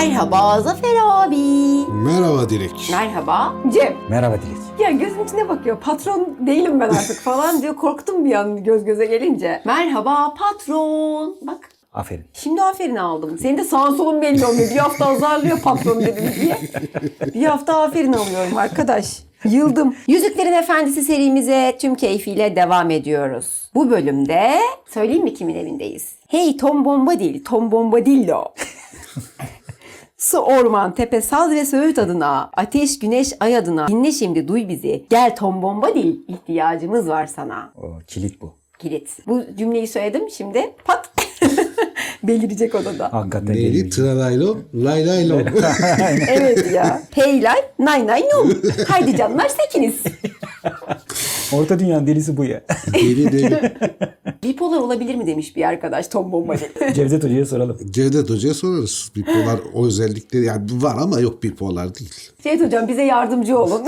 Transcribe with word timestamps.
Merhaba 0.00 0.60
Zafer 0.60 0.96
abi. 1.02 1.36
Merhaba 1.92 2.48
Dilek. 2.50 2.88
Merhaba 2.90 3.54
Cem. 3.72 3.96
Merhaba 4.10 4.34
Dilek. 4.34 4.80
Ya 4.80 4.90
gözüm 4.90 5.24
içine 5.24 5.48
bakıyor. 5.48 5.80
Patron 5.80 6.36
değilim 6.46 6.80
ben 6.80 6.88
artık 6.88 7.20
falan 7.24 7.62
diyor. 7.62 7.76
Korktum 7.76 8.24
bir 8.24 8.32
an 8.34 8.64
göz 8.64 8.84
göze 8.84 9.06
gelince. 9.06 9.62
Merhaba 9.64 10.34
patron. 10.34 11.36
Bak 11.42 11.68
Aferin. 11.92 12.24
Şimdi 12.32 12.62
aferin 12.62 12.96
aldım. 12.96 13.38
Senin 13.38 13.58
de 13.58 13.64
sağın 13.64 13.96
solun 13.96 14.22
belli 14.22 14.46
olmuyor. 14.46 14.70
Bir 14.70 14.76
hafta 14.76 15.06
azarlıyor 15.06 15.60
patron 15.60 16.00
dedim 16.00 16.24
diye. 16.40 16.58
Bir 17.34 17.44
hafta 17.46 17.82
aferin 17.82 18.12
alıyorum 18.12 18.56
arkadaş. 18.56 19.18
Yıldım. 19.44 19.96
Yüzüklerin 20.08 20.52
Efendisi 20.52 21.02
serimize 21.02 21.76
tüm 21.80 21.94
keyfiyle 21.94 22.56
devam 22.56 22.90
ediyoruz. 22.90 23.70
Bu 23.74 23.90
bölümde 23.90 24.50
söyleyeyim 24.88 25.24
mi 25.24 25.34
kimin 25.34 25.54
evindeyiz? 25.54 26.08
Hey 26.28 26.56
Tom 26.56 26.84
Bombadil, 26.84 27.44
Tom 27.44 27.70
Bombadillo. 27.70 28.44
Su, 30.20 30.38
orman, 30.38 30.94
tepe, 30.94 31.20
saz 31.20 31.50
ve 31.50 31.64
söğüt 31.64 31.98
adına, 31.98 32.50
ateş, 32.56 32.98
güneş, 32.98 33.32
ay 33.40 33.56
adına 33.56 33.88
dinle 33.88 34.12
şimdi 34.12 34.48
duy 34.48 34.68
bizi. 34.68 35.04
Gel 35.10 35.36
Tom 35.36 35.62
Bombadil, 35.62 36.16
ihtiyacımız 36.28 37.08
var 37.08 37.26
sana. 37.26 37.72
O 37.82 37.98
kilit 38.06 38.40
bu. 38.40 38.54
Kilit. 38.78 39.26
Bu 39.26 39.42
cümleyi 39.58 39.88
söyledim 39.88 40.30
şimdi 40.30 40.74
pat 40.84 41.10
belirecek 42.22 42.74
odada. 42.74 43.12
Hakikaten 43.12 43.54
Neydi? 43.54 43.62
geliyor. 43.62 43.90
Tralaylo, 43.90 44.56
laylaylo. 44.74 45.40
evet 46.28 46.72
ya. 46.72 47.02
Hey 47.10 47.42
lay, 47.42 47.58
nay 47.78 48.06
nay 48.06 48.22
num. 48.34 48.62
Haydi 48.88 49.16
canlar 49.16 49.48
sekiniz. 49.48 49.94
Orta 51.52 51.78
dünyanın 51.78 52.06
delisi 52.06 52.36
bu 52.36 52.44
ya. 52.44 52.60
deli 52.94 53.32
deli. 53.32 53.72
Bipolar 54.42 54.78
olabilir 54.78 55.14
mi 55.14 55.26
demiş 55.26 55.56
bir 55.56 55.62
arkadaş 55.64 56.08
Tom 56.08 56.32
Bombadil. 56.32 56.94
Cevdet 56.94 57.24
Hoca'ya 57.24 57.46
soralım. 57.46 57.78
Cevdet 57.90 58.30
Hoca'ya 58.30 58.54
sorarız. 58.54 59.12
Bipolar 59.16 59.60
o 59.74 59.86
özellikleri 59.86 60.44
yani 60.44 60.66
var 60.72 60.96
ama 61.00 61.20
yok 61.20 61.42
bipolar 61.42 61.94
değil. 61.94 62.14
Cevdet 62.42 62.66
hocam 62.66 62.88
bize 62.88 63.02
yardımcı 63.02 63.58
olun. 63.58 63.82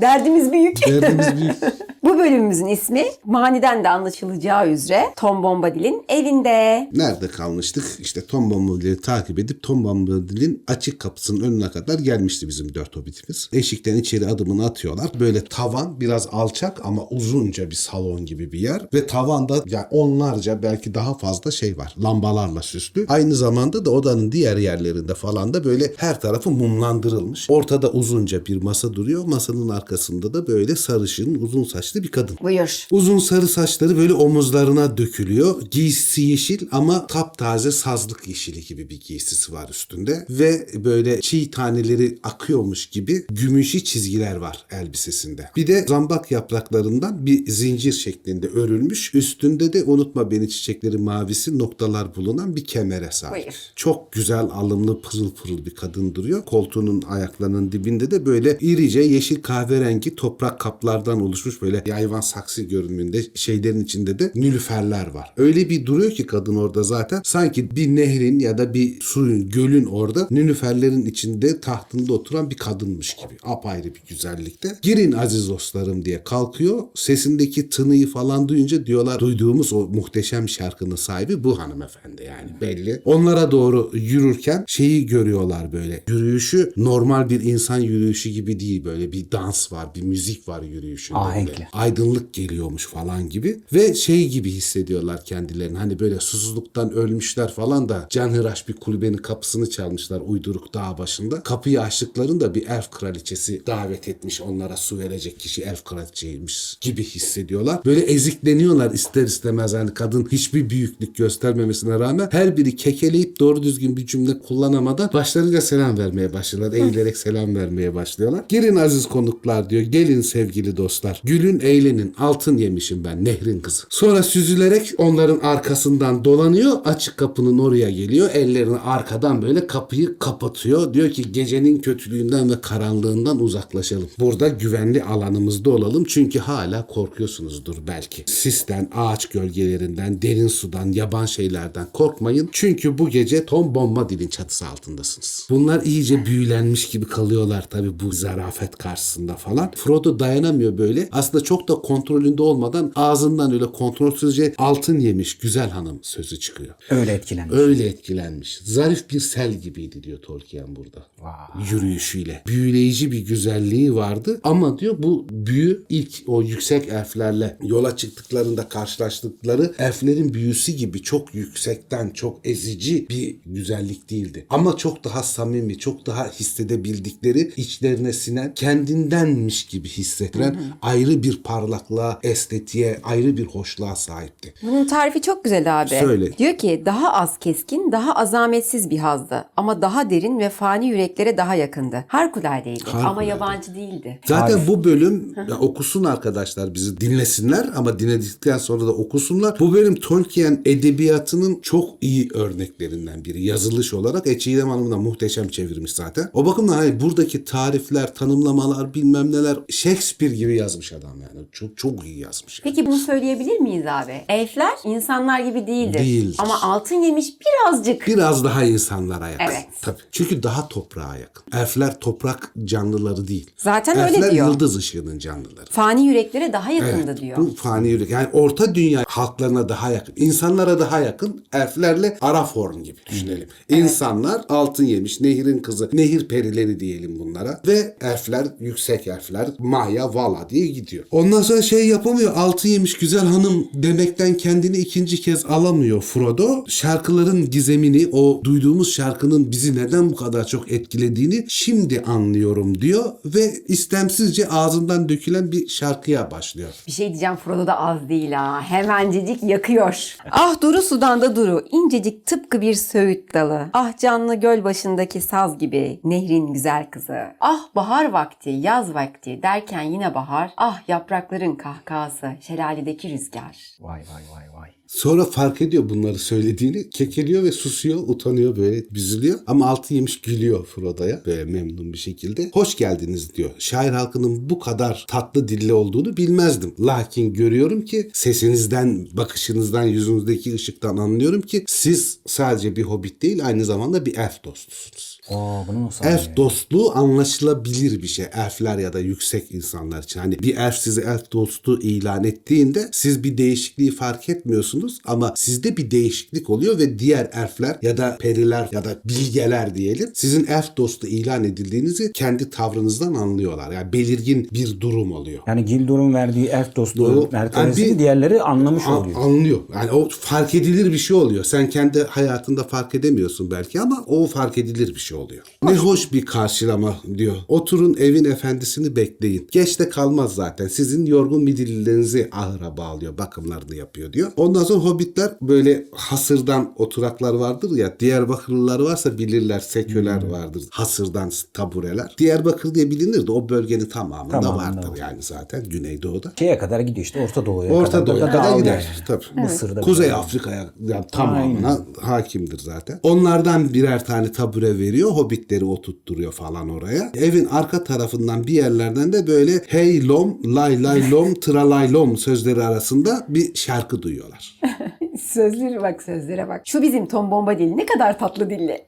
Derdimiz 0.00 0.52
büyük. 0.52 0.86
Derdimiz 0.86 1.36
büyük. 1.40 1.56
Bu 2.04 2.18
bölümümüzün 2.18 2.66
ismi 2.66 3.04
maniden 3.24 3.84
de 3.84 3.88
anlaşılacağı 3.88 4.68
üzere 4.68 5.02
Tom 5.16 5.42
Bombadil'in 5.42 6.04
evinde. 6.08 6.77
Nerede 6.92 7.28
kalmıştık? 7.28 7.84
İşte 7.98 8.26
Tom 8.26 8.50
Bombadil'i 8.50 9.00
takip 9.00 9.38
edip 9.38 9.62
Tom 9.62 9.84
Bombadil'in 9.84 10.62
açık 10.66 11.00
kapısının 11.00 11.40
önüne 11.40 11.70
kadar 11.70 11.98
gelmişti 11.98 12.48
bizim 12.48 12.74
dört 12.74 12.96
hobbitimiz. 12.96 13.48
Eşikten 13.52 13.96
içeri 13.96 14.26
adımını 14.26 14.66
atıyorlar. 14.66 15.10
Böyle 15.20 15.44
tavan 15.44 16.00
biraz 16.00 16.28
alçak 16.32 16.86
ama 16.86 17.08
uzunca 17.08 17.70
bir 17.70 17.74
salon 17.74 18.26
gibi 18.26 18.52
bir 18.52 18.60
yer. 18.60 18.88
Ve 18.94 19.06
tavanda 19.06 19.62
yani 19.66 19.86
onlarca 19.90 20.62
belki 20.62 20.94
daha 20.94 21.18
fazla 21.18 21.50
şey 21.50 21.78
var. 21.78 21.94
Lambalarla 22.02 22.62
süslü. 22.62 23.06
Aynı 23.08 23.34
zamanda 23.34 23.84
da 23.84 23.90
odanın 23.90 24.32
diğer 24.32 24.56
yerlerinde 24.56 25.14
falan 25.14 25.54
da 25.54 25.64
böyle 25.64 25.92
her 25.96 26.20
tarafı 26.20 26.50
mumlandırılmış. 26.50 27.46
Ortada 27.50 27.92
uzunca 27.92 28.46
bir 28.46 28.62
masa 28.62 28.92
duruyor. 28.94 29.24
Masanın 29.24 29.68
arkasında 29.68 30.34
da 30.34 30.46
böyle 30.46 30.76
sarışın 30.76 31.34
uzun 31.34 31.64
saçlı 31.64 32.02
bir 32.02 32.08
kadın. 32.08 32.38
Buyur. 32.42 32.86
Uzun 32.90 33.18
sarı 33.18 33.48
saçları 33.48 33.96
böyle 33.96 34.12
omuzlarına 34.12 34.96
dökülüyor. 34.98 35.62
Giysisi 35.70 36.22
yeşil 36.22 36.67
ama 36.70 37.06
taptaze 37.06 37.72
sazlık 37.72 38.28
yeşili 38.28 38.64
gibi 38.64 38.90
bir 38.90 39.00
giysisi 39.00 39.52
var 39.52 39.68
üstünde. 39.68 40.26
Ve 40.30 40.66
böyle 40.84 41.20
çiğ 41.20 41.50
taneleri 41.50 42.18
akıyormuş 42.22 42.86
gibi 42.86 43.26
gümüşü 43.30 43.84
çizgiler 43.84 44.36
var 44.36 44.66
elbisesinde. 44.70 45.50
Bir 45.56 45.66
de 45.66 45.84
zambak 45.88 46.30
yapraklarından 46.30 47.26
bir 47.26 47.50
zincir 47.50 47.92
şeklinde 47.92 48.48
örülmüş. 48.48 49.14
Üstünde 49.14 49.72
de 49.72 49.84
unutma 49.84 50.30
beni 50.30 50.48
çiçekleri 50.48 50.98
mavisi 50.98 51.58
noktalar 51.58 52.16
bulunan 52.16 52.56
bir 52.56 52.64
kemere 52.64 53.08
sahip. 53.10 53.44
Buyur. 53.44 53.54
Çok 53.76 54.12
güzel 54.12 54.44
alımlı 54.52 55.02
pırıl 55.02 55.30
pırıl 55.30 55.66
bir 55.66 55.74
kadın 55.74 56.14
duruyor. 56.14 56.44
Koltuğunun 56.44 57.02
ayaklarının 57.02 57.72
dibinde 57.72 58.10
de 58.10 58.26
böyle 58.26 58.58
irice 58.60 59.00
yeşil 59.00 59.42
kahverengi 59.42 60.16
toprak 60.16 60.60
kaplardan 60.60 61.20
oluşmuş 61.20 61.62
böyle 61.62 61.82
yayvan 61.86 62.20
saksı 62.20 62.62
görünümünde 62.62 63.22
şeylerin 63.34 63.84
içinde 63.84 64.18
de 64.18 64.32
nülüferler 64.34 65.06
var. 65.06 65.32
Öyle 65.36 65.70
bir 65.70 65.86
duruyor 65.86 66.10
ki 66.10 66.26
kadın 66.26 66.54
orada 66.58 66.82
zaten 66.82 67.20
sanki 67.24 67.76
bir 67.76 67.88
nehrin 67.88 68.38
ya 68.38 68.58
da 68.58 68.74
bir 68.74 69.00
suyun, 69.00 69.50
gölün 69.50 69.84
orada 69.84 70.26
nülüferlerin 70.30 71.06
içinde 71.06 71.60
tahtında 71.60 72.12
oturan 72.12 72.50
bir 72.50 72.56
kadınmış 72.56 73.16
gibi. 73.16 73.38
Apayrı 73.42 73.94
bir 73.94 74.02
güzellikte. 74.08 74.78
Girin 74.82 75.12
aziz 75.12 75.48
dostlarım 75.48 76.04
diye 76.04 76.24
kalkıyor. 76.24 76.82
Sesindeki 76.94 77.68
tınıyı 77.68 78.06
falan 78.06 78.48
duyunca 78.48 78.86
diyorlar 78.86 79.18
duyduğumuz 79.20 79.72
o 79.72 79.88
muhteşem 79.88 80.48
şarkının 80.48 80.96
sahibi 80.96 81.44
bu 81.44 81.58
hanımefendi 81.58 82.22
yani 82.22 82.50
belli. 82.60 83.02
Onlara 83.04 83.50
doğru 83.50 83.90
yürürken 83.94 84.64
şeyi 84.66 85.06
görüyorlar 85.06 85.72
böyle. 85.72 86.04
Yürüyüşü 86.08 86.72
normal 86.76 87.30
bir 87.30 87.40
insan 87.40 87.78
yürüyüşü 87.78 88.30
gibi 88.30 88.60
değil 88.60 88.84
böyle 88.84 89.12
bir 89.12 89.30
dans 89.32 89.72
var, 89.72 89.94
bir 89.94 90.02
müzik 90.02 90.48
var 90.48 90.62
yürüyüşünde. 90.62 91.18
Ahenkli. 91.18 91.68
Aydınlık 91.72 92.34
geliyormuş 92.34 92.86
falan 92.86 93.28
gibi 93.28 93.60
ve 93.72 93.94
şey 93.94 94.28
gibi 94.28 94.50
hissediyorlar 94.50 95.24
kendilerini. 95.24 95.78
Hani 95.78 95.98
böyle 95.98 96.20
susuzluktan 96.48 96.92
ölmüşler 96.92 97.52
falan 97.52 97.88
da 97.88 98.06
canhıraş 98.10 98.68
bir 98.68 98.72
kulübenin 98.72 99.16
kapısını 99.16 99.70
çalmışlar 99.70 100.20
uyduruk 100.26 100.74
dağ 100.74 100.98
başında. 100.98 101.42
Kapıyı 101.42 101.80
açtıklarında 101.80 102.54
bir 102.54 102.66
elf 102.66 102.90
kraliçesi 102.90 103.66
davet 103.66 104.08
etmiş 104.08 104.40
onlara 104.40 104.76
su 104.76 104.98
verecek 104.98 105.40
kişi 105.40 105.62
elf 105.62 105.84
kraliçeymiş 105.84 106.78
gibi 106.80 107.04
hissediyorlar. 107.04 107.84
Böyle 107.84 108.00
ezikleniyorlar 108.00 108.90
ister 108.90 109.22
istemez 109.22 109.74
hani 109.74 109.94
kadın 109.94 110.28
hiçbir 110.32 110.70
büyüklük 110.70 111.16
göstermemesine 111.16 111.98
rağmen 111.98 112.28
her 112.32 112.56
biri 112.56 112.76
kekeleyip 112.76 113.40
doğru 113.40 113.62
düzgün 113.62 113.96
bir 113.96 114.06
cümle 114.06 114.38
kullanamadan 114.38 115.10
başlarıyla 115.12 115.60
selam 115.60 115.98
vermeye 115.98 116.32
başlıyorlar. 116.32 116.78
Eğilerek 116.78 117.16
selam 117.16 117.56
vermeye 117.56 117.94
başlıyorlar. 117.94 118.44
Girin 118.48 118.76
aziz 118.76 119.06
konuklar 119.06 119.70
diyor. 119.70 119.82
Gelin 119.82 120.20
sevgili 120.20 120.76
dostlar. 120.76 121.22
Gülün 121.24 121.60
eğlenin. 121.60 122.14
Altın 122.18 122.56
yemişim 122.56 123.04
ben 123.04 123.24
nehrin 123.24 123.60
kızı. 123.60 123.82
Sonra 123.88 124.22
süzülerek 124.22 124.94
onların 124.98 125.38
arkasından 125.42 126.24
dolanıyor. 126.38 126.78
Açık 126.84 127.16
kapının 127.16 127.58
oraya 127.58 127.90
geliyor. 127.90 128.30
Ellerini 128.32 128.78
arkadan 128.78 129.42
böyle 129.42 129.66
kapıyı 129.66 130.18
kapatıyor. 130.18 130.94
Diyor 130.94 131.10
ki 131.10 131.32
gecenin 131.32 131.78
kötülüğünden 131.78 132.50
ve 132.50 132.60
karanlığından 132.60 133.40
uzaklaşalım. 133.40 134.08
Burada 134.18 134.48
güvenli 134.48 135.02
alanımızda 135.02 135.70
olalım. 135.70 136.04
Çünkü 136.04 136.38
hala 136.38 136.86
korkuyorsunuzdur 136.86 137.76
belki. 137.86 138.24
Sisten, 138.26 138.90
ağaç 138.94 139.26
gölgelerinden, 139.26 140.22
derin 140.22 140.48
sudan, 140.48 140.92
yaban 140.92 141.26
şeylerden 141.26 141.86
korkmayın. 141.92 142.48
Çünkü 142.52 142.98
bu 142.98 143.08
gece 143.08 143.46
Tom 143.46 143.74
Bombadil'in 143.74 144.28
çatısı 144.28 144.66
altındasınız. 144.66 145.46
Bunlar 145.50 145.82
iyice 145.82 146.26
büyülenmiş 146.26 146.88
gibi 146.88 147.06
kalıyorlar 147.06 147.66
tabii 147.70 148.00
bu 148.00 148.12
zarafet 148.12 148.76
karşısında 148.76 149.34
falan. 149.36 149.70
Frodo 149.76 150.18
dayanamıyor 150.18 150.78
böyle. 150.78 151.08
Aslında 151.12 151.44
çok 151.44 151.68
da 151.68 151.74
kontrolünde 151.74 152.42
olmadan 152.42 152.92
ağzından 152.96 153.52
öyle 153.52 153.72
kontrolsüzce 153.72 154.54
altın 154.58 154.98
yemiş 154.98 155.38
güzel 155.38 155.70
hanım 155.70 155.98
sözü 156.02 156.27
çıkıyor. 156.36 156.74
Öyle 156.90 157.12
etkilenmiş. 157.12 157.58
Öyle 157.58 157.86
etkilenmiş. 157.86 158.60
Zarif 158.64 159.10
bir 159.10 159.20
sel 159.20 159.54
gibiydi 159.54 160.02
diyor 160.02 160.18
Tolkien 160.18 160.76
burada. 160.76 161.06
Vay. 161.18 161.64
Yürüyüşüyle. 161.70 162.42
Büyüleyici 162.46 163.12
bir 163.12 163.18
güzelliği 163.18 163.94
vardı 163.94 164.40
ama 164.42 164.78
diyor 164.78 164.94
bu 164.98 165.26
büyü 165.30 165.84
ilk 165.88 166.22
o 166.26 166.42
yüksek 166.42 166.88
elflerle 166.88 167.56
yola 167.62 167.96
çıktıklarında 167.96 168.68
karşılaştıkları 168.68 169.74
elflerin 169.78 170.34
büyüsü 170.34 170.72
gibi 170.72 171.02
çok 171.02 171.34
yüksekten 171.34 172.10
çok 172.10 172.46
ezici 172.46 173.08
bir 173.08 173.36
güzellik 173.46 174.10
değildi. 174.10 174.46
Ama 174.50 174.76
çok 174.76 175.04
daha 175.04 175.22
samimi, 175.22 175.78
çok 175.78 176.06
daha 176.06 176.30
hissedebildikleri, 176.30 177.52
içlerine 177.56 178.12
sinen, 178.12 178.54
kendindenmiş 178.54 179.66
gibi 179.66 179.88
hissettiren 179.88 180.60
ayrı 180.82 181.22
bir 181.22 181.42
parlaklığa, 181.42 182.20
estetiğe, 182.22 183.00
ayrı 183.02 183.36
bir 183.36 183.46
hoşluğa 183.46 183.96
sahipti. 183.96 184.54
Bunun 184.62 184.86
tarifi 184.86 185.22
çok 185.22 185.44
güzel 185.44 185.80
abi. 185.82 185.88
Söyle. 185.88 186.07
Diyor 186.38 186.58
ki 186.58 186.82
daha 186.86 187.12
az 187.12 187.38
keskin, 187.38 187.92
daha 187.92 188.14
azametsiz 188.14 188.90
bir 188.90 188.98
hazdı. 188.98 189.44
Ama 189.56 189.82
daha 189.82 190.10
derin 190.10 190.38
ve 190.38 190.48
fani 190.48 190.86
yüreklere 190.86 191.36
daha 191.36 191.54
yakındı. 191.54 192.04
Harikuladeydi 192.08 192.84
ama 192.92 193.02
Harikulade. 193.04 193.24
yabancı 193.24 193.74
değildi. 193.74 194.20
Zaten 194.26 194.58
Harf. 194.58 194.68
bu 194.68 194.84
bölüm 194.84 195.34
ya 195.48 195.58
okusun 195.58 196.04
arkadaşlar 196.04 196.74
bizi 196.74 197.00
dinlesinler 197.00 197.66
ama 197.76 197.98
dinledikten 197.98 198.58
sonra 198.58 198.86
da 198.86 198.92
okusunlar. 198.92 199.56
Bu 199.60 199.72
bölüm 199.72 199.94
Tolkien 199.94 200.62
edebiyatının 200.64 201.58
çok 201.62 201.90
iyi 202.00 202.28
örneklerinden 202.34 203.24
biri. 203.24 203.44
Yazılış 203.44 203.94
olarak 203.94 204.26
E 204.26 204.38
Çiğdem 204.38 204.68
Hanım 204.68 204.90
da 204.90 204.96
muhteşem 204.96 205.48
çevirmiş 205.48 205.92
zaten. 205.92 206.30
O 206.32 206.46
bakımdan 206.46 206.72
hani 206.74 207.00
buradaki 207.00 207.44
tarifler, 207.44 208.14
tanımlamalar 208.14 208.94
bilmem 208.94 209.32
neler 209.32 209.56
Shakespeare 209.68 210.34
gibi 210.34 210.56
yazmış 210.56 210.92
adam 210.92 211.20
yani. 211.20 211.46
Çok 211.52 211.76
çok 211.76 212.04
iyi 212.06 212.18
yazmış. 212.18 212.60
Peki 212.64 212.86
bunu 212.86 212.96
söyleyebilir 212.98 213.58
miyiz 213.58 213.84
abi? 213.86 214.12
Elfler 214.28 214.72
insanlar 214.84 215.40
gibi 215.40 215.66
değildir. 215.98 216.18
Değildir. 216.22 216.36
Ama 216.38 216.62
altın 216.62 216.94
yemiş 216.94 217.26
birazcık. 217.40 218.06
Biraz 218.06 218.44
daha 218.44 218.64
insanlara 218.64 219.28
yakın. 219.28 219.44
Evet. 219.44 219.64
Tabii. 219.82 219.98
Çünkü 220.12 220.42
daha 220.42 220.68
toprağa 220.68 221.16
yakın. 221.16 221.58
Elfler 221.58 222.00
toprak 222.00 222.52
canlıları 222.64 223.28
değil. 223.28 223.50
Zaten 223.56 223.98
öyle 223.98 224.16
Elfler 224.16 224.30
diyor. 224.32 224.46
yıldız 224.46 224.76
ışığının 224.76 225.18
canlıları. 225.18 225.66
Fani 225.70 226.06
yüreklere 226.06 226.52
daha 226.52 226.70
yakındı 226.72 227.04
Evet, 227.10 227.20
diyor. 227.20 227.36
Bu 227.38 227.54
fani 227.56 227.88
yürek. 227.88 228.10
Yani 228.10 228.28
orta 228.32 228.74
dünya 228.74 229.04
halklarına 229.08 229.68
daha 229.68 229.90
yakın. 229.92 230.14
insanlara 230.16 230.78
daha 230.80 231.00
yakın. 231.00 231.44
Elflerle 231.52 232.18
Araforn 232.20 232.82
gibi 232.82 232.98
düşünelim. 233.10 233.48
İnsanlar 233.68 234.42
altın 234.48 234.84
yemiş, 234.84 235.20
nehirin 235.20 235.58
kızı, 235.58 235.90
nehir 235.92 236.28
perileri 236.28 236.80
diyelim 236.80 237.18
bunlara. 237.18 237.60
Ve 237.66 237.96
elfler, 238.00 238.46
yüksek 238.60 239.06
elfler, 239.06 239.48
Maya, 239.58 240.14
Vala 240.14 240.50
diye 240.50 240.66
gidiyor. 240.66 241.04
Ondan 241.10 241.42
sonra 241.42 241.62
şey 241.62 241.88
yapamıyor. 241.88 242.36
Altın 242.36 242.68
yemiş 242.68 242.98
güzel 242.98 243.24
hanım 243.26 243.68
demekten 243.74 244.34
kendini 244.34 244.76
ikinci 244.76 245.20
kez 245.20 245.44
alamıyor 245.46 245.87
Frodo. 245.96 246.64
Şarkıların 246.68 247.50
gizemini, 247.50 248.06
o 248.12 248.40
duyduğumuz 248.44 248.94
şarkının 248.94 249.50
bizi 249.50 249.76
neden 249.76 250.10
bu 250.10 250.14
kadar 250.14 250.46
çok 250.46 250.72
etkilediğini 250.72 251.44
şimdi 251.48 252.00
anlıyorum 252.00 252.80
diyor 252.80 253.04
ve 253.24 253.54
istemsizce 253.68 254.48
ağzından 254.48 255.08
dökülen 255.08 255.52
bir 255.52 255.68
şarkıya 255.68 256.30
başlıyor. 256.30 256.68
Bir 256.86 256.92
şey 256.92 257.08
diyeceğim 257.08 257.36
Frodo 257.36 257.66
da 257.66 257.78
az 257.78 258.08
değil 258.08 258.32
ha. 258.32 258.60
Hemencecik 258.62 259.42
yakıyor. 259.42 260.16
Ah 260.30 260.60
duru 260.60 260.82
sudan 260.82 261.22
da 261.22 261.36
duru. 261.36 261.64
incecik 261.72 262.26
tıpkı 262.26 262.60
bir 262.60 262.74
söğüt 262.74 263.34
dalı. 263.34 263.66
Ah 263.72 263.98
canlı 263.98 264.34
göl 264.34 264.64
başındaki 264.64 265.20
saz 265.20 265.58
gibi. 265.58 266.00
Nehrin 266.04 266.52
güzel 266.52 266.90
kızı. 266.90 267.18
Ah 267.40 267.60
bahar 267.74 268.12
vakti, 268.12 268.50
yaz 268.50 268.94
vakti 268.94 269.40
derken 269.42 269.82
yine 269.82 270.14
bahar. 270.14 270.50
Ah 270.56 270.88
yaprakların 270.88 271.54
kahkahası, 271.54 272.30
şelaledeki 272.40 273.10
rüzgar. 273.10 273.56
Vay 273.80 274.00
vay 274.00 274.22
vay 274.34 274.44
vay. 274.54 274.57
Sonra 274.88 275.24
fark 275.24 275.62
ediyor 275.62 275.88
bunları 275.88 276.18
söylediğini. 276.18 276.90
Kekeliyor 276.90 277.44
ve 277.44 277.52
susuyor, 277.52 277.98
utanıyor 278.06 278.56
böyle 278.56 278.90
büzülüyor. 278.90 279.38
Ama 279.46 279.66
altı 279.66 279.94
yemiş 279.94 280.20
gülüyor 280.20 280.66
Frodo'ya 280.66 281.22
böyle 281.26 281.44
memnun 281.44 281.92
bir 281.92 281.98
şekilde. 281.98 282.50
Hoş 282.52 282.76
geldiniz 282.76 283.34
diyor. 283.34 283.50
Şair 283.58 283.90
halkının 283.90 284.50
bu 284.50 284.58
kadar 284.58 285.04
tatlı 285.08 285.48
dilli 285.48 285.72
olduğunu 285.72 286.16
bilmezdim. 286.16 286.74
Lakin 286.80 287.32
görüyorum 287.32 287.84
ki 287.84 288.10
sesinizden, 288.12 289.08
bakışınızdan, 289.12 289.84
yüzünüzdeki 289.84 290.54
ışıktan 290.54 290.96
anlıyorum 290.96 291.42
ki 291.42 291.64
siz 291.66 292.18
sadece 292.26 292.76
bir 292.76 292.82
hobbit 292.82 293.22
değil 293.22 293.46
aynı 293.46 293.64
zamanda 293.64 294.06
bir 294.06 294.16
elf 294.16 294.44
dostusunuz. 294.44 295.07
Aa 295.30 295.66
bunu 295.68 295.86
nasıl 295.86 296.04
Elf 296.04 296.18
anlıyor? 296.20 296.36
dostluğu 296.36 296.96
anlaşılabilir 296.96 298.02
bir 298.02 298.08
şey. 298.08 298.26
Elfler 298.34 298.78
ya 298.78 298.92
da 298.92 298.98
yüksek 299.00 299.52
insanlar 299.52 300.02
için. 300.02 300.20
Hani 300.20 300.38
bir 300.38 300.56
elf 300.56 300.74
size 300.74 301.00
elf 301.00 301.32
dostu 301.32 301.80
ilan 301.80 302.24
ettiğinde 302.24 302.88
siz 302.92 303.24
bir 303.24 303.38
değişikliği 303.38 303.90
fark 303.90 304.28
etmiyorsunuz 304.28 304.98
ama 305.04 305.32
sizde 305.36 305.76
bir 305.76 305.90
değişiklik 305.90 306.50
oluyor 306.50 306.78
ve 306.78 306.98
diğer 306.98 307.30
elfler 307.32 307.76
ya 307.82 307.96
da 307.96 308.16
periler 308.20 308.68
ya 308.72 308.84
da 308.84 309.00
bilgeler 309.04 309.74
diyelim 309.74 310.10
sizin 310.14 310.46
elf 310.46 310.76
dostu 310.76 311.06
ilan 311.06 311.44
edildiğinizi 311.44 312.12
kendi 312.12 312.50
tavrınızdan 312.50 313.14
anlıyorlar. 313.14 313.72
Yani 313.72 313.92
belirgin 313.92 314.48
bir 314.52 314.80
durum 314.80 315.12
oluyor. 315.12 315.42
Yani 315.46 315.64
Gildor'un 315.64 316.14
verdiği 316.14 316.46
elf 316.46 316.76
dostluğu 316.76 317.28
mertebesini 317.32 317.84
Yani 317.86 317.94
bir- 317.94 317.98
diğerleri 317.98 318.42
anlamış 318.42 318.82
An- 318.86 318.92
oluyor. 319.02 319.20
anlıyor. 319.20 319.58
Yani 319.74 319.90
o 319.90 320.08
fark 320.20 320.54
edilir 320.54 320.92
bir 320.92 320.98
şey 320.98 321.16
oluyor. 321.16 321.44
Sen 321.44 321.70
kendi 321.70 322.02
hayatında 322.02 322.64
fark 322.64 322.94
edemiyorsun 322.94 323.50
belki 323.50 323.80
ama 323.80 324.04
o 324.06 324.26
fark 324.26 324.58
edilir 324.58 324.94
bir 324.94 325.00
şey 325.00 325.17
oluyor. 325.18 325.42
Ne 325.62 325.76
hoş 325.76 326.12
bir 326.12 326.26
karşılama 326.26 326.96
diyor. 327.18 327.36
Oturun 327.48 327.94
evin 327.98 328.24
efendisini 328.24 328.96
bekleyin. 328.96 329.48
Geç 329.52 329.78
de 329.80 329.88
kalmaz 329.88 330.34
zaten. 330.34 330.68
Sizin 330.68 331.06
yorgun 331.06 331.42
midillilerinizi 331.44 332.28
ahıra 332.32 332.76
bağlıyor. 332.76 333.18
Bakımlarını 333.18 333.74
yapıyor 333.76 334.12
diyor. 334.12 334.30
Ondan 334.36 334.64
sonra 334.64 334.78
hobbitler 334.84 335.30
böyle 335.42 335.86
hasırdan 335.92 336.72
oturaklar 336.76 337.34
vardır 337.34 337.76
ya. 337.76 338.00
Diyarbakırlılar 338.00 338.80
varsa 338.80 339.18
bilirler. 339.18 339.60
Seküler 339.60 340.26
vardır. 340.26 340.62
Hasırdan 340.70 341.30
tabureler. 341.54 342.14
Diyarbakır 342.18 342.74
diye 342.74 342.90
bilinir 342.90 343.26
de 343.26 343.32
o 343.32 343.48
bölgenin 343.48 343.86
tamamında 343.86 344.40
Tamamında 344.40 344.76
vardır 344.76 344.88
var. 344.88 344.96
yani 344.96 345.22
zaten 345.22 345.64
Güneydoğu'da. 345.64 346.32
Şeye 346.38 346.58
kadar 346.58 346.80
gidiyor 346.80 347.04
işte 347.06 347.20
Orta 347.20 347.46
Doğu'ya 347.46 347.72
Orta 347.72 347.90
kadar. 347.90 348.06
Doğu'ya 348.06 348.26
kadar 348.26 348.44
dağılıyor 348.44 348.58
gider. 348.60 349.04
Tabii. 349.06 349.24
Mısır'da 349.36 349.80
Kuzey. 349.80 350.12
Afrika'ya 350.12 350.70
yani 350.86 351.04
tamamına 351.12 351.78
hakimdir 352.00 352.58
zaten. 352.58 353.00
Onlardan 353.02 353.74
birer 353.74 354.04
tane 354.06 354.32
tabure 354.32 354.78
veriyor. 354.78 355.07
Hobbitleri 355.08 355.64
oturtturuyor 355.64 356.32
falan 356.32 356.68
oraya. 356.68 357.12
Evin 357.14 357.44
arka 357.44 357.84
tarafından 357.84 358.46
bir 358.46 358.52
yerlerden 358.52 359.12
de 359.12 359.26
böyle 359.26 359.52
hey 359.68 360.08
lom, 360.08 360.38
lay 360.44 360.82
lay 360.82 361.10
lom, 361.10 361.34
tralay 361.40 361.92
lom 361.92 362.16
sözleri 362.16 362.62
arasında 362.62 363.26
bir 363.28 363.54
şarkı 363.54 364.02
duyuyorlar. 364.02 364.60
Sözlere 365.20 365.82
bak 365.82 366.02
sözlere 366.02 366.48
bak. 366.48 366.62
Şu 366.64 366.82
bizim 366.82 367.06
Tom 367.06 367.30
Bomba 367.30 367.58
dili 367.58 367.76
ne 367.76 367.86
kadar 367.86 368.18
tatlı 368.18 368.50
dilli. 368.50 368.86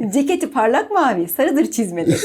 Ceketi 0.12 0.50
parlak 0.50 0.90
mavi, 0.90 1.28
sarıdır 1.28 1.70
çizmeleri. 1.70 2.16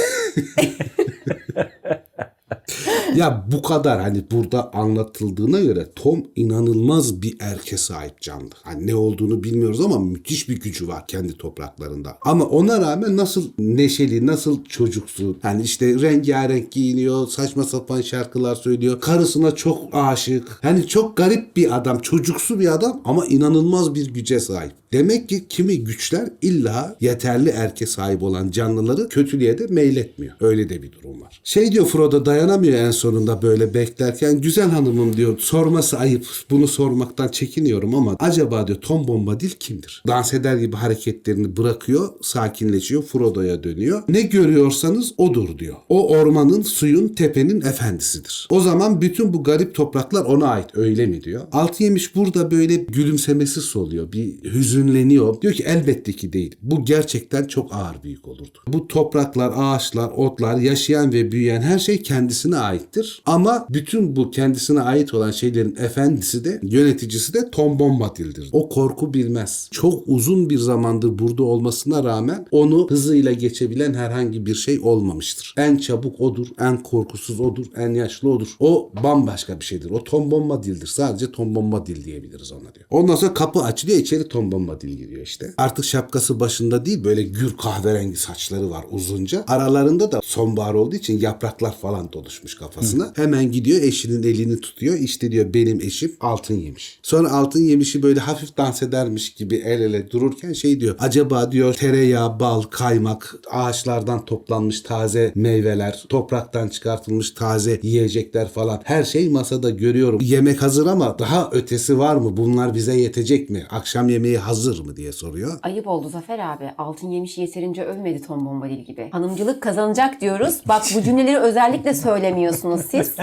Ya 3.15 3.45
bu 3.51 3.61
kadar 3.61 4.01
hani 4.01 4.23
burada 4.31 4.73
anlatıldığına 4.73 5.59
göre 5.59 5.87
Tom 5.95 6.23
inanılmaz 6.35 7.21
bir 7.21 7.37
erke 7.39 7.77
sahip 7.77 8.21
canlı. 8.21 8.49
Hani 8.63 8.87
ne 8.87 8.95
olduğunu 8.95 9.43
bilmiyoruz 9.43 9.81
ama 9.81 9.99
müthiş 9.99 10.49
bir 10.49 10.59
gücü 10.59 10.87
var 10.87 11.07
kendi 11.07 11.37
topraklarında. 11.37 12.17
Ama 12.21 12.45
ona 12.45 12.81
rağmen 12.81 13.17
nasıl 13.17 13.43
neşeli, 13.59 14.27
nasıl 14.27 14.63
çocuksu. 14.63 15.37
Hani 15.41 15.61
işte 15.61 16.01
rengarenk 16.01 16.71
giyiniyor, 16.71 17.27
saçma 17.27 17.63
sapan 17.63 18.01
şarkılar 18.01 18.55
söylüyor. 18.55 19.01
Karısına 19.01 19.55
çok 19.55 19.77
aşık. 19.91 20.59
Hani 20.61 20.87
çok 20.87 21.17
garip 21.17 21.55
bir 21.55 21.75
adam, 21.75 21.99
çocuksu 21.99 22.59
bir 22.59 22.73
adam 22.73 23.01
ama 23.05 23.25
inanılmaz 23.25 23.95
bir 23.95 24.13
güce 24.13 24.39
sahip. 24.39 24.71
Demek 24.93 25.29
ki 25.29 25.45
kimi 25.49 25.83
güçler 25.83 26.29
illa 26.41 26.97
yeterli 27.01 27.49
erke 27.49 27.85
sahip 27.85 28.23
olan 28.23 28.51
canlıları 28.51 29.09
kötülüğe 29.09 29.57
de 29.57 29.67
meyletmiyor. 29.67 30.35
Öyle 30.39 30.69
de 30.69 30.81
bir 30.81 30.91
durum 30.91 31.21
var. 31.21 31.41
Şey 31.43 31.71
diyor 31.71 31.85
Frodo 31.85 32.25
dayanamıyor 32.25 32.73
en 32.73 32.91
sonunda 32.99 33.41
böyle 33.41 33.73
beklerken. 33.73 34.41
Güzel 34.41 34.69
hanımım 34.69 35.17
diyor 35.17 35.39
sorması 35.39 35.97
ayıp. 35.97 36.25
Bunu 36.49 36.67
sormaktan 36.67 37.27
çekiniyorum 37.27 37.95
ama 37.95 38.15
acaba 38.19 38.67
diyor 38.67 38.81
Tom 38.81 39.07
Bombadil 39.07 39.49
kimdir? 39.49 40.03
Dans 40.07 40.33
eder 40.33 40.57
gibi 40.57 40.75
hareketlerini 40.75 41.57
bırakıyor, 41.57 42.09
sakinleşiyor, 42.21 43.03
Frodo'ya 43.03 43.63
dönüyor. 43.63 44.03
Ne 44.09 44.21
görüyorsanız 44.21 45.13
odur 45.17 45.57
diyor. 45.57 45.75
O 45.89 46.09
ormanın, 46.09 46.61
suyun, 46.61 47.07
tepenin 47.07 47.61
efendisidir. 47.61 48.47
O 48.49 48.59
zaman 48.59 49.01
bütün 49.01 49.33
bu 49.33 49.43
garip 49.43 49.75
topraklar 49.75 50.25
ona 50.25 50.47
ait 50.47 50.69
öyle 50.73 51.05
mi 51.05 51.23
diyor. 51.23 51.41
Altı 51.51 51.83
yemiş 51.83 52.15
burada 52.15 52.51
böyle 52.51 52.75
gülümsemesi 52.75 53.61
soluyor. 53.61 54.11
Bir 54.11 54.53
hüzünleniyor. 54.53 55.41
Diyor 55.41 55.53
ki 55.53 55.63
elbette 55.63 56.13
ki 56.13 56.33
değil. 56.33 56.55
Bu 56.61 56.85
gerçekten 56.85 57.43
çok 57.43 57.73
ağır 57.73 58.03
büyük 58.03 58.27
olurdu. 58.27 58.59
Bu 58.67 58.87
topraklar, 58.87 59.51
ağaçlar, 59.55 60.09
otlar, 60.15 60.57
yaşayan 60.57 61.13
ve 61.13 61.31
büyüyen 61.31 61.61
her 61.61 61.79
şey 61.79 62.01
kendisine 62.01 62.57
aittir. 62.89 63.21
Ama 63.25 63.67
bütün 63.69 64.15
bu 64.15 64.31
kendisine 64.31 64.81
ait 64.81 65.13
olan 65.13 65.31
şeylerin 65.31 65.75
efendisi 65.75 66.45
de 66.45 66.59
yöneticisi 66.63 67.33
de 67.33 67.51
Tom 67.51 67.79
Bombadil'dir. 67.79 68.49
O 68.51 68.69
korku 68.69 69.13
bilmez. 69.13 69.67
Çok 69.71 70.03
uzun 70.07 70.49
bir 70.49 70.57
zamandır 70.57 71.19
burada 71.19 71.43
olmasına 71.43 72.03
rağmen 72.03 72.45
onu 72.51 72.89
hızıyla 72.89 73.33
geçebilen 73.33 73.93
herhangi 73.93 74.45
bir 74.45 74.55
şey 74.55 74.79
olmamıştır. 74.79 75.53
En 75.57 75.77
çabuk 75.77 76.21
odur, 76.21 76.47
en 76.59 76.83
korkusuz 76.83 77.39
odur, 77.39 77.65
en 77.75 77.93
yaşlı 77.93 78.29
odur. 78.29 78.55
O 78.59 78.91
bambaşka 79.03 79.59
bir 79.59 79.65
şeydir. 79.65 79.89
O 79.89 80.03
Tom 80.03 80.31
Bombadil'dir. 80.31 80.87
Sadece 80.87 81.31
Tom 81.31 81.55
Bombadil 81.55 82.05
diyebiliriz 82.05 82.51
ona 82.51 82.75
diyor. 82.75 82.85
Ondan 82.89 83.15
sonra 83.15 83.33
kapı 83.33 83.59
açılıyor, 83.59 83.99
içeri 83.99 84.27
Tom 84.27 84.51
Bombadil 84.51 84.89
giriyor 84.97 85.21
işte. 85.21 85.53
Artık 85.57 85.85
şapkası 85.85 86.39
başında 86.39 86.85
değil, 86.85 87.03
böyle 87.03 87.23
gür 87.23 87.57
kahverengi 87.57 88.15
saçları 88.15 88.69
var 88.69 88.85
uzunca. 88.91 89.43
Aralarında 89.47 90.11
da 90.11 90.21
sonbahar 90.23 90.73
olduğu 90.73 90.95
için 90.95 91.19
yapraklar 91.19 91.77
falan 91.77 92.13
doluşmuş 92.13 92.55
kafasına. 92.79 93.13
Hemen 93.15 93.51
gidiyor 93.51 93.81
eşinin 93.81 94.23
elini 94.23 94.59
tutuyor. 94.59 94.95
İşte 94.95 95.31
diyor 95.31 95.53
benim 95.53 95.81
eşim 95.81 96.15
altın 96.21 96.53
yemiş. 96.53 96.99
Sonra 97.03 97.31
altın 97.31 97.63
yemişi 97.63 98.03
böyle 98.03 98.19
hafif 98.19 98.57
dans 98.57 98.83
edermiş 98.83 99.33
gibi 99.33 99.55
el 99.55 99.81
ele 99.81 100.11
dururken 100.11 100.53
şey 100.53 100.79
diyor. 100.79 100.95
Acaba 100.99 101.51
diyor 101.51 101.73
tereyağı, 101.73 102.39
bal, 102.39 102.61
kaymak, 102.61 103.35
ağaçlardan 103.51 104.25
toplanmış 104.25 104.81
taze 104.81 105.31
meyveler, 105.35 106.05
topraktan 106.09 106.67
çıkartılmış 106.67 107.31
taze 107.31 107.79
yiyecekler 107.83 108.49
falan. 108.49 108.81
Her 108.83 109.03
şey 109.03 109.29
masada 109.29 109.69
görüyorum. 109.69 110.19
Yemek 110.23 110.61
hazır 110.61 110.87
ama 110.87 111.19
daha 111.19 111.49
ötesi 111.51 111.99
var 111.99 112.15
mı? 112.15 112.37
Bunlar 112.37 112.73
bize 112.75 112.95
yetecek 112.97 113.49
mi? 113.49 113.65
Akşam 113.69 114.09
yemeği 114.09 114.37
hazır 114.37 114.85
mı 114.85 114.95
diye 114.95 115.11
soruyor. 115.11 115.59
Ayıp 115.63 115.87
oldu 115.87 116.09
Zafer 116.09 116.39
abi. 116.39 116.71
Altın 116.77 117.11
yemiş 117.11 117.37
yeterince 117.37 117.83
övmedi 117.83 118.21
Tom 118.21 118.45
Bombadil 118.45 118.85
gibi. 118.85 119.09
Hanımcılık 119.11 119.61
kazanacak 119.61 120.21
diyoruz. 120.21 120.61
Bak 120.67 120.83
bu 120.95 121.01
cümleleri 121.01 121.37
özellikle 121.37 121.93
söylemiyorsun 121.93 122.58
musunuz 122.63 122.85
siz? 122.91 123.15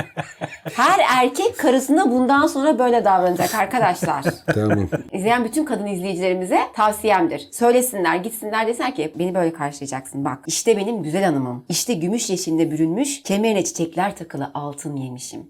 Her 0.74 1.00
erkek 1.22 1.58
karısına 1.58 2.10
bundan 2.10 2.46
sonra 2.46 2.78
böyle 2.78 3.04
davranacak 3.04 3.54
arkadaşlar. 3.54 4.24
Tamam. 4.54 4.88
İzleyen 5.12 5.44
bütün 5.44 5.64
kadın 5.64 5.86
izleyicilerimize 5.86 6.60
tavsiyemdir. 6.74 7.48
Söylesinler, 7.52 8.16
gitsinler 8.16 8.66
desinler 8.66 8.94
ki 8.94 9.12
beni 9.18 9.34
böyle 9.34 9.52
karşılayacaksın. 9.52 10.24
Bak 10.24 10.38
işte 10.46 10.76
benim 10.76 11.02
güzel 11.02 11.24
hanımım. 11.24 11.64
İşte 11.68 11.94
gümüş 11.94 12.30
yeşiline 12.30 12.70
bürünmüş, 12.70 13.22
kemerine 13.22 13.64
çiçekler 13.64 14.16
takılı 14.16 14.50
altın 14.54 14.96
yemişim. 14.96 15.40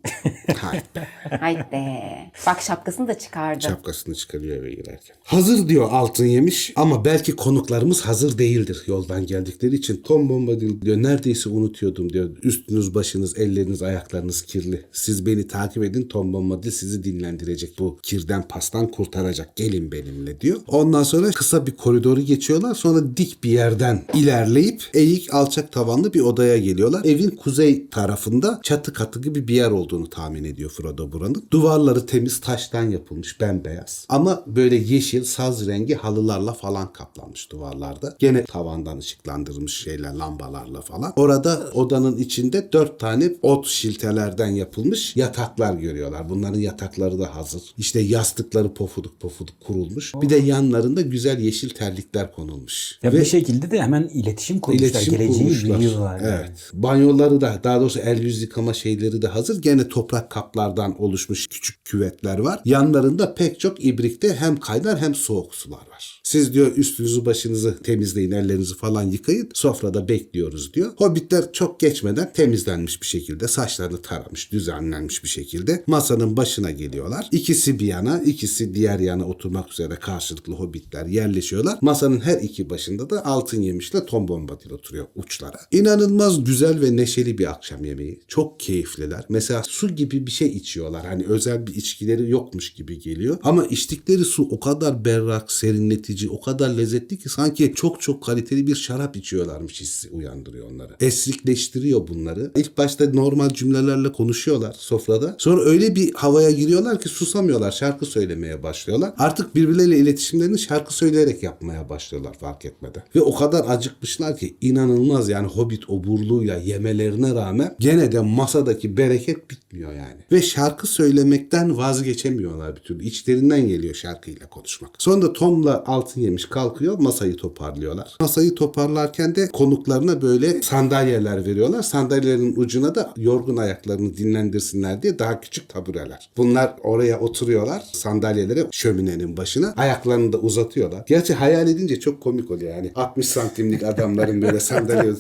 Haydi 1.40 1.64
be. 1.72 2.02
Bak 2.46 2.62
şapkasını 2.62 3.08
da 3.08 3.18
çıkardı. 3.18 3.64
Şapkasını 3.64 4.14
çıkarıyor 4.14 4.56
eve 4.56 4.70
girerken. 4.70 5.16
Hazır 5.24 5.68
diyor 5.68 5.88
altın 5.92 6.24
yemiş 6.26 6.72
ama 6.76 7.04
belki 7.04 7.36
konuklarımız 7.36 8.00
hazır 8.02 8.38
değildir 8.38 8.82
yoldan 8.86 9.26
geldikleri 9.26 9.74
için. 9.74 10.02
Tom 10.02 10.28
Bombadil 10.28 10.80
diyor 10.80 10.96
neredeyse 10.96 11.48
unutuyordum 11.48 12.12
diyor. 12.12 12.30
Üstünüz 12.42 12.94
başınız 12.94 13.38
elleriniz 13.38 13.75
ayaklarınız 13.82 14.42
kirli. 14.42 14.84
Siz 14.92 15.26
beni 15.26 15.46
takip 15.48 15.84
edin 15.84 16.08
Tom 16.08 16.32
Bombadil 16.32 16.70
sizi 16.70 17.04
dinlendirecek. 17.04 17.78
Bu 17.78 17.98
kirden 18.02 18.48
pastan 18.48 18.90
kurtaracak. 18.90 19.56
Gelin 19.56 19.92
benimle 19.92 20.40
diyor. 20.40 20.60
Ondan 20.66 21.02
sonra 21.02 21.30
kısa 21.30 21.66
bir 21.66 21.76
koridoru 21.76 22.20
geçiyorlar. 22.20 22.74
Sonra 22.74 23.16
dik 23.16 23.44
bir 23.44 23.50
yerden 23.50 24.04
ilerleyip 24.14 24.82
eğik 24.94 25.34
alçak 25.34 25.72
tavanlı 25.72 26.14
bir 26.14 26.20
odaya 26.20 26.58
geliyorlar. 26.58 27.04
Evin 27.04 27.30
kuzey 27.30 27.88
tarafında 27.88 28.60
çatı 28.62 28.92
katı 28.92 29.20
gibi 29.20 29.48
bir 29.48 29.54
yer 29.54 29.70
olduğunu 29.70 30.10
tahmin 30.10 30.44
ediyor 30.44 30.70
Frodo 30.70 31.12
buranın. 31.12 31.44
Duvarları 31.50 32.06
temiz 32.06 32.40
taştan 32.40 32.90
yapılmış 32.90 33.40
bembeyaz. 33.40 34.06
Ama 34.08 34.44
böyle 34.46 34.76
yeşil 34.76 35.24
saz 35.24 35.66
rengi 35.66 35.94
halılarla 35.94 36.52
falan 36.52 36.92
kaplanmış 36.92 37.52
duvarlarda. 37.52 38.16
Gene 38.18 38.44
tavandan 38.44 38.98
ışıklandırılmış 38.98 39.76
şeyler 39.76 40.14
lambalarla 40.14 40.80
falan. 40.80 41.12
Orada 41.16 41.70
odanın 41.74 42.16
içinde 42.16 42.72
dört 42.72 43.00
tane 43.00 43.32
ot 43.42 43.65
şiltelerden 43.68 44.48
yapılmış 44.48 45.16
yataklar 45.16 45.74
görüyorlar. 45.74 46.28
Bunların 46.28 46.58
yatakları 46.58 47.18
da 47.18 47.36
hazır. 47.36 47.62
İşte 47.78 48.00
yastıkları 48.00 48.74
pofuduk 48.74 49.20
pofuduk 49.20 49.60
kurulmuş. 49.60 50.12
Bir 50.22 50.28
de 50.28 50.36
yanlarında 50.36 51.00
güzel 51.00 51.38
yeşil 51.38 51.70
terlikler 51.70 52.32
konulmuş. 52.32 52.98
Ya 53.02 53.12
Ve 53.12 53.20
bir 53.20 53.24
şekilde 53.24 53.70
de 53.70 53.82
hemen 53.82 54.10
iletişim 54.14 54.60
kurmuşlar. 54.60 54.86
İletişim 54.88 55.12
Geleceği 55.14 55.38
kurmuşlar. 55.38 55.78
biliyorlar. 55.78 56.20
yani. 56.20 56.28
Evet. 56.40 56.70
Banyoları 56.72 57.40
da 57.40 57.60
daha 57.64 57.80
doğrusu 57.80 57.98
el 57.98 58.22
yüz 58.22 58.42
yıkama 58.42 58.74
şeyleri 58.74 59.22
de 59.22 59.28
hazır. 59.28 59.62
Gene 59.62 59.88
toprak 59.88 60.30
kaplardan 60.30 61.02
oluşmuş 61.02 61.46
küçük 61.46 61.84
küvetler 61.84 62.38
var. 62.38 62.60
Yanlarında 62.64 63.34
pek 63.34 63.60
çok 63.60 63.84
ibrikte 63.84 64.34
hem 64.34 64.56
kaynar 64.56 64.98
hem 65.00 65.14
soğuk 65.14 65.54
sular 65.54 65.76
var. 65.90 66.20
Siz 66.24 66.54
diyor 66.54 66.76
üstünüzü 66.76 67.24
başınızı 67.26 67.82
temizleyin, 67.82 68.30
ellerinizi 68.30 68.76
falan 68.76 69.02
yıkayın. 69.02 69.48
Sofrada 69.54 70.08
bekliyoruz 70.08 70.74
diyor. 70.74 70.92
Hobbitler 70.96 71.52
çok 71.52 71.80
geçmeden 71.80 72.32
temizlenmiş 72.32 73.02
bir 73.02 73.06
şekilde, 73.06 73.48
saçlarını 73.56 74.02
taramış, 74.02 74.52
düzenlenmiş 74.52 75.24
bir 75.24 75.28
şekilde 75.28 75.84
masanın 75.86 76.36
başına 76.36 76.70
geliyorlar. 76.70 77.28
İkisi 77.32 77.78
bir 77.78 77.86
yana, 77.86 78.22
ikisi 78.22 78.74
diğer 78.74 78.98
yana 78.98 79.24
oturmak 79.26 79.72
üzere 79.72 79.96
karşılıklı 79.96 80.52
hobbitler 80.52 81.06
yerleşiyorlar. 81.06 81.78
Masanın 81.80 82.20
her 82.20 82.38
iki 82.40 82.70
başında 82.70 83.10
da 83.10 83.26
altın 83.26 83.62
yemişle 83.62 84.06
Tom 84.06 84.28
Bombadil 84.28 84.70
oturuyor 84.70 85.06
uçlara. 85.14 85.60
İnanılmaz 85.70 86.44
güzel 86.44 86.80
ve 86.80 86.96
neşeli 86.96 87.38
bir 87.38 87.50
akşam 87.50 87.84
yemeği. 87.84 88.20
Çok 88.28 88.60
keyifliler. 88.60 89.24
Mesela 89.28 89.62
su 89.68 89.88
gibi 89.88 90.26
bir 90.26 90.30
şey 90.30 90.48
içiyorlar. 90.48 91.06
Hani 91.06 91.24
özel 91.24 91.66
bir 91.66 91.74
içkileri 91.74 92.30
yokmuş 92.30 92.72
gibi 92.72 92.98
geliyor. 92.98 93.38
Ama 93.42 93.66
içtikleri 93.66 94.24
su 94.24 94.42
o 94.50 94.60
kadar 94.60 95.04
berrak, 95.04 95.52
serinletici, 95.52 96.30
o 96.30 96.40
kadar 96.40 96.70
lezzetli 96.70 97.18
ki 97.18 97.28
sanki 97.28 97.72
çok 97.76 98.00
çok 98.00 98.22
kaliteli 98.22 98.66
bir 98.66 98.74
şarap 98.74 99.16
içiyorlarmış 99.16 99.80
hissi 99.80 100.10
uyandırıyor 100.10 100.70
onları. 100.70 100.96
Esrikleştiriyor 101.00 102.08
bunları. 102.08 102.52
İlk 102.56 102.78
başta 102.78 103.10
normal 103.10 103.45
cümlelerle 103.48 104.12
konuşuyorlar 104.12 104.76
sofrada. 104.78 105.34
Sonra 105.38 105.60
öyle 105.60 105.94
bir 105.94 106.14
havaya 106.14 106.50
giriyorlar 106.50 107.00
ki 107.00 107.08
susamıyorlar. 107.08 107.72
Şarkı 107.72 108.06
söylemeye 108.06 108.62
başlıyorlar. 108.62 109.12
Artık 109.18 109.54
birbirleriyle 109.54 109.98
iletişimlerini 109.98 110.58
şarkı 110.58 110.94
söyleyerek 110.94 111.42
yapmaya 111.42 111.88
başlıyorlar 111.88 112.34
fark 112.34 112.64
etmeden. 112.64 113.02
Ve 113.14 113.20
o 113.20 113.34
kadar 113.34 113.64
acıkmışlar 113.68 114.36
ki 114.36 114.56
inanılmaz 114.60 115.28
yani 115.28 115.48
Hobbit 115.48 115.90
oburluğuyla 115.90 116.56
yemelerine 116.56 117.34
rağmen 117.34 117.74
gene 117.78 118.12
de 118.12 118.20
masadaki 118.20 118.96
bereket 118.96 119.50
bitmiyor 119.50 119.92
yani. 119.92 120.20
Ve 120.32 120.42
şarkı 120.42 120.86
söylemekten 120.86 121.76
vazgeçemiyorlar 121.76 122.76
bir 122.76 122.80
türlü. 122.80 123.04
İçlerinden 123.04 123.68
geliyor 123.68 123.94
şarkıyla 123.94 124.48
konuşmak. 124.48 124.90
Sonra 124.98 125.22
da 125.22 125.32
Tom'la 125.32 125.84
altın 125.86 126.20
yemiş 126.20 126.44
kalkıyor 126.44 126.98
masayı 126.98 127.36
toparlıyorlar. 127.36 128.16
Masayı 128.20 128.54
toparlarken 128.54 129.34
de 129.34 129.48
konuklarına 129.48 130.22
böyle 130.22 130.62
sandalyeler 130.62 131.46
veriyorlar. 131.46 131.82
Sandalyelerin 131.82 132.54
ucuna 132.56 132.94
da 132.94 133.12
yorgun 133.36 133.56
ayaklarını 133.56 134.16
dinlendirsinler 134.16 135.02
diye 135.02 135.18
daha 135.18 135.40
küçük 135.40 135.68
tabureler. 135.68 136.30
Bunlar 136.36 136.74
oraya 136.82 137.20
oturuyorlar 137.20 137.82
sandalyelere 137.92 138.66
şöminenin 138.72 139.36
başına. 139.36 139.74
Ayaklarını 139.76 140.32
da 140.32 140.38
uzatıyorlar. 140.38 141.04
Gerçi 141.08 141.34
hayal 141.34 141.68
edince 141.68 142.00
çok 142.00 142.20
komik 142.20 142.50
oluyor 142.50 142.76
yani. 142.76 142.92
60 142.94 143.28
santimlik 143.28 143.82
adamların 143.82 144.42
böyle 144.42 144.60
sandalye 144.60 145.14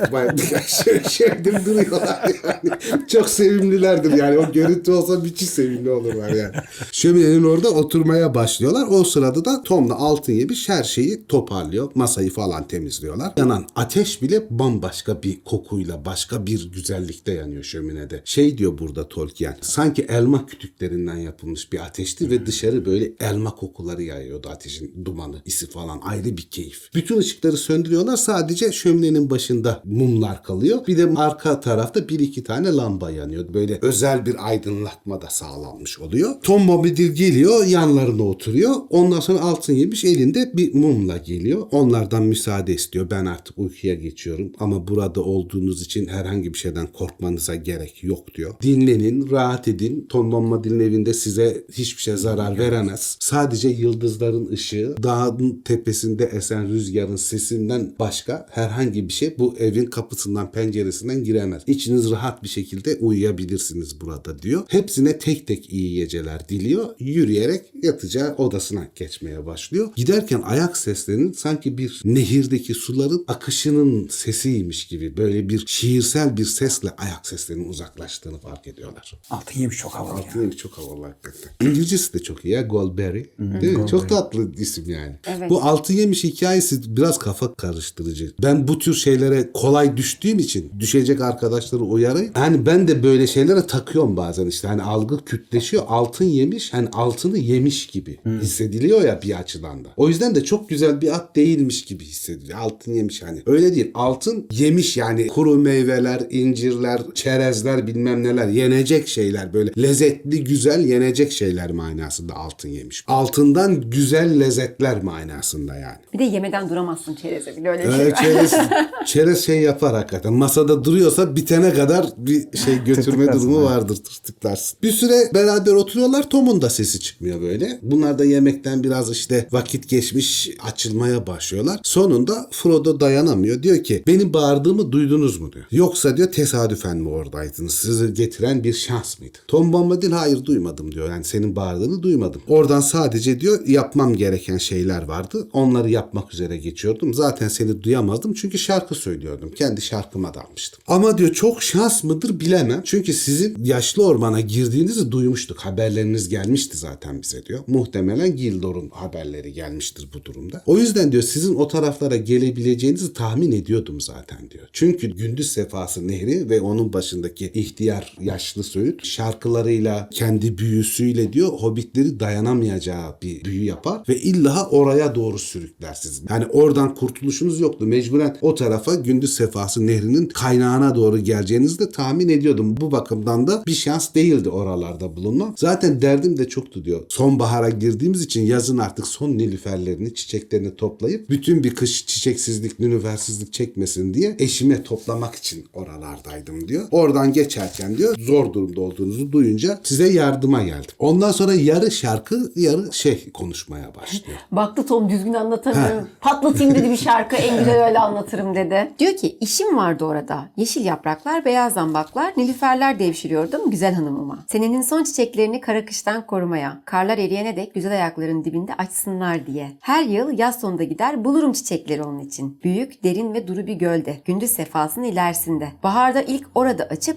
şöyle, 0.66 1.08
şöyle 1.08 1.64
duruyorlar 1.66 2.32
yani. 2.44 2.78
Çok 3.08 3.28
sevimlilerdir 3.28 4.12
yani. 4.12 4.38
O 4.38 4.52
görüntü 4.52 4.92
olsa 4.92 5.18
müthiş 5.18 5.48
sevimli 5.48 5.90
olurlar 5.90 6.28
yani. 6.28 6.54
Şöminenin 6.92 7.44
orada 7.44 7.70
oturmaya 7.70 8.34
başlıyorlar. 8.34 8.86
O 8.90 9.04
sırada 9.04 9.44
da 9.44 9.62
Tom'la 9.62 9.94
altın 9.94 10.32
yemiş 10.32 10.68
her 10.68 10.84
şeyi 10.84 11.26
toparlıyor. 11.26 11.90
Masayı 11.94 12.30
falan 12.30 12.68
temizliyorlar. 12.68 13.32
Yanan 13.36 13.66
ateş 13.76 14.22
bile 14.22 14.46
bambaşka 14.50 15.22
bir 15.22 15.44
kokuyla 15.44 16.04
başka 16.04 16.46
bir 16.46 16.72
güzellikte 16.72 17.32
yanıyor 17.32 17.62
şöminede. 18.06 18.22
Şey 18.24 18.58
diyor 18.58 18.78
burada 18.78 19.08
Tolkien. 19.08 19.56
Sanki 19.60 20.02
elma 20.02 20.46
kütüklerinden 20.46 21.16
yapılmış 21.16 21.72
bir 21.72 21.78
ateşti 21.78 22.30
ve 22.30 22.46
dışarı 22.46 22.84
böyle 22.84 23.12
elma 23.20 23.54
kokuları 23.54 24.02
yayıyordu 24.02 24.48
ateşin 24.48 25.04
dumanı, 25.04 25.42
isi 25.44 25.70
falan 25.70 26.00
ayrı 26.02 26.36
bir 26.36 26.42
keyif. 26.50 26.90
Bütün 26.94 27.18
ışıkları 27.18 27.56
söndürüyorlar. 27.56 28.16
Sadece 28.16 28.72
şöminenin 28.72 29.30
başında 29.30 29.82
mumlar 29.84 30.42
kalıyor. 30.42 30.86
Bir 30.86 30.98
de 30.98 31.06
arka 31.16 31.60
tarafta 31.60 32.08
bir 32.08 32.20
iki 32.20 32.44
tane 32.44 32.72
lamba 32.72 33.10
yanıyor. 33.10 33.54
Böyle 33.54 33.78
özel 33.82 34.26
bir 34.26 34.48
aydınlatma 34.48 35.22
da 35.22 35.30
sağlanmış 35.30 35.98
oluyor. 35.98 36.34
Tom 36.42 36.68
Bombadil 36.68 37.12
geliyor 37.12 37.66
yanlarına 37.66 38.22
oturuyor. 38.22 38.74
Ondan 38.90 39.20
sonra 39.20 39.40
altın 39.40 39.72
yemiş 39.72 40.04
elinde 40.04 40.52
bir 40.54 40.74
mumla 40.74 41.16
geliyor. 41.16 41.66
Onlardan 41.70 42.22
müsaade 42.22 42.74
istiyor. 42.74 43.10
Ben 43.10 43.26
artık 43.26 43.58
uykuya 43.58 43.94
geçiyorum 43.94 44.52
ama 44.58 44.88
burada 44.88 45.22
olduğunuz 45.22 45.82
için 45.82 46.06
herhangi 46.06 46.54
bir 46.54 46.58
şeyden 46.58 46.86
korkmanıza 46.86 47.54
gerek 47.54 47.95
yok 48.02 48.34
diyor. 48.34 48.54
Dinlenin, 48.62 49.30
rahat 49.30 49.68
edin. 49.68 50.06
Tom 50.08 50.32
Bombadil'in 50.32 50.80
evinde 50.80 51.14
size 51.14 51.64
hiçbir 51.72 52.02
şey 52.02 52.16
zarar 52.16 52.58
veremez. 52.58 53.16
Sadece 53.20 53.68
yıldızların 53.68 54.48
ışığı, 54.52 54.94
dağın 55.02 55.62
tepesinde 55.64 56.24
esen 56.24 56.68
rüzgarın 56.68 57.16
sesinden 57.16 57.94
başka 57.98 58.46
herhangi 58.50 59.08
bir 59.08 59.12
şey 59.12 59.38
bu 59.38 59.54
evin 59.58 59.86
kapısından 59.86 60.52
penceresinden 60.52 61.24
giremez. 61.24 61.62
İçiniz 61.66 62.10
rahat 62.10 62.42
bir 62.42 62.48
şekilde 62.48 62.96
uyuyabilirsiniz 62.96 64.00
burada 64.00 64.42
diyor. 64.42 64.62
Hepsine 64.68 65.18
tek 65.18 65.46
tek 65.46 65.72
iyi 65.72 65.94
geceler 65.94 66.48
diliyor. 66.48 66.88
Yürüyerek 66.98 67.62
yatacağı 67.82 68.34
odasına 68.34 68.88
geçmeye 68.94 69.46
başlıyor. 69.46 69.88
Giderken 69.96 70.42
ayak 70.44 70.76
seslerinin 70.76 71.32
sanki 71.32 71.78
bir 71.78 72.00
nehirdeki 72.04 72.74
suların 72.74 73.24
akışının 73.28 74.08
sesiymiş 74.08 74.86
gibi 74.86 75.16
böyle 75.16 75.48
bir 75.48 75.64
şiirsel 75.66 76.36
bir 76.36 76.44
sesle 76.44 76.90
ayak 76.90 77.26
seslerinin 77.26 77.68
uzaklaştığını 77.76 78.38
fark 78.38 78.66
ediyorlar. 78.66 79.14
Altın 79.30 79.60
yemiş 79.60 79.78
çok 79.78 79.94
havalı. 79.94 80.12
Altın 80.12 80.50
çok 80.50 80.72
havalı 80.72 81.06
hakikaten. 81.06 81.50
İngilizcesi 81.60 82.14
de 82.14 82.18
çok 82.18 82.44
iyi 82.44 82.54
ya. 82.54 82.62
Goldberry. 82.62 83.24
Değil 83.38 83.76
mi? 83.76 83.88
Çok 83.88 84.08
tatlı 84.08 84.54
isim 84.54 84.90
yani. 84.90 85.16
Evet. 85.26 85.50
Bu 85.50 85.62
altın 85.62 85.94
yemiş 85.94 86.24
hikayesi 86.24 86.96
biraz 86.96 87.18
kafa 87.18 87.54
karıştırıcı. 87.54 88.32
Ben 88.42 88.68
bu 88.68 88.78
tür 88.78 88.94
şeylere 88.94 89.50
kolay 89.54 89.96
düştüğüm 89.96 90.38
için 90.38 90.72
düşecek 90.80 91.20
arkadaşları 91.20 91.82
uyarayım. 91.82 92.30
Hani 92.34 92.66
ben 92.66 92.88
de 92.88 93.02
böyle 93.02 93.26
şeylere 93.26 93.66
takıyorum 93.66 94.16
bazen 94.16 94.46
işte. 94.46 94.68
Hani 94.68 94.82
algı 94.82 95.24
kütleşiyor. 95.24 95.82
Altın 95.88 96.24
yemiş 96.24 96.72
hani 96.72 96.88
altını 96.88 97.38
yemiş 97.38 97.86
gibi 97.86 98.18
hissediliyor 98.42 99.02
ya 99.02 99.22
bir 99.22 99.38
açıdan 99.38 99.84
da. 99.84 99.88
O 99.96 100.08
yüzden 100.08 100.34
de 100.34 100.44
çok 100.44 100.68
güzel 100.68 101.00
bir 101.00 101.14
at 101.14 101.36
değilmiş 101.36 101.84
gibi 101.84 102.04
hissediliyor. 102.04 102.58
Altın 102.58 102.94
yemiş 102.94 103.22
hani. 103.22 103.42
Öyle 103.46 103.74
değil. 103.74 103.90
Altın 103.94 104.46
yemiş 104.52 104.96
yani 104.96 105.26
kuru 105.26 105.56
meyveler, 105.58 106.26
incirler, 106.30 107.02
çerezler 107.14 107.65
bilmem 107.86 108.24
neler 108.24 108.48
yenecek 108.48 109.08
şeyler 109.08 109.52
böyle 109.54 109.70
lezzetli 109.82 110.44
güzel 110.44 110.84
yenecek 110.84 111.32
şeyler 111.32 111.70
manasında 111.70 112.34
altın 112.34 112.68
yemiş. 112.68 113.04
Altından 113.06 113.90
güzel 113.90 114.40
lezzetler 114.40 115.02
manasında 115.02 115.74
yani. 115.74 115.98
Bir 116.12 116.18
de 116.18 116.24
yemeden 116.24 116.68
duramazsın 116.70 117.14
çereze 117.14 117.56
bile 117.56 117.68
öyle 117.70 117.84
bir 117.86 117.92
şey 117.92 118.02
Evet, 118.02 118.12
var. 118.12 118.22
çerez, 118.22 118.52
çerez 119.06 119.44
şey 119.46 119.60
yapar 119.60 119.94
hakikaten. 119.94 120.32
Masada 120.32 120.84
duruyorsa 120.84 121.36
bitene 121.36 121.74
kadar 121.74 122.06
bir 122.16 122.58
şey 122.58 122.84
götürme 122.84 123.32
durumu 123.32 123.62
vardır 123.64 123.96
tırtıklarsın. 123.96 124.78
Bir 124.82 124.92
süre 124.92 125.14
beraber 125.34 125.72
oturuyorlar. 125.72 126.30
Tom'un 126.30 126.62
da 126.62 126.70
sesi 126.70 127.00
çıkmıyor 127.00 127.40
böyle. 127.40 127.78
Bunlar 127.82 128.18
da 128.18 128.24
yemekten 128.24 128.82
biraz 128.84 129.10
işte 129.10 129.48
vakit 129.52 129.88
geçmiş 129.88 130.50
açılmaya 130.64 131.26
başlıyorlar. 131.26 131.80
Sonunda 131.82 132.48
Frodo 132.50 133.00
dayanamıyor. 133.00 133.62
Diyor 133.62 133.84
ki 133.84 134.02
benim 134.06 134.32
bağırdığımı 134.32 134.92
duydunuz 134.92 135.40
mu 135.40 135.52
diyor. 135.52 135.64
Yoksa 135.70 136.16
diyor 136.16 136.32
tesadüfen 136.32 136.96
mi 136.96 137.08
oradaydınız? 137.08 137.55
Mıydınız? 137.58 137.74
Sizi 137.74 138.14
getiren 138.14 138.64
bir 138.64 138.72
şans 138.72 139.20
mıydı? 139.20 139.38
Tom 139.48 139.72
Bombadil 139.72 140.12
hayır 140.12 140.44
duymadım 140.44 140.92
diyor. 140.92 141.10
Yani 141.10 141.24
senin 141.24 141.56
bağırdığını 141.56 142.02
duymadım. 142.02 142.42
Oradan 142.48 142.80
sadece 142.80 143.40
diyor 143.40 143.66
yapmam 143.66 144.16
gereken 144.16 144.58
şeyler 144.58 145.02
vardı. 145.02 145.48
Onları 145.52 145.90
yapmak 145.90 146.34
üzere 146.34 146.56
geçiyordum. 146.56 147.14
Zaten 147.14 147.48
seni 147.48 147.82
duyamazdım 147.82 148.34
çünkü 148.34 148.58
şarkı 148.58 148.94
söylüyordum. 148.94 149.50
Kendi 149.54 149.82
şarkıma 149.82 150.34
dalmıştım. 150.34 150.82
Ama 150.86 151.18
diyor 151.18 151.32
çok 151.32 151.62
şans 151.62 152.04
mıdır 152.04 152.40
bilemem. 152.40 152.82
Çünkü 152.84 153.12
sizin 153.12 153.64
yaşlı 153.64 154.06
ormana 154.06 154.40
girdiğinizi 154.40 155.10
duymuştuk. 155.10 155.58
Haberleriniz 155.58 156.28
gelmişti 156.28 156.76
zaten 156.76 157.22
bize 157.22 157.46
diyor. 157.46 157.60
Muhtemelen 157.66 158.36
Gildor'un 158.36 158.90
haberleri 158.90 159.52
gelmiştir 159.52 160.08
bu 160.14 160.24
durumda. 160.24 160.62
O 160.66 160.78
yüzden 160.78 161.12
diyor 161.12 161.22
sizin 161.22 161.54
o 161.54 161.68
taraflara 161.68 162.16
gelebileceğinizi 162.16 163.12
tahmin 163.12 163.52
ediyordum 163.52 164.00
zaten 164.00 164.50
diyor. 164.50 164.68
Çünkü 164.72 165.06
Gündüz 165.06 165.52
Sefası 165.52 166.08
Nehri 166.08 166.50
ve 166.50 166.60
onun 166.60 166.92
başındaki 166.92 167.45
ihtiyar 167.54 168.16
yaşlı 168.20 168.62
Söğüt 168.62 169.06
şarkılarıyla 169.06 170.08
kendi 170.12 170.58
büyüsüyle 170.58 171.32
diyor 171.32 171.48
hobbitleri 171.48 172.20
dayanamayacağı 172.20 173.20
bir 173.22 173.44
büyü 173.44 173.64
yapar 173.64 174.02
ve 174.08 174.16
illa 174.16 174.68
oraya 174.70 175.14
doğru 175.14 175.38
sürükler 175.38 175.94
sizi. 175.94 176.22
Yani 176.30 176.46
oradan 176.46 176.94
kurtuluşunuz 176.94 177.60
yoktu. 177.60 177.86
Mecburen 177.86 178.36
o 178.40 178.54
tarafa 178.54 178.94
Gündüz 178.94 179.34
Sefası 179.34 179.86
Nehri'nin 179.86 180.26
kaynağına 180.26 180.94
doğru 180.94 181.18
geleceğinizi 181.18 181.78
de 181.78 181.90
tahmin 181.90 182.28
ediyordum. 182.28 182.76
Bu 182.76 182.92
bakımdan 182.92 183.46
da 183.46 183.62
bir 183.66 183.74
şans 183.74 184.14
değildi 184.14 184.48
oralarda 184.48 185.16
bulunmam. 185.16 185.54
Zaten 185.58 186.02
derdim 186.02 186.36
de 186.36 186.48
çoktu 186.48 186.84
diyor. 186.84 187.00
Sonbahara 187.08 187.70
girdiğimiz 187.70 188.22
için 188.22 188.42
yazın 188.42 188.78
artık 188.78 189.06
son 189.06 189.30
nilüferlerini, 189.30 190.14
çiçeklerini 190.14 190.76
toplayıp 190.76 191.30
bütün 191.30 191.64
bir 191.64 191.74
kış 191.74 192.06
çiçeksizlik, 192.06 192.80
nilüfersizlik 192.80 193.52
çekmesin 193.52 194.14
diye 194.14 194.36
eşime 194.38 194.82
toplamak 194.82 195.34
için 195.34 195.64
oralardaydım 195.72 196.68
diyor. 196.68 196.88
Oradan 196.90 197.32
geçerken 197.36 197.96
diyor 197.96 198.14
zor 198.18 198.52
durumda 198.52 198.80
olduğunuzu 198.80 199.32
duyunca 199.32 199.78
size 199.82 200.08
yardıma 200.08 200.62
geldim. 200.62 200.94
Ondan 200.98 201.32
sonra 201.32 201.54
yarı 201.54 201.90
şarkı, 201.90 202.52
yarı 202.56 202.92
şey 202.92 203.32
konuşmaya 203.32 203.94
başlıyor. 203.94 204.38
Baktı 204.52 204.86
Tom 204.86 205.08
düzgün 205.08 205.34
anlatamıyorum. 205.34 206.08
Patlatayım 206.20 206.74
dedi 206.74 206.90
bir 206.90 206.96
şarkı 206.96 207.36
en 207.36 207.58
güzel 207.58 207.86
öyle 207.86 207.98
anlatırım 207.98 208.54
dedi. 208.54 208.90
Diyor 208.98 209.16
ki 209.16 209.38
işim 209.40 209.76
vardı 209.76 210.04
orada. 210.04 210.48
Yeşil 210.56 210.84
yapraklar, 210.84 211.44
beyaz 211.44 211.72
zambaklar, 211.72 212.32
nilüferler 212.36 212.98
devşiriyordum 212.98 213.70
güzel 213.70 213.94
hanımıma. 213.94 214.44
Senenin 214.48 214.82
son 214.82 215.04
çiçeklerini 215.04 215.60
kara 215.60 215.84
kıştan 215.84 216.26
korumaya. 216.26 216.80
Karlar 216.84 217.18
eriyene 217.18 217.56
dek 217.56 217.74
güzel 217.74 217.92
ayakların 217.92 218.44
dibinde 218.44 218.74
açsınlar 218.74 219.46
diye. 219.46 219.72
Her 219.80 220.02
yıl 220.02 220.38
yaz 220.38 220.60
sonunda 220.60 220.84
gider 220.84 221.24
bulurum 221.24 221.52
çiçekleri 221.52 222.02
onun 222.02 222.18
için. 222.18 222.60
Büyük, 222.64 223.04
derin 223.04 223.34
ve 223.34 223.48
duru 223.48 223.66
bir 223.66 223.74
gölde. 223.74 224.20
Gündüz 224.24 224.50
sefasının 224.50 225.04
ilerisinde. 225.04 225.68
Baharda 225.82 226.22
ilk 226.22 226.46
orada 226.54 226.84
açıp 226.84 227.16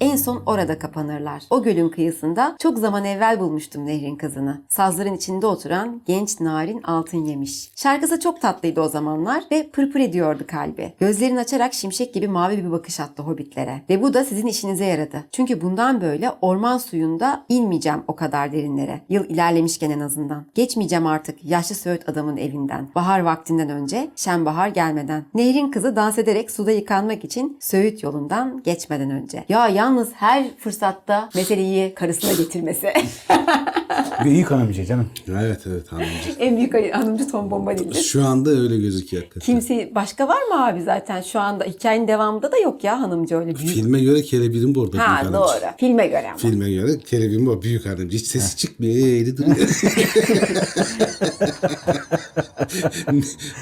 en 0.00 0.16
son 0.16 0.42
orada 0.46 0.78
kapanırlar. 0.78 1.42
O 1.50 1.62
gölün 1.62 1.88
kıyısında 1.88 2.56
çok 2.58 2.78
zaman 2.78 3.04
evvel 3.04 3.40
bulmuştum 3.40 3.86
nehrin 3.86 4.16
kızını. 4.16 4.62
Sazların 4.68 5.14
içinde 5.14 5.46
oturan 5.46 6.02
genç 6.06 6.40
narin 6.40 6.82
altın 6.82 7.24
yemiş. 7.24 7.70
Şarkısı 7.76 8.20
çok 8.20 8.40
tatlıydı 8.40 8.80
o 8.80 8.88
zamanlar 8.88 9.44
ve 9.52 9.70
pırpır 9.70 10.00
ediyordu 10.00 10.44
kalbi. 10.46 10.92
Gözlerini 11.00 11.40
açarak 11.40 11.74
şimşek 11.74 12.14
gibi 12.14 12.28
mavi 12.28 12.64
bir 12.64 12.70
bakış 12.70 13.00
attı 13.00 13.22
hobbitlere. 13.22 13.82
Ve 13.90 14.02
bu 14.02 14.14
da 14.14 14.24
sizin 14.24 14.46
işinize 14.46 14.84
yaradı. 14.84 15.24
Çünkü 15.32 15.60
bundan 15.60 16.00
böyle 16.00 16.30
orman 16.40 16.78
suyunda 16.78 17.44
inmeyeceğim 17.48 18.02
o 18.08 18.16
kadar 18.16 18.52
derinlere. 18.52 19.00
Yıl 19.08 19.24
ilerlemişken 19.24 19.90
en 19.90 20.00
azından. 20.00 20.44
Geçmeyeceğim 20.54 21.06
artık 21.06 21.44
yaşlı 21.44 21.74
Söğüt 21.74 22.08
adamın 22.08 22.36
evinden. 22.36 22.88
Bahar 22.94 23.20
vaktinden 23.20 23.70
önce, 23.70 24.10
şenbahar 24.16 24.68
gelmeden. 24.68 25.24
Nehrin 25.34 25.70
kızı 25.70 25.96
dans 25.96 26.18
ederek 26.18 26.50
suda 26.50 26.70
yıkanmak 26.70 27.24
için 27.24 27.58
Söğüt 27.60 28.02
yolundan 28.02 28.62
geçmeden 28.62 29.10
önce. 29.10 29.44
Ya 29.48 29.68
yalnız 29.86 30.08
her 30.14 30.44
fırsatta 30.58 31.28
meseleyi 31.34 31.94
karısına 31.94 32.32
getirmesi. 32.32 32.88
Büyük 34.24 34.50
hanımcı 34.50 34.84
canım. 34.84 35.06
Evet 35.30 35.60
evet 35.66 35.92
hanımcı. 35.92 36.10
en 36.38 36.56
büyük 36.56 36.94
hanımcı 36.94 37.30
Tom 37.30 37.50
Bombadil'dir. 37.50 38.02
Şu 38.02 38.26
anda 38.26 38.50
öyle 38.50 38.76
gözüküyor 38.76 39.22
hakikaten. 39.22 39.46
Kimse 39.46 39.90
başka 39.94 40.28
var 40.28 40.42
mı 40.42 40.66
abi 40.66 40.82
zaten 40.82 41.22
şu 41.22 41.40
anda 41.40 41.64
hikayenin 41.64 42.08
devamında 42.08 42.52
da 42.52 42.58
yok 42.58 42.84
ya 42.84 43.00
hanımcı 43.00 43.36
öyle 43.36 43.56
büyük. 43.56 43.70
Filme 43.74 44.00
göre 44.00 44.22
Kelebir'in 44.22 44.74
bu 44.74 44.82
arada 44.82 44.98
ha 44.98 45.22
büyük 45.22 45.34
hanımcı. 45.34 45.62
doğru. 45.64 45.70
Filme 45.78 46.06
göre 46.06 46.26
ama. 46.28 46.36
Filme 46.36 46.72
göre 46.72 46.98
Kelebir'in 46.98 47.46
bu 47.46 47.62
büyük 47.62 47.86
hanımcı. 47.86 48.16
Hiç 48.18 48.26
sesi 48.26 48.56
çıkmıyor. 48.56 48.96
Eğri 49.06 49.36
duruyor. 49.36 49.56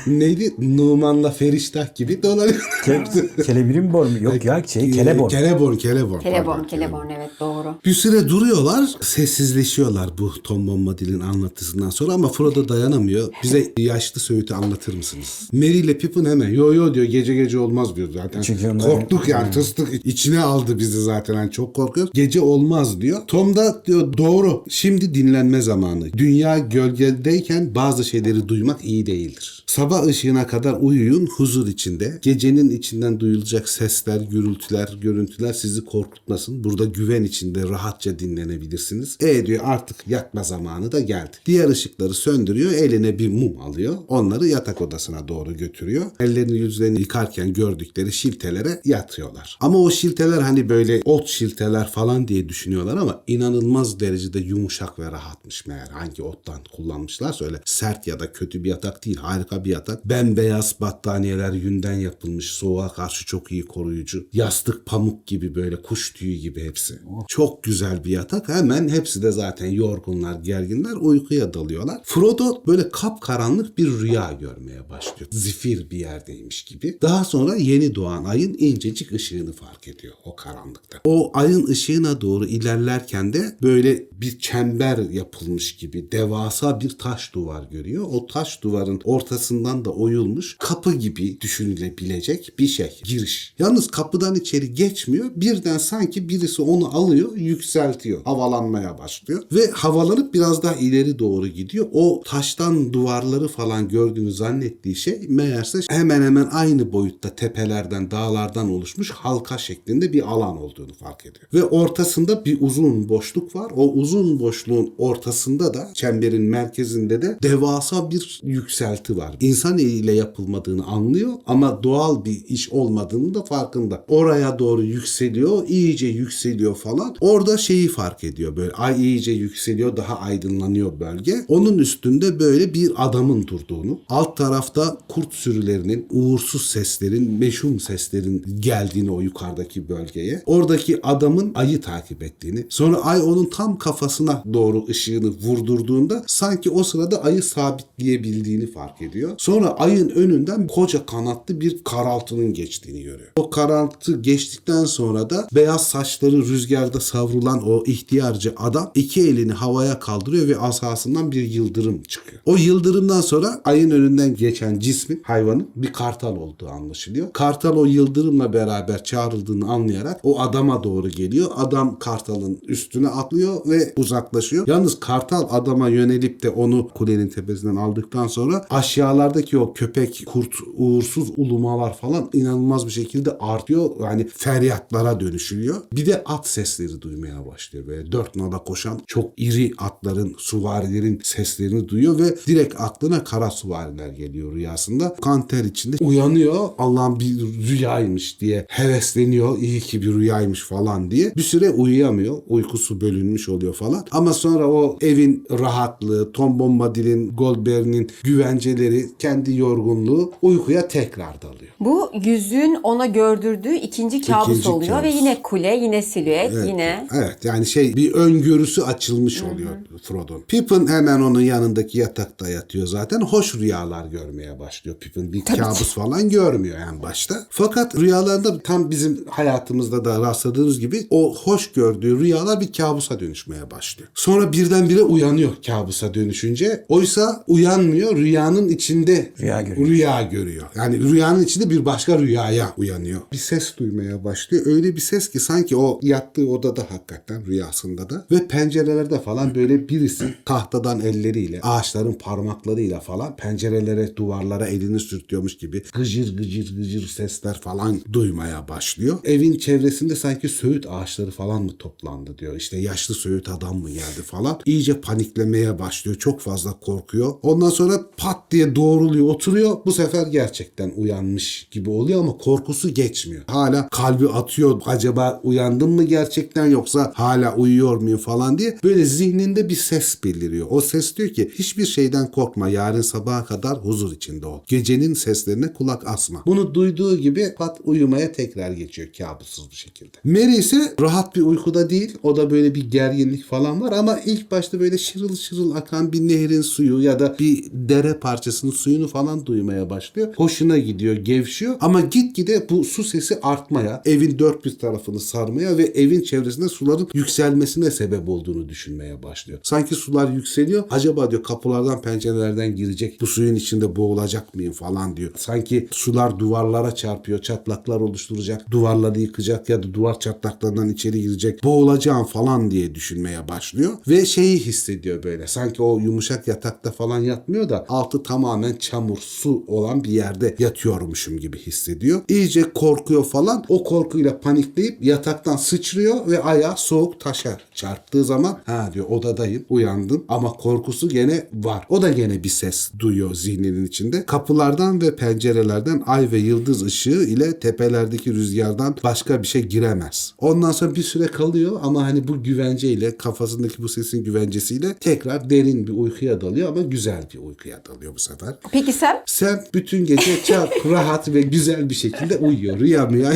Neydi? 0.07 0.54
Numan'la 0.76 1.31
Feriştah 1.31 1.95
gibi 1.95 2.23
dolanıyor. 2.23 2.54
Ke- 2.85 3.43
Kelebirin 3.43 3.93
bor 3.93 4.07
mu? 4.07 4.19
Yok 4.21 4.45
ya 4.45 4.62
şey 4.66 4.90
kelebor. 4.90 5.31
Kelebor, 5.31 5.78
Kelebor. 5.78 6.13
Kelebon, 6.23 6.44
pardon, 6.52 6.64
Kelebon 6.66 7.09
evet 7.18 7.30
doğru. 7.40 7.75
Bir 7.85 7.92
süre 7.94 8.28
duruyorlar, 8.28 8.90
sessizleşiyorlar 9.00 10.11
bu 10.18 10.33
Tom 10.44 10.66
Bombadil'in 10.66 11.21
anlatısından 11.21 11.90
sonra 11.90 12.12
ama 12.12 12.28
Frodo 12.28 12.68
dayanamıyor. 12.68 13.28
Bize 13.42 13.73
yaşlı 13.78 14.21
Söğüt'ü 14.21 14.54
anlatır 14.54 14.95
mısınız? 14.95 15.49
Merry 15.52 15.78
ile 15.78 15.99
Pippin 15.99 16.25
hemen 16.25 16.49
yo 16.49 16.75
yo 16.75 16.95
diyor 16.95 17.06
gece 17.06 17.34
gece 17.34 17.58
olmaz 17.58 17.97
diyor 17.97 18.08
zaten. 18.15 18.43
Çünkü 18.43 18.69
onlar- 18.71 18.86
Korktuk 18.86 19.28
yani 19.28 19.50
tıstık 19.50 20.06
içine 20.06 20.41
aldı 20.41 20.78
bizi 20.78 21.02
zaten 21.02 21.34
yani 21.34 21.50
çok 21.50 21.75
korkuyoruz. 21.75 22.12
Gece 22.15 22.41
olmaz 22.41 23.00
diyor. 23.00 23.21
Tom 23.28 23.56
da 23.56 23.82
diyor 23.86 24.17
doğru 24.17 24.65
şimdi 24.69 25.15
dinlenme 25.15 25.62
zamanı. 25.62 26.12
Dünya 26.12 26.58
gölgedeyken 26.58 27.75
bazı 27.75 28.04
şeyleri 28.04 28.49
duymak 28.49 28.84
iyi 28.84 29.06
değildir. 29.06 29.63
Sabah 29.66 30.06
ışığına 30.06 30.46
kadar 30.46 30.76
uyuyun 30.80 31.26
huzur 31.26 31.68
içinde. 31.68 32.18
Gecenin 32.22 32.70
içinden 32.70 33.20
duyulacak 33.20 33.68
sesler, 33.68 34.20
gürültüler, 34.20 34.96
görüntüler 35.00 35.52
sizi 35.52 35.84
korkutmasın. 35.84 36.64
Burada 36.64 36.84
güven 36.84 37.24
içinde 37.24 37.62
rahatça 37.62 38.18
dinlenebilirsiniz. 38.18 39.16
E 39.20 39.46
diyor 39.46 39.60
artık 39.64 40.08
yatma 40.08 40.42
zamanı 40.42 40.92
da 40.92 41.00
geldi. 41.00 41.36
Diğer 41.46 41.68
ışıkları 41.68 42.14
söndürüyor. 42.14 42.72
Eline 42.72 43.18
bir 43.18 43.28
mum 43.28 43.60
alıyor. 43.60 43.96
Onları 44.08 44.46
yatak 44.46 44.80
odasına 44.80 45.28
doğru 45.28 45.56
götürüyor. 45.56 46.06
Ellerini 46.20 46.58
yüzlerini 46.58 47.00
yıkarken 47.00 47.52
gördükleri 47.52 48.12
şiltelere 48.12 48.80
yatıyorlar. 48.84 49.58
Ama 49.60 49.78
o 49.78 49.90
şilteler 49.90 50.42
hani 50.42 50.68
böyle 50.68 51.02
ot 51.04 51.28
şilteler 51.28 51.88
falan 51.88 52.28
diye 52.28 52.48
düşünüyorlar 52.48 52.96
ama 52.96 53.22
inanılmaz 53.26 54.00
derecede 54.00 54.38
yumuşak 54.38 54.98
ve 54.98 55.12
rahatmış 55.12 55.66
meğer. 55.66 55.88
Hangi 55.88 56.22
ottan 56.22 56.60
kullanmışlarsa 56.76 57.44
öyle 57.44 57.60
sert 57.64 58.06
ya 58.06 58.20
da 58.20 58.32
kötü 58.32 58.64
bir 58.64 58.70
yatak 58.70 59.04
değil. 59.04 59.16
Harika 59.16 59.53
bir 59.64 59.71
yatak. 59.71 60.04
Bembeyaz 60.04 60.76
battaniyeler 60.80 61.52
yünden 61.52 61.95
yapılmış. 61.95 62.50
Soğuğa 62.50 62.93
karşı 62.93 63.26
çok 63.26 63.52
iyi 63.52 63.62
koruyucu. 63.62 64.28
Yastık 64.32 64.86
pamuk 64.86 65.26
gibi 65.26 65.54
böyle 65.54 65.82
kuş 65.82 66.12
tüyü 66.12 66.36
gibi 66.36 66.64
hepsi. 66.64 66.99
Çok 67.28 67.62
güzel 67.64 68.04
bir 68.04 68.10
yatak. 68.10 68.49
Hemen 68.49 68.88
hepsi 68.88 69.23
de 69.23 69.32
zaten 69.32 69.67
yorgunlar, 69.67 70.40
gerginler 70.40 70.93
uykuya 70.93 71.54
dalıyorlar. 71.54 72.00
Frodo 72.04 72.67
böyle 72.67 72.88
kapkaranlık 72.88 73.78
bir 73.78 73.86
rüya 73.86 74.32
görmeye 74.40 74.88
başlıyor. 74.88 75.28
Zifir 75.30 75.90
bir 75.90 75.99
yerdeymiş 75.99 76.64
gibi. 76.64 76.99
Daha 77.02 77.25
sonra 77.25 77.56
yeni 77.56 77.95
doğan 77.95 78.25
ayın 78.25 78.56
incecik 78.58 79.12
ışığını 79.12 79.52
fark 79.52 79.88
ediyor 79.88 80.14
o 80.25 80.36
karanlıkta. 80.36 80.99
O 81.04 81.30
ayın 81.34 81.67
ışığına 81.67 82.21
doğru 82.21 82.47
ilerlerken 82.47 83.32
de 83.32 83.56
böyle 83.62 84.08
bir 84.12 84.38
çember 84.38 84.99
yapılmış 84.99 85.76
gibi 85.76 86.12
devasa 86.12 86.80
bir 86.80 86.99
taş 86.99 87.34
duvar 87.34 87.64
görüyor. 87.71 88.04
O 88.10 88.26
taş 88.26 88.62
duvarın 88.62 89.00
ortasından 89.45 89.85
da 89.85 89.91
oyulmuş 89.91 90.57
kapı 90.59 90.95
gibi 90.95 91.41
düşünülebilecek 91.41 92.52
bir 92.59 92.67
şey. 92.67 93.00
Giriş. 93.04 93.54
Yalnız 93.59 93.87
kapıdan 93.87 94.35
içeri 94.35 94.75
geçmiyor. 94.75 95.30
Birden 95.37 95.78
sanki 95.78 96.28
birisi 96.28 96.63
onu 96.63 96.97
alıyor, 96.97 97.37
yükseltiyor. 97.37 98.25
Havalanmaya 98.25 98.99
başlıyor. 98.99 99.43
Ve 99.52 99.71
havalanıp 99.71 100.35
biraz 100.35 100.63
daha 100.63 100.75
ileri 100.75 101.19
doğru 101.19 101.49
gidiyor. 101.49 101.87
O 101.93 102.23
taştan 102.26 102.93
duvarları 102.93 103.49
falan 103.49 103.89
gördüğünü 103.89 104.33
zannettiği 104.33 104.97
şey 104.97 105.21
meğerse 105.28 105.80
hemen 105.89 106.23
hemen 106.23 106.49
aynı 106.52 106.93
boyutta 106.93 107.37
tepelerden, 107.37 108.11
dağlardan 108.11 108.71
oluşmuş 108.71 109.11
halka 109.11 109.59
şeklinde 109.59 110.13
bir 110.13 110.23
alan 110.23 110.57
olduğunu 110.57 110.95
fark 110.95 111.26
ediyor. 111.26 111.47
Ve 111.54 111.65
ortasında 111.65 112.45
bir 112.45 112.59
uzun 112.61 113.09
boşluk 113.09 113.57
var. 113.57 113.73
O 113.76 113.93
uzun 113.93 114.41
boşluğun 114.41 114.95
ortasında 114.99 115.75
da 115.75 115.91
çemberin 115.95 116.43
merkezinde 116.43 117.23
de 117.23 117.39
devasa 117.43 118.11
bir 118.11 118.41
yükselti 118.43 119.17
var. 119.17 119.33
İnsan 119.40 119.78
eliyle 119.78 120.12
yapılmadığını 120.12 120.86
anlıyor 120.86 121.32
ama 121.47 121.82
doğal 121.82 122.25
bir 122.25 122.44
iş 122.49 122.70
olmadığını 122.70 123.34
da 123.34 123.42
farkında. 123.42 124.04
Oraya 124.08 124.58
doğru 124.58 124.82
yükseliyor, 124.82 125.68
iyice 125.68 126.06
yükseliyor 126.06 126.75
falan. 126.76 127.16
Orada 127.20 127.58
şeyi 127.58 127.88
fark 127.88 128.25
ediyor 128.25 128.56
böyle 128.56 128.73
ay 128.73 129.02
iyice 129.02 129.32
yükseliyor, 129.32 129.97
daha 129.97 130.18
aydınlanıyor 130.18 131.00
bölge. 131.00 131.44
Onun 131.49 131.78
üstünde 131.78 132.40
böyle 132.40 132.75
bir 132.75 132.92
adamın 132.97 133.47
durduğunu, 133.47 134.00
alt 134.08 134.36
tarafta 134.36 134.99
kurt 135.08 135.34
sürülerinin, 135.34 136.06
uğursuz 136.10 136.66
seslerin, 136.66 137.32
meşhum 137.32 137.80
seslerin 137.80 138.44
geldiğini 138.60 139.10
o 139.10 139.20
yukarıdaki 139.20 139.88
bölgeye. 139.88 140.42
Oradaki 140.47 141.06
adamın 141.06 141.52
ayı 141.54 141.80
takip 141.80 142.23
ettiğini, 142.23 142.66
sonra 142.68 142.97
ay 142.97 143.23
onun 143.23 143.44
tam 143.44 143.78
kafasına 143.78 144.42
doğru 144.52 144.84
ışığını 144.88 145.28
vurdurduğunda 145.28 146.25
sanki 146.26 146.70
o 146.70 146.84
sırada 146.84 147.25
ayı 147.25 147.42
sabitleyebildiğini 147.42 148.66
fark 148.66 149.02
ediyor. 149.02 149.24
Sonra 149.39 149.69
ayın 149.69 150.08
önünden 150.08 150.67
koca 150.67 151.06
kanatlı 151.06 151.60
bir 151.60 151.84
karaltının 151.84 152.54
geçtiğini 152.54 153.02
görüyor. 153.02 153.30
O 153.37 153.50
karaltı 153.50 154.23
geçtikten 154.23 154.84
sonra 154.84 155.30
da 155.30 155.49
beyaz 155.54 155.87
saçları 155.87 156.37
rüzgarda 156.37 157.00
savrulan 157.00 157.69
o 157.69 157.84
ihtiyarcı 157.87 158.54
adam 158.56 158.91
iki 158.95 159.21
elini 159.21 159.52
havaya 159.52 159.99
kaldırıyor 159.99 160.49
ve 160.49 160.58
asasından 160.58 161.32
bir 161.32 161.43
yıldırım 161.43 162.02
çıkıyor. 162.02 162.43
O 162.47 162.56
yıldırımdan 162.56 163.21
sonra 163.21 163.60
ayın 163.65 163.91
önünden 163.91 164.34
geçen 164.34 164.78
cismin 164.78 165.23
hayvanın 165.25 165.69
bir 165.76 165.93
kartal 165.93 166.37
olduğu 166.37 166.69
anlaşılıyor. 166.69 167.32
Kartal 167.32 167.76
o 167.76 167.84
yıldırımla 167.84 168.52
beraber 168.52 169.04
çağrıldığını 169.04 169.73
anlayarak 169.73 170.21
o 170.23 170.41
adama 170.41 170.84
doğru 170.84 171.08
geliyor. 171.08 171.50
Adam 171.56 171.99
kartalın 171.99 172.58
üstüne 172.69 173.08
atlıyor 173.08 173.67
ve 173.67 173.93
uzaklaşıyor. 173.97 174.69
Yalnız 174.69 175.00
kartal 175.00 175.47
adama 175.50 175.89
yönelip 175.89 176.43
de 176.43 176.50
onu 176.50 176.89
kulenin 176.89 177.28
tepesinden 177.28 177.76
aldıktan 177.76 178.26
sonra 178.26 178.65
aşağılardaki 179.14 179.58
o 179.58 179.74
köpek, 179.74 180.22
kurt, 180.26 180.54
uğursuz 180.76 181.30
ulumalar 181.36 181.96
falan 181.96 182.30
inanılmaz 182.32 182.86
bir 182.86 182.92
şekilde 182.92 183.38
artıyor. 183.38 183.90
Yani 184.00 184.28
feryatlara 184.36 185.20
dönüşülüyor. 185.20 185.76
Bir 185.92 186.06
de 186.06 186.24
at 186.24 186.48
sesleri 186.48 187.02
duymaya 187.02 187.46
başlıyor. 187.46 187.86
Böyle 187.86 188.12
dört 188.12 188.36
nala 188.36 188.64
koşan 188.64 189.00
çok 189.06 189.32
iri 189.36 189.72
atların, 189.78 190.34
suvarilerin 190.38 191.20
seslerini 191.22 191.88
duyuyor 191.88 192.18
ve 192.18 192.36
direkt 192.46 192.80
aklına 192.80 193.24
kara 193.24 193.50
suvariler 193.50 194.08
geliyor 194.08 194.54
rüyasında. 194.54 195.16
Kanter 195.22 195.64
içinde 195.64 195.96
uyanıyor. 196.00 196.68
Allah'ın 196.78 197.20
bir 197.20 197.40
rüyaymış 197.68 198.40
diye 198.40 198.66
hevesleniyor. 198.68 199.58
İyi 199.58 199.80
ki 199.80 200.02
bir 200.02 200.14
rüyaymış 200.14 200.64
falan 200.64 201.10
diye. 201.10 201.34
Bir 201.36 201.42
süre 201.42 201.70
uyuyamıyor. 201.70 202.42
Uykusu 202.46 203.00
bölünmüş 203.00 203.48
oluyor 203.48 203.74
falan. 203.74 204.06
Ama 204.10 204.32
sonra 204.32 204.70
o 204.70 204.98
evin 205.00 205.46
rahatlığı, 205.50 206.32
Tom 206.32 206.58
Bombadil'in, 206.58 207.28
Goldberg'in 207.28 208.10
güvenceleri, 208.22 209.03
kendi 209.19 209.56
yorgunluğu 209.56 210.32
uykuya 210.43 210.88
tekrar 210.88 211.43
dalıyor. 211.43 211.73
Bu 211.80 212.10
yüzüğün 212.25 212.78
ona 212.82 213.06
gördürdüğü 213.06 213.75
ikinci 213.75 214.21
kabus 214.23 214.49
İkinci 214.49 214.69
oluyor 214.69 215.02
ve 215.02 215.10
kabus. 215.10 215.21
yine 215.21 215.43
kule, 215.43 215.76
yine 215.76 216.02
silüet, 216.02 216.52
Evet. 216.54 216.69
yine 216.69 217.08
Evet 217.14 217.45
yani 217.45 217.67
şey 217.67 217.97
bir 217.97 218.12
öngörüsü 218.12 218.82
açılmış 218.82 219.43
oluyor 219.43 219.71
Frodo'nun. 220.02 220.43
Pippin 220.49 220.86
hemen 220.86 221.21
onun 221.21 221.40
yanındaki 221.40 221.99
yatakta 221.99 222.49
yatıyor 222.49 222.86
zaten. 222.86 223.21
Hoş 223.21 223.54
rüyalar 223.54 224.06
görmeye 224.06 224.58
başlıyor 224.58 224.97
Pippin. 225.00 225.32
Bir 225.32 225.45
kabus 225.45 225.95
falan 225.95 226.28
görmüyor 226.28 226.78
en 226.93 227.02
başta. 227.02 227.47
Fakat 227.50 227.95
rüyalarında 227.97 228.58
tam 228.60 228.90
bizim 228.90 229.25
hayatımızda 229.30 230.04
da 230.04 230.21
rastladığımız 230.21 230.80
gibi 230.80 231.06
o 231.10 231.34
hoş 231.36 231.73
gördüğü 231.73 232.21
rüyalar 232.21 232.60
bir 232.60 232.73
kabusa 232.73 233.21
dönüşmeye 233.21 233.71
başlıyor. 233.71 234.08
Sonra 234.14 234.52
birdenbire 234.52 235.02
uyanıyor 235.02 235.50
kabusa 235.67 236.14
dönüşünce. 236.14 236.84
Oysa 236.88 237.45
uyanmıyor 237.49 238.17
rüyanın 238.17 238.69
içinde 238.69 238.94
Rüya 239.41 239.63
görüyor. 239.63 239.89
rüya 239.89 240.23
görüyor. 240.23 240.67
Yani 240.76 241.00
rüyanın 241.00 241.43
içinde 241.43 241.71
bir 241.71 241.85
başka 241.85 242.19
rüyaya 242.19 242.75
uyanıyor. 242.76 243.21
Bir 243.33 243.37
ses 243.37 243.76
duymaya 243.76 244.25
başlıyor. 244.25 244.67
Öyle 244.67 244.97
bir 244.97 245.00
ses 245.00 245.30
ki 245.30 245.41
sanki 245.41 245.76
o 245.76 246.00
yattığı 246.02 246.50
odada 246.50 246.87
hakikaten 246.89 247.47
rüyasında 247.47 248.11
da 248.11 248.26
ve 248.30 248.49
pencerelerde 248.49 249.21
falan 249.21 249.54
böyle 249.54 249.89
birisi 249.89 250.35
tahtadan 250.45 251.00
elleriyle, 251.00 251.61
ağaçların 251.61 252.13
parmaklarıyla 252.13 253.00
falan 253.00 253.37
pencerelere, 253.37 254.17
duvarlara 254.17 254.67
elini 254.67 255.00
sürtüyormuş 255.00 255.57
gibi 255.57 255.83
gıcır 255.95 256.37
gıcır 256.37 256.76
gıcır 256.76 257.07
sesler 257.09 257.61
falan 257.61 258.00
duymaya 258.13 258.69
başlıyor. 258.69 259.19
Evin 259.25 259.59
çevresinde 259.59 260.17
sanki 260.17 260.49
söğüt 260.49 260.87
ağaçları 260.91 261.30
falan 261.30 261.63
mı 261.63 261.78
toplandı 261.78 262.39
diyor. 262.39 262.57
İşte 262.57 262.76
yaşlı 262.76 263.15
söğüt 263.15 263.49
adam 263.49 263.78
mı 263.78 263.91
geldi 263.91 264.23
falan. 264.26 264.61
İyice 264.67 265.00
paniklemeye 265.00 265.78
başlıyor. 265.78 266.17
Çok 266.19 266.41
fazla 266.41 266.80
korkuyor. 266.80 267.35
Ondan 267.43 267.71
sonra 267.71 268.11
pat 268.17 268.50
diye 268.50 268.74
doğruluyor, 268.75 269.28
oturuyor. 269.28 269.76
Bu 269.87 269.93
sefer 269.93 270.26
gerçekten 270.26 270.93
uyanmış 270.97 271.69
gibi 271.71 271.91
oluyor 271.91 272.21
ama 272.21 272.39
korkusu 272.39 272.95
geçmiyor. 272.95 273.43
Hala 273.47 273.89
kalbi 273.89 274.28
atıyor. 274.28 274.80
Acaba 274.87 275.41
uyandım 275.45 275.91
mı 275.91 276.04
gerçekten 276.04 276.67
yoksa 276.67 277.13
hala 277.15 277.56
uyuyor 277.56 277.97
muyum 277.97 278.19
falan 278.19 278.58
diye. 278.58 278.78
Böyle 278.84 279.04
zihninde 279.04 279.69
bir 279.69 279.76
ses 279.76 280.25
beliriyor. 280.25 280.67
O 280.71 280.80
ses 280.80 281.17
diyor 281.17 281.28
ki 281.28 281.50
hiçbir 281.54 281.87
şeyden 281.87 282.30
korkma. 282.30 282.69
Yarın 282.69 283.02
sabaha 283.02 283.45
kadar 283.45 283.78
huzur 283.78 284.13
içinde 284.13 284.47
ol. 284.47 284.60
Gecenin 284.67 285.15
seslerine 285.15 285.73
kulak 285.73 286.06
asma. 286.06 286.43
Bunu 286.47 286.75
duyduğu 286.75 287.17
gibi 287.17 287.54
pat 287.58 287.80
uyumaya 287.84 288.32
tekrar 288.32 288.73
geçiyor 288.73 289.08
kabussuz 289.19 289.71
bir 289.71 289.76
şekilde. 289.76 290.17
Mary 290.25 290.58
ise 290.58 290.95
rahat 291.00 291.37
bir 291.37 291.41
uykuda 291.41 291.91
değil. 291.91 292.19
O 292.23 292.37
da 292.37 292.50
böyle 292.50 292.75
bir 292.75 292.91
gerginlik 292.91 293.45
falan 293.45 293.80
var 293.80 293.93
ama 293.93 294.21
ilk 294.21 294.50
başta 294.50 294.80
böyle 294.80 294.99
şırıl 294.99 295.37
şırıl 295.37 295.75
akan 295.75 296.13
bir 296.13 296.28
nehrin 296.28 296.63
suyu 296.63 297.00
ya 297.00 297.19
da 297.19 297.37
bir 297.39 297.65
dere 297.73 298.21
parçasının 298.64 298.72
suyunu 298.72 299.08
falan 299.08 299.46
duymaya 299.46 299.90
başlıyor. 299.90 300.34
Hoşuna 300.36 300.78
gidiyor, 300.78 301.16
gevşiyor 301.16 301.76
ama 301.80 302.00
gitgide 302.00 302.66
bu 302.70 302.84
su 302.84 303.04
sesi 303.04 303.40
artmaya, 303.42 304.02
evin 304.04 304.38
dört 304.38 304.64
bir 304.64 304.78
tarafını 304.78 305.20
sarmaya 305.20 305.76
ve 305.76 305.82
evin 305.82 306.22
çevresinde 306.22 306.68
suların 306.68 307.08
yükselmesine 307.14 307.90
sebep 307.90 308.28
olduğunu 308.28 308.68
düşünmeye 308.68 309.22
başlıyor. 309.22 309.58
Sanki 309.62 309.94
sular 309.94 310.30
yükseliyor. 310.30 310.84
Acaba 310.90 311.30
diyor 311.30 311.42
kapılardan 311.42 312.02
pencerelerden 312.02 312.76
girecek. 312.76 313.20
Bu 313.20 313.26
suyun 313.26 313.54
içinde 313.54 313.96
boğulacak 313.96 314.54
mıyım 314.54 314.72
falan 314.72 315.16
diyor. 315.16 315.30
Sanki 315.36 315.88
sular 315.90 316.38
duvarlara 316.38 316.94
çarpıyor. 316.94 317.38
Çatlaklar 317.38 318.00
oluşturacak. 318.00 318.70
Duvarları 318.70 319.20
yıkacak 319.20 319.68
ya 319.68 319.82
da 319.82 319.94
duvar 319.94 320.20
çatlaklarından 320.20 320.88
içeri 320.88 321.20
girecek. 321.22 321.64
Boğulacağım 321.64 322.24
falan 322.24 322.70
diye 322.70 322.94
düşünmeye 322.94 323.48
başlıyor. 323.48 323.92
Ve 324.08 324.26
şeyi 324.26 324.58
hissediyor 324.58 325.22
böyle. 325.22 325.46
Sanki 325.46 325.82
o 325.82 325.98
yumuşak 325.98 326.48
yatakta 326.48 326.90
falan 326.90 327.18
yatmıyor 327.18 327.68
da 327.68 327.84
altı 327.88 328.22
tamamen 328.54 328.76
çamur, 328.76 329.19
su 329.19 329.64
olan 329.67 330.04
bir 330.04 330.10
yerde 330.10 330.54
yatıyormuşum 330.58 331.38
gibi 331.38 331.58
hissediyor. 331.58 332.21
İyice 332.28 332.62
korkuyor 332.62 333.25
falan. 333.25 333.64
O 333.69 333.84
korkuyla 333.84 334.40
panikleyip 334.40 335.04
yataktan 335.04 335.56
sıçrıyor 335.56 336.26
ve 336.26 336.43
ayağı 336.43 336.75
soğuk 336.76 337.21
taşa 337.21 337.58
çarptığı 337.75 338.25
zaman 338.25 338.58
ha 338.67 338.90
diyor 338.95 339.06
odadayım 339.08 339.64
uyandım 339.69 340.25
ama 340.28 340.52
korkusu 340.52 341.08
gene 341.08 341.49
var. 341.52 341.86
O 341.88 342.02
da 342.02 342.10
gene 342.10 342.45
bir 342.45 342.49
ses 342.49 342.90
duyuyor 342.99 343.34
zihninin 343.34 343.86
içinde. 343.86 344.26
Kapılardan 344.26 345.00
ve 345.00 345.17
pencerelerden 345.17 346.02
ay 346.06 346.32
ve 346.32 346.38
yıldız 346.38 346.82
ışığı 346.82 347.25
ile 347.25 347.60
tepelerdeki 347.60 348.34
rüzgardan 348.34 348.97
başka 349.04 349.43
bir 349.43 349.47
şey 349.47 349.62
giremez. 349.62 350.34
Ondan 350.38 350.73
sonra 350.73 350.95
bir 350.95 351.02
süre 351.02 351.26
kalıyor 351.26 351.80
ama 351.82 352.04
hani 352.04 352.28
bu 352.28 352.43
güvenceyle 352.43 353.17
kafasındaki 353.17 353.82
bu 353.82 353.88
sesin 353.88 354.25
güvencesiyle 354.25 354.95
tekrar 354.95 355.50
derin 355.50 355.86
bir 355.86 355.93
uykuya 355.93 356.40
dalıyor 356.40 356.69
ama 356.69 356.82
güzel 356.82 357.25
bir 357.34 357.38
uykuya 357.38 357.82
dalıyor 357.84 358.14
bu 358.14 358.19
sefer. 358.19 358.44
Peki 358.73 358.93
sen? 358.93 359.23
Sen 359.26 359.65
bütün 359.75 360.04
gece 360.07 360.43
çok 360.45 360.87
rahat 360.91 361.28
ve 361.28 361.43
güzel 361.43 361.91
bir 361.91 361.95
şekilde 361.95 362.37
uyuyor. 362.37 362.78
Rüya 362.80 363.07
müya 363.07 363.33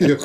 diyor. 0.00 0.18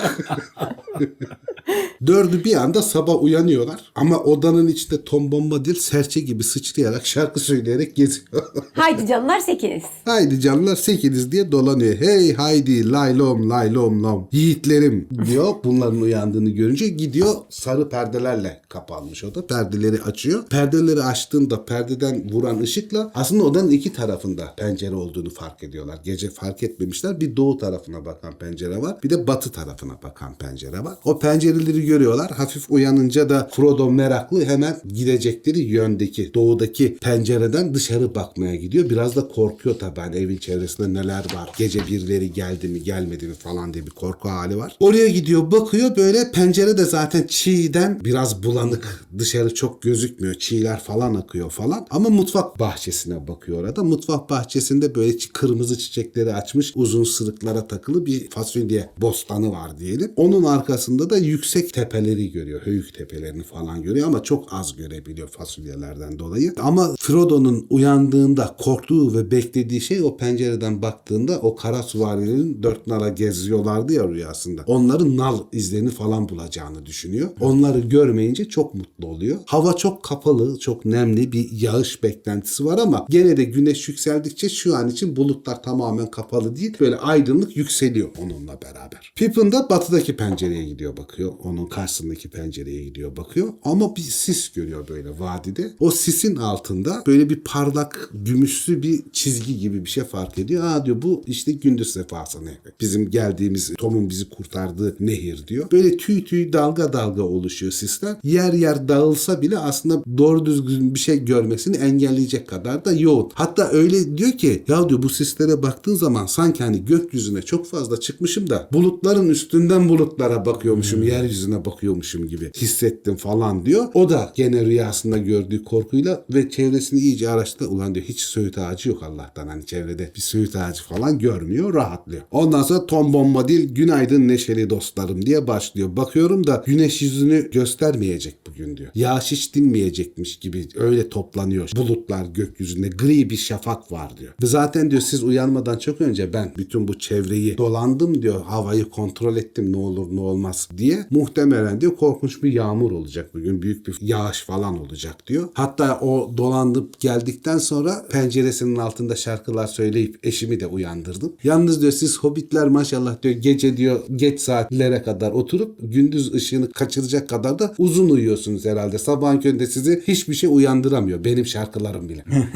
Dördü 2.08 2.44
bir 2.44 2.56
anda 2.56 2.82
sabah 2.82 3.24
uyanıyorlar. 3.24 3.92
Ama 3.96 4.20
odanın 4.20 4.68
içinde 4.68 5.04
Tom 5.04 5.32
Bombadil 5.32 5.76
serçe 5.76 6.20
gibi 6.20 6.44
sıçrayarak 6.44 7.06
şarkı 7.08 7.40
söyleyerek 7.40 7.96
geziyor. 7.96 8.44
Haydi 8.74 9.08
canlar 9.08 9.40
sekiniz. 9.40 9.84
haydi 10.06 10.40
canlar 10.40 10.76
sekiniz 10.76 11.32
diye 11.32 11.52
dolanıyor. 11.52 11.96
Hey 11.96 12.34
haydi 12.34 12.92
laylom 12.92 13.50
laylom 13.50 14.04
lom. 14.04 14.28
Yiğitlerim 14.32 15.08
diyor. 15.26 15.56
Bunların 15.64 16.02
uyandığını 16.02 16.50
görünce 16.50 16.88
gidiyor 16.88 17.36
sarı 17.50 17.90
perdelerle 17.90 18.62
kapanmış 18.70 19.24
oda. 19.24 19.48
Perdeleri 19.48 20.02
açıyor. 20.02 20.44
Perdeleri 20.50 21.04
açtığında 21.04 21.66
perdeden 21.66 22.32
vuran 22.32 22.60
ışıkla 22.60 23.12
aslında 23.16 23.44
odanın 23.44 23.72
iki 23.72 23.94
tarafında 23.94 24.54
pencere 24.58 24.96
olduğunu 24.96 25.30
fark 25.30 25.64
ediyorlar. 25.64 26.00
Gece 26.04 26.30
fark 26.30 26.64
etmemişler. 26.64 27.22
Bir 27.22 27.36
doğu 27.36 27.58
tarafına 27.58 28.06
bakan 28.06 28.34
pencere 28.34 28.82
var. 28.82 28.98
Bir 29.04 29.10
de 29.10 29.28
batı 29.28 29.52
tarafına 29.52 29.94
bakan 30.04 30.36
pencere 30.36 30.84
var. 30.84 30.98
O 31.06 31.20
pencereleri 31.20 31.86
görüyorlar. 31.91 32.32
Hafif 32.32 32.71
uyanınca 32.71 33.30
da 33.30 33.49
Frodo 33.51 33.91
meraklı 33.91 34.45
hemen 34.45 34.82
gidecekleri 34.93 35.60
yöndeki 35.60 36.34
doğudaki 36.34 36.97
pencereden 36.97 37.73
dışarı 37.73 38.15
bakmaya 38.15 38.56
gidiyor. 38.56 38.89
Biraz 38.89 39.15
da 39.15 39.27
korkuyor 39.27 39.75
tabii. 39.80 39.99
Hani 39.99 40.15
evin 40.15 40.38
çevresinde 40.38 40.93
neler 40.93 41.25
var. 41.36 41.49
Gece 41.58 41.88
birileri 41.88 42.34
geldi 42.34 42.67
mi 42.67 42.84
gelmedi 42.84 43.27
mi 43.27 43.34
falan 43.34 43.73
diye 43.73 43.86
bir 43.86 43.91
korku 43.91 44.30
hali 44.30 44.58
var. 44.58 44.75
Oraya 44.80 45.08
gidiyor 45.08 45.51
bakıyor 45.51 45.95
böyle 45.95 46.32
pencere 46.32 46.77
de 46.77 46.86
zaten 46.86 47.27
çiğden 47.27 47.99
biraz 48.06 48.43
bulanık. 48.43 49.06
Dışarı 49.17 49.54
çok 49.54 49.82
gözükmüyor. 49.82 50.34
Çiğler 50.34 50.80
falan 50.80 51.15
akıyor 51.15 51.49
falan. 51.49 51.88
Ama 51.89 52.10
mutfak 52.10 52.60
bahçesine 52.60 53.27
bakıyor 53.27 53.63
orada. 53.63 53.84
Mutfak 53.84 54.30
bahçesinde 54.30 54.95
böyle 54.95 55.17
kırmızı 55.34 55.77
çiçekleri 55.77 56.34
açmış 56.34 56.71
uzun 56.75 57.04
sırıklara 57.04 57.67
takılı 57.67 58.06
bir 58.06 58.30
fasulye 58.30 58.89
bostanı 58.97 59.51
var 59.51 59.80
diyelim. 59.80 60.12
Onun 60.15 60.43
arkasında 60.43 61.10
da 61.10 61.17
yüksek 61.17 61.73
tepeleri 61.82 62.32
görüyor. 62.32 62.62
Höyük 62.62 62.94
tepelerini 62.94 63.44
falan 63.44 63.82
görüyor 63.82 64.08
ama 64.08 64.24
çok 64.24 64.54
az 64.54 64.76
görebiliyor 64.76 65.28
fasulyelerden 65.28 66.20
dolayı. 66.20 66.54
Ama 66.60 66.96
Frodo'nun 67.00 67.67
uyandığında 67.70 68.56
korktuğu 68.60 69.13
ve 69.13 69.32
beklediği 69.32 69.82
şey 69.82 70.04
o 70.04 70.17
pencereden 70.17 70.82
baktığında 70.82 71.39
o 71.39 71.56
kara 71.56 71.84
süvarilerin 71.84 72.63
dört 72.63 72.88
nala 72.88 73.10
geziyorlardı 73.10 73.94
ya 73.94 74.08
rüyasında. 74.08 74.63
Onların 74.67 75.17
nal 75.17 75.39
izlerini 75.52 75.89
falan 75.89 76.30
bulacağını 76.30 76.86
düşünüyor. 76.86 77.30
Onları 77.39 77.80
görmeyince 77.80 78.46
çok 78.46 78.76
mutlu 78.76 79.08
oluyor. 79.08 79.38
Hava 79.46 79.74
çok 79.74 80.04
kapalı, 80.04 80.60
çok 80.60 80.86
nemli 80.86 81.32
bir 81.32 81.50
yağış 81.52 82.04
beklentisi 82.04 82.65
var 82.65 82.78
ama 82.78 83.06
gene 83.10 83.38
de 83.38 83.44
güneş 83.44 83.88
yükseldikçe 83.88 84.50
şu 84.50 84.76
an 84.76 84.89
için 84.89 85.15
bulutlar 85.15 85.63
tamamen 85.63 86.12
kapalı 86.12 86.56
değil. 86.56 86.78
Böyle 86.80 86.98
aydınlık 86.98 87.58
yükseliyor 87.58 88.10
onunla 88.17 88.62
beraber. 88.62 89.13
Pippin 89.15 89.52
de 89.52 89.58
batıdaki 89.70 90.15
pencereye 90.15 90.63
gidiyor 90.63 90.98
bakıyor. 90.98 91.34
Onun 91.44 91.65
karşısındaki 91.72 92.30
pencereye 92.30 92.84
gidiyor 92.84 93.18
bakıyor. 93.18 93.48
Ama 93.64 93.96
bir 93.96 94.02
sis 94.02 94.52
görüyor 94.52 94.88
böyle 94.88 95.20
vadide. 95.20 95.74
O 95.80 95.92
sisin 95.92 96.36
altında 96.36 97.04
böyle 97.08 97.30
bir 97.30 97.36
parlak 97.36 98.10
gümüşlü 98.14 98.84
bir 98.84 99.02
çizgi 99.12 99.60
gibi 99.60 99.86
bir 99.86 99.90
şey 99.90 100.04
fark 100.04 100.38
ediyor. 100.38 100.64
Aa 100.64 100.86
diyor 100.86 101.02
bu 101.02 101.24
işte 101.28 101.52
gündüz 101.52 101.94
sefası 101.94 102.46
nehri. 102.46 102.74
Bizim 102.82 103.10
geldiğimiz 103.10 103.74
Tom'un 103.78 104.10
bizi 104.10 104.30
kurtardığı 104.30 104.96
nehir 105.00 105.48
diyor. 105.48 105.72
Böyle 105.72 105.98
tüy 105.98 106.26
tüy 106.26 106.54
dalga 106.54 106.94
dalga 106.94 107.24
oluşuyor 107.24 107.72
sisler. 107.72 108.16
Yer 108.24 108.54
yer 108.54 108.88
dağılsa 108.88 109.42
bile 109.42 109.58
aslında 109.58 110.04
doğru 110.18 110.46
düzgün 110.46 110.96
bir 110.96 111.00
şey 111.00 111.26
görmesini 111.26 111.78
engelleyecek 111.78 112.48
kadar 112.48 112.86
da 112.86 112.92
yoğun. 112.92 113.32
Hatta 113.34 113.70
öyle 113.72 114.18
diyor 114.18 114.32
ki 114.32 114.64
ya 114.68 114.90
diyor 114.90 115.04
bu 115.04 115.10
sislere 115.10 115.64
baktığın 115.64 115.96
zaman 115.96 116.26
sanki 116.26 116.64
hani 116.64 116.86
gökyüzüne 116.86 117.42
çok 117.42 117.66
fazla 117.66 118.00
çıkmışım 118.00 118.50
da 118.50 118.70
bulutların 118.74 119.30
üstünden 119.30 119.90
bulutlara 119.90 120.46
bakıyormuşum, 120.46 121.04
yeryüzüne 121.04 121.61
bakıyormuşum 121.65 122.28
gibi 122.28 122.52
hissettim 122.58 123.15
falan 123.15 123.65
diyor. 123.65 123.86
O 123.93 124.10
da 124.10 124.34
gene 124.36 124.65
rüyasında 124.65 125.17
gördüğü 125.17 125.63
korkuyla 125.63 126.26
ve 126.34 126.50
çevresini 126.50 127.00
iyice 127.00 127.30
araştırdı. 127.30 127.69
Ulan 127.69 127.95
diyor 127.95 128.06
hiç 128.06 128.19
söğüt 128.19 128.58
ağacı 128.58 128.89
yok 128.89 129.04
Allah'tan. 129.04 129.47
Hani 129.47 129.65
çevrede 129.65 130.12
bir 130.15 130.21
söğüt 130.21 130.56
ağacı 130.56 130.84
falan 130.84 131.19
görmüyor, 131.19 131.74
rahatlıyor. 131.74 132.21
Ondan 132.32 132.63
sonra 132.63 132.86
Tom 132.86 133.13
Bombadil 133.13 133.76
günaydın 133.76 134.28
neşeli 134.28 134.69
dostlarım 134.69 135.26
diye 135.26 135.47
başlıyor. 135.47 135.97
Bakıyorum 135.97 136.47
da 136.47 136.63
güneş 136.65 137.02
yüzünü 137.02 137.52
göstermeyecek 137.52 138.36
bugün 138.47 138.78
diyor. 138.78 138.91
Yağış 138.95 139.32
hiç 139.32 139.56
dinmeyecekmiş 139.56 140.39
gibi 140.39 140.67
öyle 140.76 141.10
toplanıyor. 141.10 141.69
Bulutlar 141.76 142.26
gökyüzünde 142.26 142.88
gri 142.88 143.30
bir 143.30 143.38
şafak 143.38 143.91
var 143.91 144.17
diyor. 144.17 144.34
Ve 144.43 144.45
zaten 144.47 144.91
diyor 144.91 145.02
siz 145.02 145.24
uyanmadan 145.24 145.78
çok 145.78 146.02
önce 146.02 146.34
ben 146.34 146.54
bütün 146.58 146.88
bu 146.88 147.00
çevreyi 147.00 147.58
dolandım 147.58 148.21
diyor. 148.21 148.41
Havayı 148.41 148.89
kontrol 148.89 149.38
ettim 149.38 149.71
ne 149.71 149.78
olur 149.78 150.15
ne 150.15 150.19
olmaz 150.19 150.69
diye. 150.78 151.06
Muhtemelen 151.10 151.51
diyor 151.82 151.96
korkunç 151.96 152.44
bir 152.44 152.54
yağmur 152.54 152.92
olacak 152.92 153.34
bugün. 153.34 153.62
Büyük 153.62 153.88
bir 153.88 153.98
yağış 154.02 154.42
falan 154.42 154.80
olacak 154.80 155.28
diyor. 155.28 155.50
Hatta 155.54 156.00
o 156.00 156.38
dolanıp 156.38 157.00
geldikten 157.00 157.58
sonra 157.58 158.06
penceresinin 158.12 158.76
altında 158.76 159.16
şarkılar 159.16 159.68
söyleyip 159.68 160.20
eşimi 160.24 160.60
de 160.60 160.68
uyandırdım. 160.68 161.34
Yalnız 161.44 161.82
diyor 161.82 161.92
siz 161.92 162.20
hobbitler 162.20 162.68
maşallah 162.68 163.22
diyor 163.24 163.36
gece 163.36 163.78
diyor 163.78 164.00
geç 164.16 164.40
saatlere 164.42 165.04
kadar 165.04 165.32
oturup 165.32 165.76
gündüz 165.82 166.34
ışığını 166.34 166.72
kaçıracak 166.72 167.30
kadar 167.30 167.60
da 167.60 167.74
uzun 167.78 168.10
uyuyorsunuz 168.10 168.66
herhalde. 168.66 168.98
Sabahın 168.98 169.40
köründe 169.40 169.68
sizi 169.68 170.04
hiçbir 170.08 170.34
şey 170.34 170.50
uyandıramıyor. 170.54 171.24
Benim 171.24 171.46
şarkılarım 171.46 172.10
bile. 172.10 172.24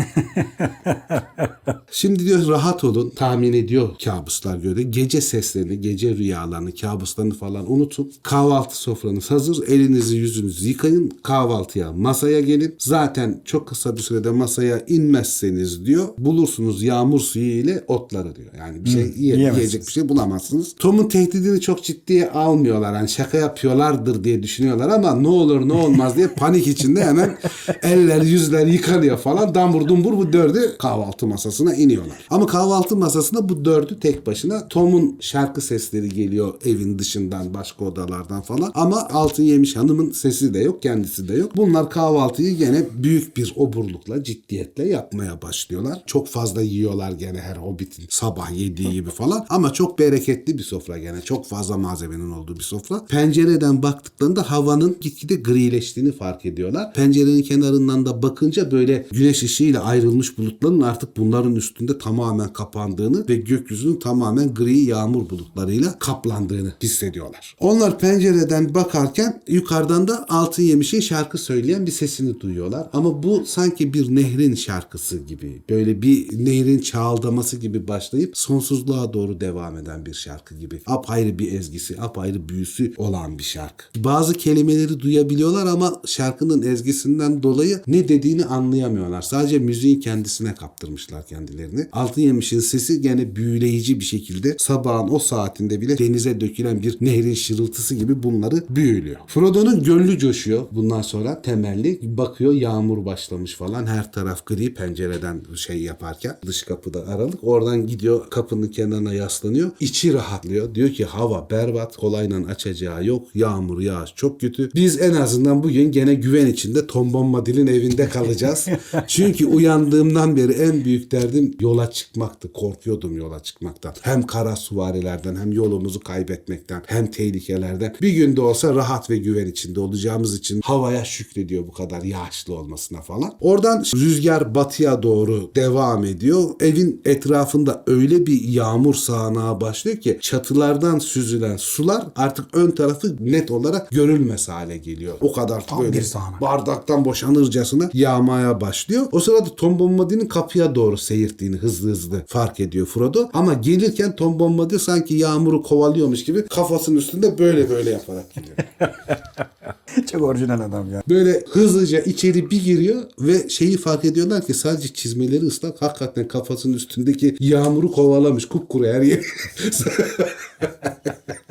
Şimdi 1.91 2.25
diyor 2.25 2.47
rahat 2.47 2.83
olun. 2.83 3.13
Tahmin 3.15 3.53
ediyor 3.53 3.89
kabuslar 4.03 4.57
göre. 4.57 4.83
Gece 4.83 5.21
seslerini, 5.21 5.81
gece 5.81 6.15
rüyalarını, 6.15 6.75
kabuslarını 6.75 7.33
falan 7.33 7.71
unutun. 7.71 8.11
Kahvaltı 8.23 8.74
sofranız 8.75 9.31
hazır. 9.31 9.67
Elinizi 9.67 10.15
yüzünüzü 10.17 10.67
yıkayın. 10.67 11.11
Kahvaltıya 11.23 11.91
masaya 11.91 12.41
gelin. 12.41 12.75
Zaten 12.79 13.41
çok 13.45 13.67
kısa 13.67 13.95
bir 13.97 14.01
sürede 14.01 14.31
masaya 14.31 14.83
inmezseniz 14.87 15.85
diyor 15.85 16.07
bulursunuz 16.17 16.83
yağmur 16.83 17.19
suyu 17.19 17.45
ile 17.51 17.83
otları 17.87 18.35
diyor. 18.35 18.49
Yani 18.59 18.85
bir 18.85 18.89
şey 18.89 19.01
yiye- 19.01 19.13
yiyemezsiniz. 19.17 19.57
yiyecek 19.57 19.87
bir 19.87 19.91
şey 19.91 20.09
bulamazsınız. 20.09 20.75
Tom'un 20.79 21.07
tehdidini 21.07 21.61
çok 21.61 21.83
ciddiye 21.83 22.29
almıyorlar. 22.29 22.95
Hani 22.95 23.09
şaka 23.09 23.37
yapıyorlardır 23.37 24.23
diye 24.23 24.43
düşünüyorlar 24.43 24.89
ama 24.89 25.15
ne 25.15 25.27
olur 25.27 25.67
ne 25.67 25.73
olmaz 25.73 26.15
diye 26.17 26.27
panik 26.27 26.67
içinde 26.67 27.03
hemen 27.03 27.37
eller 27.81 28.21
yüzler 28.21 28.67
yıkanıyor 28.67 29.17
falan. 29.17 29.55
Dambur 29.55 29.87
dumbur 29.87 30.17
bu 30.17 30.33
dördü 30.33 30.75
kahvaltı 30.79 31.27
masasına 31.27 31.75
iniyorlar. 31.75 32.17
Ama 32.29 32.45
kahvaltı 32.45 32.95
masasına 32.95 33.49
bu 33.49 33.65
dördü 33.65 33.97
tek 33.99 34.27
başına. 34.27 34.67
Tom'un 34.67 35.17
şarkı 35.19 35.61
sesleri 35.61 36.09
geliyor 36.09 36.53
evin 36.65 36.99
dışından 36.99 37.53
başka 37.53 37.85
odalardan 37.85 38.41
falan. 38.41 38.64
Ama 38.73 39.07
Altın 39.13 39.43
Yemiş 39.43 39.75
Hanım'ın 39.75 40.11
sesi 40.11 40.53
de 40.53 40.59
yok 40.59 40.81
kendisi 40.81 41.27
de 41.27 41.33
yok. 41.33 41.57
Bunlar 41.57 41.89
kahvaltıyı 41.89 42.57
gene 42.57 42.85
büyük 42.93 43.37
bir 43.37 43.53
oburlukla 43.55 44.23
ciddiyetle 44.23 44.87
yapmaya 44.87 45.41
başlıyorlar. 45.41 46.03
Çok 46.05 46.27
fazla 46.27 46.61
yiyorlar 46.61 47.11
gene 47.11 47.39
her 47.39 47.55
hobbitin 47.55 48.05
sabah 48.09 48.51
yediği 48.51 48.91
gibi 48.91 49.09
falan. 49.09 49.45
Ama 49.49 49.73
çok 49.73 49.99
bereketli 49.99 50.57
bir 50.57 50.63
sofra 50.63 50.97
gene. 50.97 51.21
Çok 51.21 51.47
fazla 51.47 51.77
malzemenin 51.77 52.31
olduğu 52.31 52.55
bir 52.55 52.63
sofra. 52.63 53.05
Pencereden 53.05 53.83
baktıklarında 53.83 54.51
havanın 54.51 54.97
gitgide 55.01 55.35
grileştiğini 55.35 56.11
fark 56.11 56.45
ediyorlar. 56.45 56.93
Pencerenin 56.93 57.41
kenarından 57.43 58.05
da 58.05 58.23
bakınca 58.23 58.71
böyle 58.71 59.07
güneş 59.11 59.43
ışığıyla 59.43 59.83
ayrılmış 59.83 60.37
bulutların 60.37 60.81
artık 60.81 61.17
bunların 61.17 61.55
üstünde 61.55 61.97
tamamen 61.97 62.53
kapandığını 62.53 63.27
ve 63.29 63.35
gökyüzünün 63.35 63.99
tamamen 63.99 64.53
gri 64.53 64.79
yağmur 64.79 65.29
bulutlarıyla 65.29 65.99
kaplandığını 65.99 66.73
hissediyorlar. 66.83 67.55
Onlar 67.59 67.99
pencereden 67.99 68.54
bakarken 68.63 69.41
yukarıdan 69.47 70.07
da 70.07 70.25
Altın 70.29 70.63
Yemiş'in 70.63 70.99
şarkı 70.99 71.37
söyleyen 71.37 71.85
bir 71.85 71.91
sesini 71.91 72.39
duyuyorlar. 72.39 72.89
Ama 72.93 73.23
bu 73.23 73.43
sanki 73.45 73.93
bir 73.93 74.15
nehrin 74.15 74.55
şarkısı 74.55 75.17
gibi. 75.17 75.61
Böyle 75.69 76.01
bir 76.01 76.45
nehrin 76.45 76.79
çağıldaması 76.79 77.57
gibi 77.57 77.87
başlayıp 77.87 78.37
sonsuzluğa 78.37 79.13
doğru 79.13 79.41
devam 79.41 79.77
eden 79.77 80.05
bir 80.05 80.13
şarkı 80.13 80.55
gibi. 80.55 80.81
Apayrı 80.85 81.39
bir 81.39 81.51
ezgisi, 81.51 82.01
apayrı 82.01 82.49
büyüsü 82.49 82.93
olan 82.97 83.39
bir 83.39 83.43
şarkı. 83.43 83.85
Bazı 83.97 84.33
kelimeleri 84.33 84.99
duyabiliyorlar 84.99 85.65
ama 85.65 86.01
şarkının 86.05 86.61
ezgisinden 86.61 87.43
dolayı 87.43 87.81
ne 87.87 88.07
dediğini 88.07 88.45
anlayamıyorlar. 88.45 89.21
Sadece 89.21 89.59
müziğin 89.59 89.99
kendisine 89.99 90.55
kaptırmışlar 90.55 91.27
kendilerini. 91.27 91.87
Altın 91.91 92.21
Yemiş'in 92.21 92.59
sesi 92.59 93.01
gene 93.01 93.35
büyüleyici 93.35 93.99
bir 93.99 94.05
şekilde 94.05 94.55
sabahın 94.59 95.09
o 95.09 95.19
saatinde 95.19 95.81
bile 95.81 95.97
denize 95.97 96.41
dökülen 96.41 96.81
bir 96.81 96.97
nehrin 97.01 97.33
şırıltısı 97.33 97.95
gibi 97.95 98.23
bunları 98.51 98.63
büyülüyor. 98.69 99.17
Frodo'nun 99.27 99.83
gönlü 99.83 100.17
coşuyor 100.17 100.63
bundan 100.71 101.01
sonra 101.01 101.41
temelli. 101.41 101.99
Bakıyor 102.17 102.53
yağmur 102.53 103.05
başlamış 103.05 103.55
falan. 103.55 103.85
Her 103.85 104.11
taraf 104.11 104.45
gri 104.45 104.73
pencereden 104.73 105.41
şey 105.55 105.81
yaparken 105.81 106.37
dış 106.45 106.63
kapıda 106.63 107.07
aralık. 107.07 107.43
Oradan 107.43 107.87
gidiyor 107.87 108.29
kapının 108.29 108.67
kenarına 108.67 109.13
yaslanıyor. 109.13 109.71
İçi 109.79 110.13
rahatlıyor. 110.13 110.75
Diyor 110.75 110.89
ki 110.89 111.05
hava 111.05 111.49
berbat. 111.49 111.97
Kolayla 111.97 112.25
açacağı 112.47 113.05
yok. 113.05 113.27
Yağmur 113.35 113.81
yağış 113.81 114.13
çok 114.15 114.41
kötü. 114.41 114.69
Biz 114.75 115.01
en 115.01 115.13
azından 115.13 115.63
bugün 115.63 115.91
gene 115.91 116.13
güven 116.13 116.45
içinde 116.45 116.87
Tom 116.87 117.13
Bombadil'in 117.13 117.67
evinde 117.67 118.09
kalacağız. 118.09 118.67
Çünkü 119.07 119.45
uyandığımdan 119.45 120.37
beri 120.37 120.51
en 120.51 120.85
büyük 120.85 121.11
derdim 121.11 121.55
yola 121.59 121.91
çıkmaktı. 121.91 122.53
Korkuyordum 122.53 123.17
yola 123.17 123.39
çıkmaktan. 123.39 123.93
Hem 124.01 124.23
kara 124.23 124.55
suvarilerden 124.55 125.35
hem 125.35 125.51
yolumuzu 125.51 125.99
kaybetmekten 125.99 126.81
hem 126.85 127.11
tehlikelerden. 127.11 127.95
Bir 128.01 128.13
günde 128.35 128.41
olsa 128.47 128.75
rahat 128.75 129.09
ve 129.09 129.17
güven 129.17 129.45
içinde 129.45 129.79
olacağımız 129.79 130.35
için 130.37 130.61
havaya 130.63 131.05
şükrediyor 131.05 131.67
bu 131.67 131.71
kadar 131.71 132.01
yağışlı 132.01 132.53
olmasına 132.53 133.01
falan. 133.01 133.31
Oradan 133.41 133.85
rüzgar 133.95 134.55
batıya 134.55 135.03
doğru 135.03 135.51
devam 135.55 136.05
ediyor. 136.05 136.43
Evin 136.59 137.01
etrafında 137.05 137.83
öyle 137.87 138.25
bir 138.25 138.41
yağmur 138.41 138.93
sağanağı 138.95 139.61
başlıyor 139.61 139.97
ki 139.97 140.17
çatılardan 140.21 140.99
süzülen 140.99 141.57
sular 141.57 142.07
artık 142.15 142.45
ön 142.53 142.71
tarafı 142.71 143.15
net 143.19 143.51
olarak 143.51 143.91
görülmez 143.91 144.49
hale 144.49 144.77
geliyor. 144.77 145.17
O 145.21 145.33
kadar 145.33 145.67
Tam 145.67 145.79
böyle 145.79 145.93
bir 145.93 146.01
sağanak. 146.01 146.41
bardaktan 146.41 147.05
boşanırcasına 147.05 147.89
yağmaya 147.93 148.61
başlıyor. 148.61 149.05
O 149.11 149.19
sırada 149.19 149.55
Tom 149.55 149.79
Bombadil'in 149.79 150.27
kapıya 150.27 150.75
doğru 150.75 150.97
seyirttiğini 150.97 151.55
hızlı 151.55 151.89
hızlı 151.89 152.23
fark 152.27 152.59
ediyor 152.59 152.85
Frodo. 152.87 153.29
Ama 153.33 153.53
gelirken 153.53 154.15
Tom 154.15 154.39
Bombadil 154.39 154.79
sanki 154.79 155.15
yağmuru 155.15 155.63
kovalıyormuş 155.63 156.23
gibi 156.23 156.45
kafasının 156.45 156.97
üstünde 156.97 157.37
böyle 157.37 157.69
böyle 157.69 157.89
yaparak 157.89 158.24
geliyor. 158.33 158.57
Çok 160.11 160.21
orijinal 160.21 160.61
adam 160.61 160.91
ya. 160.91 161.03
Böyle 161.09 161.43
hızlıca 161.49 161.99
içeri 161.99 162.51
bir 162.51 162.63
giriyor 162.63 163.03
ve 163.19 163.49
şeyi 163.49 163.77
fark 163.77 164.05
ediyorlar 164.05 164.45
ki 164.45 164.53
sadece 164.53 164.93
çizmeleri 164.93 165.45
ıslak 165.45 165.81
hakikaten 165.81 166.27
kafasının 166.27 166.73
üstündeki 166.73 167.35
yağmuru 167.39 167.91
kovalamış 167.91 168.45
kupkuru 168.45 168.85
her 168.85 169.01
yer. 169.01 169.25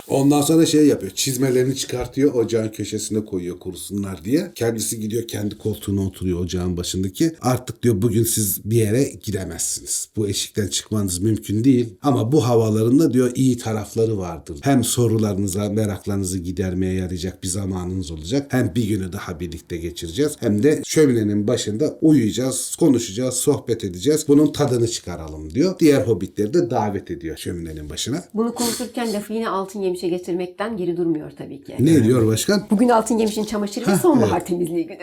Ondan 0.08 0.42
sonra 0.42 0.66
şey 0.66 0.86
yapıyor. 0.86 1.12
Çizmelerini 1.14 1.76
çıkartıyor. 1.76 2.34
Ocağın 2.34 2.68
köşesine 2.68 3.24
koyuyor 3.24 3.58
kurusunlar 3.58 4.24
diye. 4.24 4.52
Kendisi 4.54 5.00
gidiyor 5.00 5.28
kendi 5.28 5.58
koltuğuna 5.58 6.06
oturuyor 6.06 6.40
ocağın 6.40 6.76
başındaki. 6.76 7.32
Artık 7.40 7.82
diyor 7.82 8.02
bugün 8.02 8.24
siz 8.24 8.60
bir 8.64 8.76
yere 8.76 9.02
gidemezsiniz. 9.24 10.08
Bu 10.16 10.28
eşikten 10.28 10.68
çıkmanız 10.68 11.18
mümkün 11.18 11.64
değil. 11.64 11.94
Ama 12.02 12.32
bu 12.32 12.46
havalarında 12.46 13.12
diyor 13.12 13.30
iyi 13.34 13.58
tarafları 13.58 14.18
vardır. 14.18 14.58
Hem 14.62 14.84
sorularınıza, 14.84 15.68
meraklarınızı 15.68 16.38
gidermeye 16.38 16.94
yarayacak 16.94 17.42
bir 17.42 17.48
zamanınız 17.48 18.03
olacak. 18.10 18.46
Hem 18.48 18.74
bir 18.74 18.88
günü 18.88 19.12
daha 19.12 19.40
birlikte 19.40 19.76
geçireceğiz. 19.76 20.36
Hem 20.40 20.62
de 20.62 20.82
şöminenin 20.84 21.48
başında 21.48 21.98
uyuyacağız, 22.02 22.76
konuşacağız, 22.76 23.34
sohbet 23.34 23.84
edeceğiz. 23.84 24.24
Bunun 24.28 24.52
tadını 24.52 24.88
çıkaralım 24.88 25.54
diyor. 25.54 25.78
Diğer 25.78 26.00
hobbitleri 26.00 26.54
de 26.54 26.70
davet 26.70 27.10
ediyor 27.10 27.36
şöminenin 27.36 27.90
başına. 27.90 28.24
Bunu 28.34 28.54
konuşurken 28.54 29.12
lafı 29.12 29.32
yine 29.32 29.48
altın 29.48 29.80
yemişe 29.80 30.08
getirmekten 30.08 30.76
geri 30.76 30.96
durmuyor 30.96 31.30
tabii 31.38 31.64
ki. 31.64 31.76
Ne 31.78 32.04
diyor 32.04 32.26
başkan? 32.26 32.66
Bugün 32.70 32.88
altın 32.88 33.18
yemişin 33.18 33.44
çamaşırı 33.44 33.86
ve 33.86 33.96
sonbahar 33.96 34.46
temizliği 34.46 34.86
günü. 34.86 34.98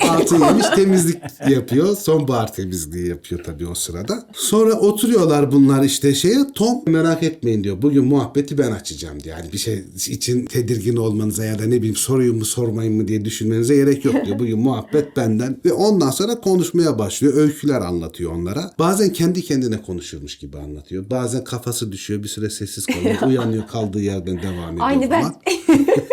Altın 0.10 0.40
yemiş 0.44 0.66
temizlik 0.76 1.22
yapıyor. 1.48 1.96
Sonbahar 1.96 2.52
temizliği 2.52 3.08
yapıyor 3.08 3.44
tabii 3.44 3.66
o 3.66 3.74
sırada. 3.74 4.26
Sonra 4.32 4.74
oturuyorlar 4.74 5.52
bunlar 5.52 5.84
işte 5.84 6.14
şeye. 6.14 6.52
Tom 6.54 6.82
merak 6.86 7.22
etmeyin 7.22 7.64
diyor. 7.64 7.82
Bugün 7.82 8.04
muhabbeti 8.04 8.58
ben 8.58 8.70
açacağım 8.72 9.22
diyor. 9.22 9.38
Yani 9.38 9.52
bir 9.52 9.58
şey 9.58 9.84
için 10.08 10.44
tedirgin 10.44 10.96
olmanıza 10.96 11.44
ya 11.44 11.58
da 11.58 11.64
ne 11.64 11.76
bileyim 11.76 11.96
soruyu 11.96 12.33
mu 12.34 12.44
sormayın 12.44 12.94
mı 12.94 13.08
diye 13.08 13.24
düşünmenize 13.24 13.76
gerek 13.76 14.04
yok 14.04 14.14
diyor. 14.26 14.38
Bugün 14.38 14.58
muhabbet 14.58 15.16
benden. 15.16 15.60
Ve 15.64 15.72
ondan 15.72 16.10
sonra 16.10 16.40
konuşmaya 16.40 16.98
başlıyor. 16.98 17.34
Öyküler 17.34 17.80
anlatıyor 17.80 18.32
onlara. 18.32 18.70
Bazen 18.78 19.12
kendi 19.12 19.42
kendine 19.42 19.82
konuşurmuş 19.82 20.38
gibi 20.38 20.58
anlatıyor. 20.58 21.10
Bazen 21.10 21.44
kafası 21.44 21.92
düşüyor. 21.92 22.22
Bir 22.22 22.28
süre 22.28 22.50
sessiz 22.50 22.86
kalıyor. 22.86 23.22
Uyanıyor 23.26 23.66
kaldığı 23.66 24.00
yerden 24.00 24.42
devam 24.42 24.72
ediyor 24.72 24.86
Aynı 24.86 25.10
ben. 25.10 25.24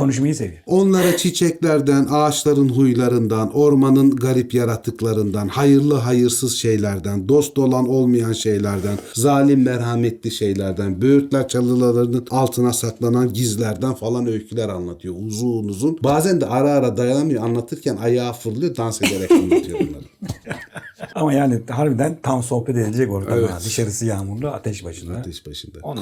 Konuşmayı 0.00 0.34
seviyor. 0.34 0.58
Onlara 0.66 1.16
çiçeklerden, 1.16 2.06
ağaçların 2.10 2.68
huylarından, 2.68 3.56
ormanın 3.56 4.16
garip 4.16 4.54
yaratıklarından, 4.54 5.48
hayırlı 5.48 5.94
hayırsız 5.94 6.56
şeylerden, 6.56 7.28
dost 7.28 7.58
olan 7.58 7.88
olmayan 7.88 8.32
şeylerden, 8.32 8.98
zalim 9.14 9.62
merhametli 9.62 10.30
şeylerden, 10.30 11.02
böğürtler 11.02 11.48
çalılarının 11.48 12.26
altına 12.30 12.72
saklanan 12.72 13.32
gizlerden 13.32 13.94
falan 13.94 14.26
öyküler 14.26 14.68
anlatıyor. 14.68 15.14
Uzun 15.26 15.68
uzun. 15.68 15.98
Bazen 16.02 16.40
de 16.40 16.46
ara 16.46 16.70
ara 16.70 16.96
dayanamıyor 16.96 17.42
anlatırken 17.42 17.96
ayağı 17.96 18.32
fırlıyor 18.32 18.76
dans 18.76 19.02
ederek 19.02 19.30
anlatıyor 19.30 19.78
bunları. 19.80 20.04
Ama 21.14 21.32
yani 21.32 21.60
harbiden 21.70 22.18
tam 22.22 22.42
sohbet 22.42 22.76
edilecek 22.76 23.10
ortam. 23.10 23.38
Evet. 23.38 23.50
Dışarısı 23.64 24.06
yağmurlu, 24.06 24.48
ateş 24.48 24.84
başında. 24.84 25.16
Ateş 25.16 25.46
başında. 25.46 25.78
On 25.82 25.96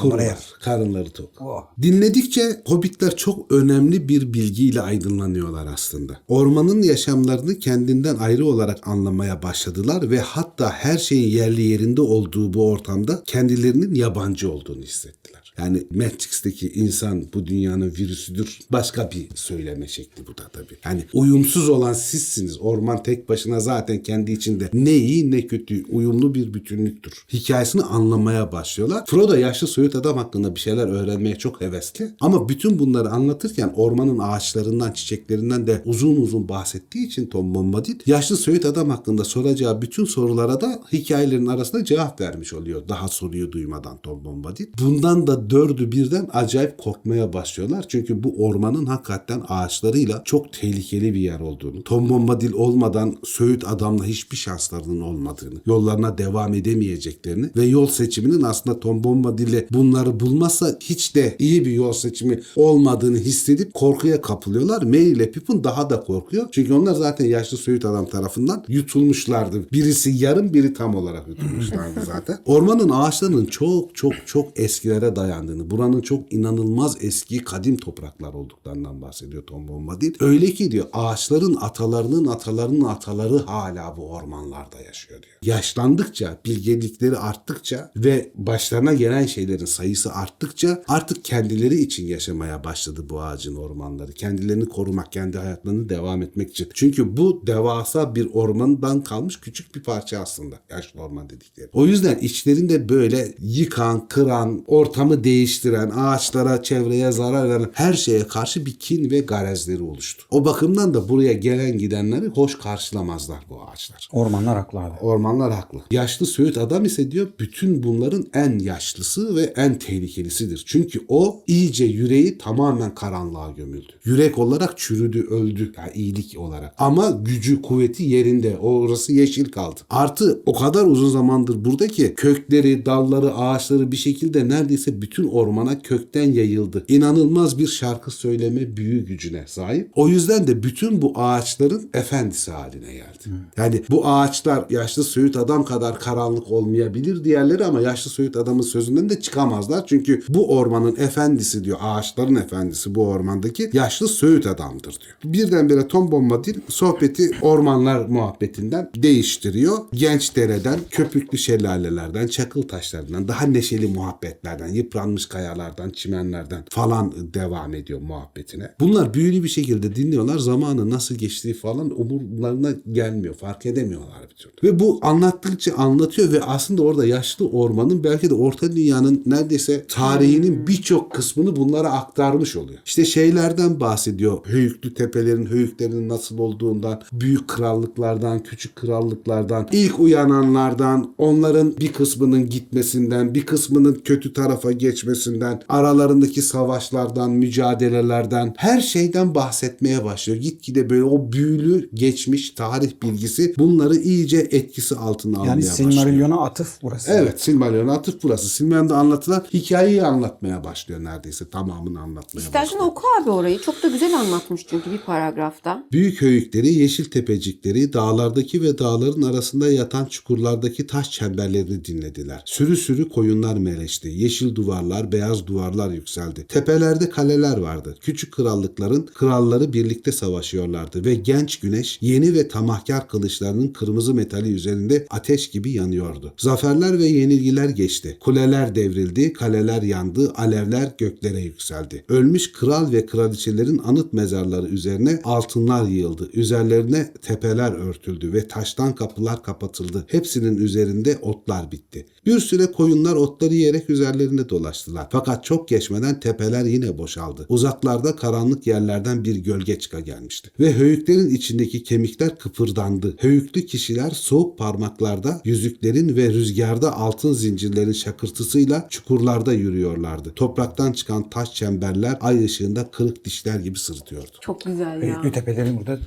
karınları 0.60 1.10
tok. 1.10 1.30
Oh. 1.40 1.64
Dinledikçe 1.82 2.62
hobbitler 2.66 3.16
çok 3.16 3.52
önemli 3.52 4.08
bir 4.08 4.32
bilgiyle 4.32 4.80
aydınlanıyorlar 4.80 5.66
aslında. 5.74 6.20
Ormanın 6.28 6.82
yaşamlarını 6.82 7.58
kendinden 7.58 8.16
ayrı 8.16 8.46
olarak 8.46 8.88
anlamaya 8.88 9.42
başladılar 9.42 10.10
ve 10.10 10.20
hatta 10.20 10.70
her 10.70 10.98
şeyin 10.98 11.28
yerli 11.28 11.62
yerinde 11.62 12.00
olduğu 12.00 12.52
bu 12.52 12.70
ortamda 12.70 13.22
kendilerinin 13.26 13.94
yabancı 13.94 14.52
olduğunu 14.52 14.82
hissettiler. 14.82 15.27
Yani 15.58 15.82
Matrix'teki 15.94 16.72
insan 16.72 17.24
bu 17.34 17.46
dünyanın 17.46 17.94
virüsüdür. 17.98 18.58
Başka 18.72 19.10
bir 19.10 19.26
söyleme 19.34 19.88
şekli 19.88 20.26
bu 20.26 20.38
da 20.38 20.48
tabii. 20.52 20.76
Yani 20.84 21.04
uyumsuz 21.12 21.68
olan 21.68 21.92
sizsiniz. 21.92 22.60
Orman 22.60 23.02
tek 23.02 23.28
başına 23.28 23.60
zaten 23.60 24.02
kendi 24.02 24.32
içinde 24.32 24.70
ne 24.72 24.96
iyi 24.96 25.30
ne 25.30 25.46
kötü 25.46 25.84
uyumlu 25.88 26.34
bir 26.34 26.54
bütünlüktür. 26.54 27.12
Hikayesini 27.32 27.82
anlamaya 27.82 28.52
başlıyorlar. 28.52 29.06
Frodo 29.06 29.34
yaşlı 29.34 29.66
soyut 29.66 29.96
adam 29.96 30.16
hakkında 30.16 30.54
bir 30.54 30.60
şeyler 30.60 30.86
öğrenmeye 30.86 31.38
çok 31.38 31.60
hevesli. 31.60 32.10
Ama 32.20 32.48
bütün 32.48 32.78
bunları 32.78 33.10
anlatırken 33.10 33.72
ormanın 33.76 34.18
ağaçlarından, 34.18 34.92
çiçeklerinden 34.92 35.66
de 35.66 35.82
uzun 35.84 36.16
uzun 36.16 36.48
bahsettiği 36.48 37.06
için 37.06 37.26
Tom 37.26 37.54
Bombadil 37.54 37.94
yaşlı 38.06 38.36
soyut 38.36 38.64
adam 38.64 38.90
hakkında 38.90 39.24
soracağı 39.24 39.82
bütün 39.82 40.04
sorulara 40.04 40.60
da 40.60 40.80
hikayelerin 40.92 41.46
arasında 41.46 41.84
cevap 41.84 42.20
vermiş 42.20 42.52
oluyor. 42.52 42.88
Daha 42.88 43.08
soruyu 43.08 43.52
duymadan 43.52 43.98
Tom 44.02 44.24
Bombadil. 44.24 44.66
Bundan 44.80 45.26
da 45.26 45.47
dördü 45.50 45.92
birden 45.92 46.28
acayip 46.32 46.78
korkmaya 46.78 47.32
başlıyorlar. 47.32 47.84
Çünkü 47.88 48.22
bu 48.22 48.34
ormanın 48.38 48.86
hakikaten 48.86 49.42
ağaçlarıyla 49.48 50.22
çok 50.24 50.52
tehlikeli 50.52 51.14
bir 51.14 51.20
yer 51.20 51.40
olduğunu, 51.40 51.84
Tom 51.84 52.08
Bombadil 52.08 52.52
olmadan 52.52 53.16
Söğüt 53.24 53.68
adamla 53.68 54.04
hiçbir 54.04 54.36
şanslarının 54.36 55.00
olmadığını, 55.00 55.60
yollarına 55.66 56.18
devam 56.18 56.54
edemeyeceklerini 56.54 57.50
ve 57.56 57.64
yol 57.64 57.86
seçiminin 57.86 58.42
aslında 58.42 58.80
Tom 58.80 59.04
Bombadil'le 59.04 59.66
bunları 59.70 60.20
bulmazsa 60.20 60.76
hiç 60.80 61.14
de 61.14 61.36
iyi 61.38 61.64
bir 61.64 61.72
yol 61.72 61.92
seçimi 61.92 62.40
olmadığını 62.56 63.18
hissedip 63.18 63.74
korkuya 63.74 64.20
kapılıyorlar. 64.20 64.82
Merry 64.82 65.08
ile 65.08 65.30
Pippin 65.30 65.64
daha 65.64 65.90
da 65.90 66.00
korkuyor. 66.00 66.48
Çünkü 66.52 66.72
onlar 66.72 66.94
zaten 66.94 67.24
yaşlı 67.24 67.56
Söğüt 67.56 67.84
adam 67.84 68.06
tarafından 68.06 68.64
yutulmuşlardı. 68.68 69.70
Birisi 69.72 70.10
yarım 70.10 70.54
biri 70.54 70.74
tam 70.74 70.94
olarak 70.94 71.28
yutulmuşlardı 71.28 72.00
zaten. 72.06 72.38
Ormanın 72.46 72.90
ağaçlarının 72.90 73.46
çok 73.46 73.94
çok 73.94 74.12
çok 74.26 74.60
eskilere 74.60 75.16
dayandığını, 75.38 75.70
buranın 75.70 76.00
çok 76.00 76.32
inanılmaz 76.32 76.96
eski 77.00 77.44
kadim 77.44 77.76
topraklar 77.76 78.34
olduklarından 78.34 79.02
bahsediyor 79.02 79.42
Tom 79.42 79.68
Bombadil. 79.68 80.14
Öyle 80.20 80.46
ki 80.46 80.70
diyor 80.70 80.86
ağaçların 80.92 81.56
atalarının 81.60 82.26
atalarının 82.26 82.84
ataları 82.84 83.38
hala 83.38 83.96
bu 83.96 84.10
ormanlarda 84.10 84.80
yaşıyor 84.86 85.22
diyor. 85.22 85.34
Yaşlandıkça, 85.42 86.38
bilgelikleri 86.44 87.16
arttıkça 87.16 87.90
ve 87.96 88.32
başlarına 88.34 88.94
gelen 88.94 89.26
şeylerin 89.26 89.64
sayısı 89.64 90.12
arttıkça 90.12 90.82
artık 90.88 91.24
kendileri 91.24 91.80
için 91.80 92.06
yaşamaya 92.06 92.64
başladı 92.64 93.06
bu 93.10 93.22
ağacın 93.22 93.54
ormanları. 93.54 94.12
Kendilerini 94.12 94.68
korumak, 94.68 95.12
kendi 95.12 95.38
hayatlarını 95.38 95.88
devam 95.88 96.22
etmek 96.22 96.50
için. 96.50 96.68
Çünkü 96.74 97.16
bu 97.16 97.42
devasa 97.46 98.14
bir 98.14 98.28
ormandan 98.32 99.04
kalmış 99.04 99.40
küçük 99.40 99.74
bir 99.74 99.82
parça 99.82 100.18
aslında. 100.18 100.56
Yaşlı 100.70 101.00
orman 101.00 101.30
dedikleri. 101.30 101.68
O 101.72 101.86
yüzden 101.86 102.18
içlerinde 102.18 102.88
böyle 102.88 103.34
yıkan, 103.40 104.08
kıran, 104.08 104.64
ortamı 104.66 105.24
değiştiren, 105.28 105.90
ağaçlara, 105.90 106.62
çevreye 106.62 107.12
zarar 107.12 107.48
veren 107.48 107.70
her 107.72 107.92
şeye 107.92 108.28
karşı 108.28 108.66
bir 108.66 108.74
kin 108.74 109.10
ve 109.10 109.20
garezleri 109.20 109.82
oluştu. 109.82 110.24
O 110.30 110.44
bakımdan 110.44 110.94
da 110.94 111.08
buraya 111.08 111.32
gelen 111.32 111.78
gidenleri 111.78 112.26
hoş 112.26 112.58
karşılamazlar 112.58 113.38
bu 113.50 113.62
ağaçlar. 113.62 114.08
Ormanlar 114.12 114.56
haklı 114.56 114.78
abi. 114.78 115.00
Ormanlar 115.00 115.52
haklı. 115.52 115.78
Yaşlı 115.90 116.26
Söğüt 116.26 116.58
adam 116.58 116.84
ise 116.84 117.10
diyor 117.10 117.28
bütün 117.40 117.82
bunların 117.82 118.26
en 118.34 118.58
yaşlısı 118.58 119.36
ve 119.36 119.42
en 119.42 119.78
tehlikelisidir. 119.78 120.64
Çünkü 120.66 121.00
o 121.08 121.42
iyice 121.46 121.84
yüreği 121.84 122.38
tamamen 122.38 122.94
karanlığa 122.94 123.50
gömüldü. 123.50 123.92
Yürek 124.04 124.38
olarak 124.38 124.78
çürüdü, 124.78 125.22
öldü. 125.22 125.72
Yani 125.76 125.90
iyilik 125.94 126.38
olarak. 126.38 126.74
Ama 126.78 127.10
gücü, 127.10 127.62
kuvveti 127.62 128.02
yerinde. 128.02 128.58
Orası 128.58 129.12
yeşil 129.12 129.44
kaldı. 129.44 129.80
Artı 129.90 130.42
o 130.46 130.52
kadar 130.52 130.86
uzun 130.86 131.10
zamandır 131.10 131.64
burada 131.64 131.88
ki 131.88 132.14
kökleri, 132.16 132.86
dalları, 132.86 133.34
ağaçları 133.34 133.92
bir 133.92 133.96
şekilde 133.96 134.48
neredeyse 134.48 135.02
bütün 135.02 135.07
ormana 135.16 135.78
kökten 135.82 136.32
yayıldı. 136.32 136.84
İnanılmaz 136.88 137.58
bir 137.58 137.66
şarkı 137.66 138.10
söyleme 138.10 138.76
büyü 138.76 139.06
gücüne 139.06 139.44
sahip. 139.46 139.90
O 139.94 140.08
yüzden 140.08 140.46
de 140.46 140.62
bütün 140.62 141.02
bu 141.02 141.12
ağaçların 141.14 141.90
efendisi 141.94 142.50
haline 142.50 142.92
geldi. 142.92 143.28
Yani 143.56 143.82
bu 143.90 144.06
ağaçlar 144.06 144.64
yaşlı 144.70 145.04
Söğüt 145.04 145.36
adam 145.36 145.64
kadar 145.64 146.00
karanlık 146.00 146.50
olmayabilir 146.50 147.24
diğerleri 147.24 147.64
ama 147.64 147.80
yaşlı 147.80 148.10
Söğüt 148.10 148.36
adamın 148.36 148.62
sözünden 148.62 149.08
de 149.08 149.20
çıkamazlar. 149.20 149.86
Çünkü 149.86 150.22
bu 150.28 150.56
ormanın 150.56 150.96
efendisi 150.96 151.64
diyor 151.64 151.78
ağaçların 151.80 152.34
efendisi 152.34 152.94
bu 152.94 153.06
ormandaki 153.08 153.70
yaşlı 153.72 154.08
Söğüt 154.08 154.46
adamdır 154.46 154.96
diyor. 155.00 155.34
Birdenbire 155.34 155.88
Tom 155.88 156.12
Bombadil 156.12 156.60
sohbeti 156.68 157.30
ormanlar 157.42 158.06
muhabbetinden 158.06 158.90
değiştiriyor. 158.96 159.78
Genç 159.92 160.36
dereden, 160.36 160.78
köpüklü 160.90 161.38
şelalelerden, 161.38 162.26
çakıl 162.26 162.62
taşlarından, 162.62 163.28
daha 163.28 163.46
neşeli 163.46 163.86
muhabbetlerden, 163.86 164.68
yıpranmış 164.98 165.26
kayalardan, 165.26 165.90
çimenlerden 165.90 166.64
falan 166.70 167.14
devam 167.34 167.74
ediyor 167.74 168.00
muhabbetine. 168.00 168.74
Bunlar 168.80 169.14
büyülü 169.14 169.42
bir 169.42 169.48
şekilde 169.48 169.96
dinliyorlar. 169.96 170.38
Zamanı 170.38 170.90
nasıl 170.90 171.14
geçtiği 171.14 171.54
falan 171.54 172.00
umurlarına 172.00 172.70
gelmiyor. 172.92 173.34
Fark 173.34 173.66
edemiyorlar 173.66 174.22
bir 174.30 174.36
türlü. 174.36 174.52
Ve 174.62 174.78
bu 174.78 174.98
anlattıkça 175.02 175.74
anlatıyor 175.74 176.32
ve 176.32 176.42
aslında 176.42 176.82
orada 176.82 177.06
yaşlı 177.06 177.48
ormanın 177.48 178.04
belki 178.04 178.30
de 178.30 178.34
orta 178.34 178.76
dünyanın 178.76 179.22
neredeyse 179.26 179.86
tarihinin 179.88 180.66
birçok 180.66 181.12
kısmını 181.12 181.56
bunlara 181.56 181.92
aktarmış 181.92 182.56
oluyor. 182.56 182.78
İşte 182.86 183.04
şeylerden 183.04 183.80
bahsediyor. 183.80 184.38
Höyüklü 184.44 184.94
tepelerin, 184.94 185.46
höyüklerin 185.46 186.08
nasıl 186.08 186.38
olduğundan, 186.38 187.02
büyük 187.12 187.48
krallıklardan, 187.48 188.42
küçük 188.42 188.76
krallıklardan, 188.76 189.68
ilk 189.72 190.00
uyananlardan, 190.00 191.14
onların 191.18 191.76
bir 191.80 191.92
kısmının 191.92 192.48
gitmesinden, 192.48 193.34
bir 193.34 193.46
kısmının 193.46 194.00
kötü 194.04 194.32
tarafa 194.32 194.72
geçmesinden, 194.90 195.62
aralarındaki 195.68 196.42
savaşlardan, 196.42 197.30
mücadelelerden, 197.30 198.54
her 198.56 198.80
şeyden 198.80 199.34
bahsetmeye 199.34 200.04
başlıyor. 200.04 200.38
Gitgide 200.38 200.90
böyle 200.90 201.04
o 201.04 201.32
büyülü 201.32 201.90
geçmiş 201.94 202.50
tarih 202.50 202.90
bilgisi 203.02 203.54
bunları 203.58 203.96
iyice 203.96 204.38
etkisi 204.38 204.96
altına 204.96 205.38
almaya 205.38 205.50
Yani 205.50 205.66
başlıyor. 205.66 205.90
Silmarillion'a 205.92 206.44
atıf 206.44 206.78
burası. 206.82 207.10
Evet 207.10 207.40
Silmarillion'a 207.40 207.92
atıf 207.92 208.22
burası. 208.22 208.48
Silmarillion'da 208.48 208.96
anlatılan 208.96 209.44
hikayeyi 209.52 210.02
anlatmaya 210.02 210.64
başlıyor 210.64 211.04
neredeyse. 211.04 211.50
Tamamını 211.50 212.00
anlatmaya 212.00 212.42
İstersen 212.42 212.62
başlıyor. 212.62 212.84
oku 212.84 213.02
abi 213.22 213.30
orayı. 213.30 213.58
Çok 213.60 213.82
da 213.82 213.88
güzel 213.88 214.14
anlatmış 214.20 214.66
çünkü 214.70 214.92
bir 214.92 214.98
paragrafta. 214.98 215.84
Büyük 215.92 216.22
höyükleri, 216.22 216.74
yeşil 216.74 217.04
tepecikleri, 217.04 217.92
dağlardaki 217.92 218.62
ve 218.62 218.78
dağların 218.78 219.22
arasında 219.22 219.72
yatan 219.72 220.04
çukurlardaki 220.04 220.86
taş 220.86 221.10
çemberlerini 221.10 221.84
dinlediler. 221.84 222.42
Sürü 222.46 222.76
sürü 222.76 223.08
koyunlar 223.08 223.56
meleşti. 223.56 224.08
Yeşil 224.08 224.56
duvarlar, 224.78 225.12
beyaz 225.12 225.46
duvarlar 225.46 225.90
yükseldi. 225.90 226.46
Tepelerde 226.48 227.10
kaleler 227.10 227.56
vardı. 227.56 227.96
Küçük 228.00 228.32
krallıkların 228.32 229.06
kralları 229.14 229.72
birlikte 229.72 230.12
savaşıyorlardı 230.12 231.04
ve 231.04 231.14
genç 231.14 231.60
güneş 231.60 231.98
yeni 232.00 232.34
ve 232.34 232.48
tamahkar 232.48 233.08
kılıçlarının 233.08 233.68
kırmızı 233.68 234.14
metali 234.14 234.52
üzerinde 234.52 235.06
ateş 235.10 235.50
gibi 235.50 235.70
yanıyordu. 235.70 236.32
Zaferler 236.36 236.98
ve 236.98 237.06
yenilgiler 237.06 237.68
geçti. 237.68 238.16
Kuleler 238.20 238.74
devrildi, 238.74 239.32
kaleler 239.32 239.82
yandı, 239.82 240.32
alevler 240.36 240.94
göklere 240.98 241.40
yükseldi. 241.40 242.04
Ölmüş 242.08 242.52
kral 242.52 242.92
ve 242.92 243.06
kraliçelerin 243.06 243.78
anıt 243.78 244.12
mezarları 244.12 244.68
üzerine 244.68 245.20
altınlar 245.24 245.88
yığıldı. 245.88 246.30
Üzerlerine 246.32 247.12
tepeler 247.22 247.72
örtüldü 247.72 248.32
ve 248.32 248.48
taştan 248.48 248.94
kapılar 248.94 249.42
kapatıldı. 249.42 250.04
Hepsinin 250.08 250.56
üzerinde 250.56 251.18
otlar 251.22 251.72
bitti. 251.72 252.06
Bir 252.26 252.40
süre 252.40 252.66
koyunlar 252.66 253.16
otları 253.16 253.54
yiyerek 253.54 253.90
üzerlerinde 253.90 254.46
dolaştılar. 254.68 255.06
Fakat 255.10 255.44
çok 255.44 255.68
geçmeden 255.68 256.20
tepeler 256.20 256.64
yine 256.64 256.98
boşaldı. 256.98 257.46
Uzaklarda 257.48 258.16
karanlık 258.16 258.66
yerlerden 258.66 259.24
bir 259.24 259.36
gölge 259.36 259.78
çıka 259.78 260.00
gelmişti. 260.00 260.50
Ve 260.60 260.72
höyüklerin 260.72 261.30
içindeki 261.30 261.82
kemikler 261.82 262.38
kıpırdandı. 262.38 263.14
Höyüklü 263.18 263.66
kişiler 263.66 264.10
soğuk 264.10 264.58
parmaklarda 264.58 265.40
yüzüklerin 265.44 266.16
ve 266.16 266.28
rüzgarda 266.28 266.96
altın 266.96 267.32
zincirlerin 267.32 267.92
şakırtısıyla 267.92 268.86
çukurlarda 268.90 269.52
yürüyorlardı. 269.52 270.32
Topraktan 270.36 270.92
çıkan 270.92 271.30
taş 271.30 271.54
çemberler 271.54 272.18
ay 272.20 272.44
ışığında 272.44 272.90
kırık 272.90 273.24
dişler 273.24 273.60
gibi 273.60 273.78
sırıtıyordu. 273.78 274.30
Çok 274.40 274.64
güzel 274.64 275.02
ya. 275.02 275.14
Höyüklü 275.14 275.32
tepelerin 275.32 275.76
burada 275.76 275.98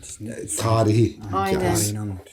Tarihi. 0.58 1.18
Aynen. 1.34 1.78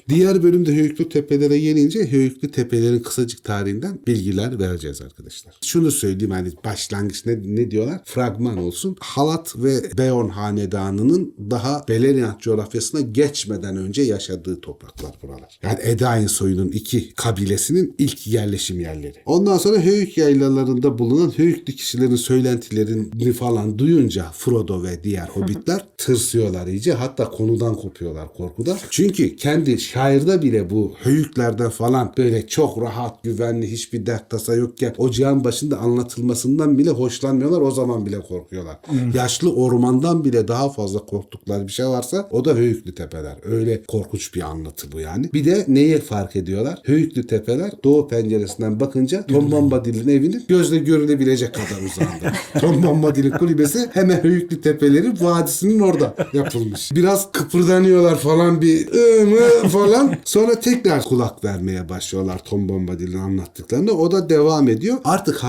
Diğer 0.09 0.43
bölümde 0.43 0.76
Höyüklü 0.76 1.09
Tepelere 1.09 1.59
gelince 1.61 2.12
Höyüklü 2.12 2.51
Tepelerin 2.51 2.99
kısacık 2.99 3.45
tarihinden 3.45 3.99
bilgiler 4.07 4.59
vereceğiz 4.59 5.03
arkadaşlar. 5.03 5.55
Şunu 5.64 5.91
söyleyeyim 5.91 6.18
hani 6.27 6.53
başlangıç 6.64 7.27
ne, 7.27 7.39
ne 7.45 7.71
diyorlar? 7.71 8.01
Fragman 8.05 8.59
olsun. 8.59 8.97
Halat 9.01 9.55
ve 9.57 9.99
Beon 9.99 10.29
Hanedanı'nın 10.29 11.35
daha 11.51 11.85
Beleriand 11.89 12.41
coğrafyasına 12.41 13.01
geçmeden 13.01 13.77
önce 13.77 14.03
yaşadığı 14.03 14.61
topraklar 14.61 15.14
buralar. 15.23 15.59
Yani 15.62 15.79
Edain 15.83 16.27
soyunun 16.27 16.69
iki 16.69 17.14
kabilesinin 17.14 17.95
ilk 17.99 18.27
yerleşim 18.27 18.81
yerleri. 18.81 19.14
Ondan 19.27 19.59
sonra 19.59 19.79
Höyük 19.79 20.19
yaylalarında 20.19 20.99
bulunan 20.99 21.39
Höyüklü 21.39 21.73
kişilerin 21.73 22.16
söylentilerini 22.16 23.33
falan 23.33 23.79
duyunca 23.79 24.31
Frodo 24.33 24.83
ve 24.83 25.05
diğer 25.05 25.29
hobbitler 25.29 25.85
tırsıyorlar 25.99 26.66
iyice. 26.66 26.93
Hatta 26.93 27.31
konudan 27.31 27.75
kopuyorlar 27.75 28.35
korkudan. 28.35 28.79
Çünkü 28.91 29.37
kendi 29.37 29.81
şairde 29.81 30.43
bile 30.43 30.71
bu 30.71 30.95
höyüklerden 30.99 31.71
falan 31.71 32.12
böyle 32.19 32.47
çok 32.47 32.83
rahat, 32.83 33.23
güvenli, 33.23 33.73
hiçbir 33.73 34.07
dert 34.07 34.31
tasa 34.31 34.55
yokken 34.55 34.95
ocağın 34.99 35.45
başında 35.45 35.79
anlatılmasından 36.09 36.79
bile 36.79 36.91
hoşlanmıyorlar. 36.91 37.61
O 37.61 37.71
zaman 37.71 38.07
bile 38.07 38.21
korkuyorlar. 38.21 38.77
Yaşlı 39.15 39.55
ormandan 39.55 40.25
bile 40.25 40.49
daha 40.49 40.71
fazla 40.71 40.99
korktukları 40.99 41.67
bir 41.67 41.73
şey 41.73 41.87
varsa 41.87 42.29
o 42.31 42.45
da 42.45 42.55
Höyüklü 42.55 42.95
Tepeler. 42.95 43.37
Öyle 43.45 43.83
korkunç 43.83 44.35
bir 44.35 44.41
anlatı 44.41 44.93
bu 44.93 45.01
yani. 45.01 45.31
Bir 45.33 45.45
de 45.45 45.65
neyi 45.69 45.99
fark 45.99 46.37
ediyorlar? 46.37 46.79
Höyüklü 46.85 47.27
Tepeler 47.27 47.71
doğu 47.85 48.09
penceresinden 48.09 48.81
bakınca 48.81 49.27
Tom 49.27 49.53
Bombadil'in 49.53 50.09
evinin 50.09 50.45
gözle 50.49 50.79
görülebilecek 50.79 51.55
kadar 51.55 51.83
uzağında. 51.83 52.37
Tom 52.61 52.83
Bombadil'in 52.83 53.31
kulübesi 53.31 53.89
hemen 53.93 54.25
Höyüklü 54.25 54.61
Tepelerin 54.61 55.19
vadisinin 55.21 55.81
orada 55.81 56.15
yapılmış. 56.33 56.93
Biraz 56.93 57.33
kıpırdanıyorlar 57.33 58.19
falan 58.19 58.63
bir 58.63 58.89
ı 58.89 59.69
falan. 59.69 60.15
Sonra 60.25 60.61
tekrar 60.61 61.03
kulak 61.03 61.45
vermeye 61.45 61.89
başlıyorlar 61.89 62.39
Tom 62.45 62.69
Bombadil'in 62.69 63.19
anlattıklarını. 63.19 63.93
O 63.93 64.11
da 64.11 64.29
devam 64.29 64.69
ediyor. 64.69 64.99
Artık 65.05 65.45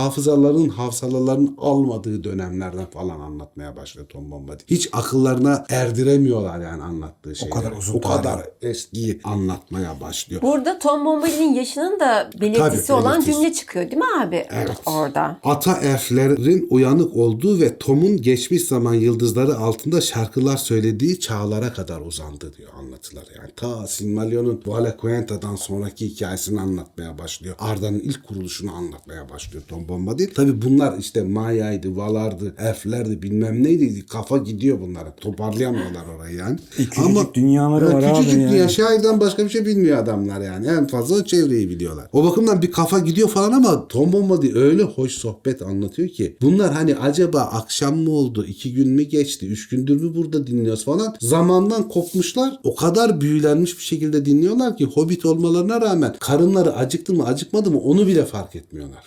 hafızaların, 0.57 0.69
hafızaların 0.69 1.55
almadığı 1.57 2.23
dönemlerden 2.23 2.85
falan 2.85 3.19
anlatmaya 3.19 3.75
başlıyor 3.75 4.07
Tom 4.09 4.31
Bombadil. 4.31 4.63
Hiç 4.67 4.89
akıllarına 4.93 5.65
erdiremiyorlar 5.69 6.59
yani 6.59 6.83
anlattığı 6.83 7.35
şeyleri. 7.35 7.55
kadar 7.55 7.71
uzun 7.71 7.93
O 7.97 8.01
kadar 8.01 8.23
tarih. 8.23 8.45
eskiyi 8.61 9.19
anlatmaya 9.23 10.01
başlıyor. 10.01 10.41
Burada 10.41 10.79
Tom 10.79 11.05
Bombadil'in 11.05 11.53
yaşının 11.53 11.99
da 11.99 12.29
belirtisi 12.41 12.87
Tabii, 12.87 13.01
olan 13.01 13.13
belirtisi. 13.13 13.31
cümle 13.37 13.53
çıkıyor 13.53 13.85
değil 13.85 13.97
mi 13.97 14.03
abi? 14.21 14.45
Evet. 14.49 14.77
Orada. 14.85 15.39
Ata 15.43 15.77
elflerin 15.77 16.67
uyanık 16.69 17.15
olduğu 17.15 17.59
ve 17.61 17.77
Tom'un 17.77 18.21
geçmiş 18.21 18.63
zaman 18.63 18.93
yıldızları 18.93 19.57
altında 19.57 20.01
şarkılar 20.01 20.57
söylediği 20.57 21.19
çağlara 21.19 21.73
kadar 21.73 22.01
uzandı 22.01 22.53
diyor 22.57 22.69
anlatılar. 22.79 23.23
Yani 23.37 23.49
ta 23.55 23.87
Silmarillion'un 23.87 24.61
Valaquenta'dan 24.65 25.55
sonraki 25.55 26.07
hikayesini 26.09 26.61
anlatmaya 26.61 27.17
başlıyor. 27.17 27.55
Arda'nın 27.59 27.99
ilk 27.99 28.27
kuruluşunu 28.27 28.71
anlatmaya 28.75 29.29
başlıyor 29.29 29.63
Tom 29.67 29.87
Bombadil. 29.87 30.28
Tabi 30.35 30.61
bunlar 30.61 30.97
işte 30.97 31.23
Maya'ydı, 31.23 31.97
Valar'dı, 31.97 32.53
elflerdi 32.59 33.21
bilmem 33.21 33.63
neydi. 33.63 34.05
Kafa 34.05 34.37
gidiyor 34.37 34.81
bunlara. 34.81 35.15
Toparlayamıyorlar 35.15 36.05
orayı 36.17 36.35
yani. 36.37 36.59
küçücük 36.77 37.33
dünyaları 37.33 37.85
Evet, 37.85 37.93
var 37.95 38.03
abi 38.03 38.17
küçücük 38.19 38.41
yani. 38.41 38.51
dünya 38.51 38.67
şairden 38.67 39.19
başka 39.19 39.45
bir 39.45 39.49
şey 39.49 39.65
bilmiyor 39.65 39.97
adamlar 39.97 40.41
yani. 40.41 40.67
En 40.67 40.87
fazla 40.87 41.25
çevreyi 41.25 41.69
biliyorlar. 41.69 42.07
O 42.13 42.23
bakımdan 42.23 42.61
bir 42.61 42.71
kafa 42.71 42.99
gidiyor 42.99 43.29
falan 43.29 43.51
ama 43.51 43.87
Tom 43.87 44.13
Bombadil 44.13 44.55
öyle 44.55 44.83
hoş 44.83 45.11
sohbet 45.11 45.61
anlatıyor 45.61 46.09
ki. 46.09 46.37
Bunlar 46.41 46.73
hani 46.73 46.95
acaba 46.95 47.39
akşam 47.39 47.97
mı 47.97 48.11
oldu, 48.11 48.45
iki 48.45 48.73
gün 48.73 48.89
mü 48.89 49.03
geçti, 49.03 49.47
üç 49.47 49.69
gündür 49.69 50.01
mü 50.01 50.15
burada 50.15 50.47
dinliyoruz 50.47 50.85
falan. 50.85 51.15
Zamandan 51.21 51.89
kopmuşlar. 51.89 52.59
O 52.63 52.75
kadar 52.75 53.21
büyülenmiş 53.21 53.77
bir 53.77 53.83
şekilde 53.83 54.25
dinliyorlar 54.25 54.77
ki 54.77 54.85
Hobbit 54.85 55.25
olmalarına 55.25 55.81
rağmen 55.81 56.15
karınları 56.19 56.75
acıktı 56.75 57.13
mı 57.13 57.25
acıkmadı 57.25 57.71
mı 57.71 57.79
onu 57.79 58.07
bile 58.07 58.25
fark 58.25 58.55
etmiyorlar. 58.55 59.03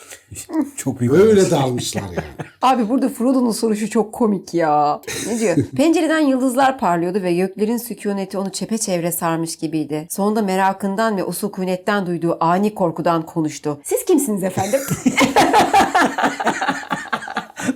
Çok 0.76 1.00
büyük. 1.00 1.11
Öyle 1.12 1.50
dalmışlar 1.50 2.02
yani. 2.02 2.16
Abi 2.62 2.88
burada 2.88 3.08
Frodo'nun 3.08 3.50
soruşu 3.50 3.90
çok 3.90 4.12
komik 4.12 4.54
ya. 4.54 5.00
Ne 5.26 5.38
diyor? 5.40 5.56
Pencereden 5.76 6.20
yıldızlar 6.20 6.78
parlıyordu 6.78 7.22
ve 7.22 7.34
göklerin 7.34 7.76
sükuneti 7.76 8.38
onu 8.38 8.50
çepeçevre 8.50 9.12
sarmış 9.12 9.56
gibiydi. 9.56 10.06
Sonunda 10.10 10.42
merakından 10.42 11.16
ve 11.16 11.24
o 11.24 11.32
sükunetten 11.32 12.06
duyduğu 12.06 12.36
ani 12.40 12.74
korkudan 12.74 13.26
konuştu. 13.26 13.80
Siz 13.84 14.04
kimsiniz 14.04 14.42
efendim? 14.42 14.80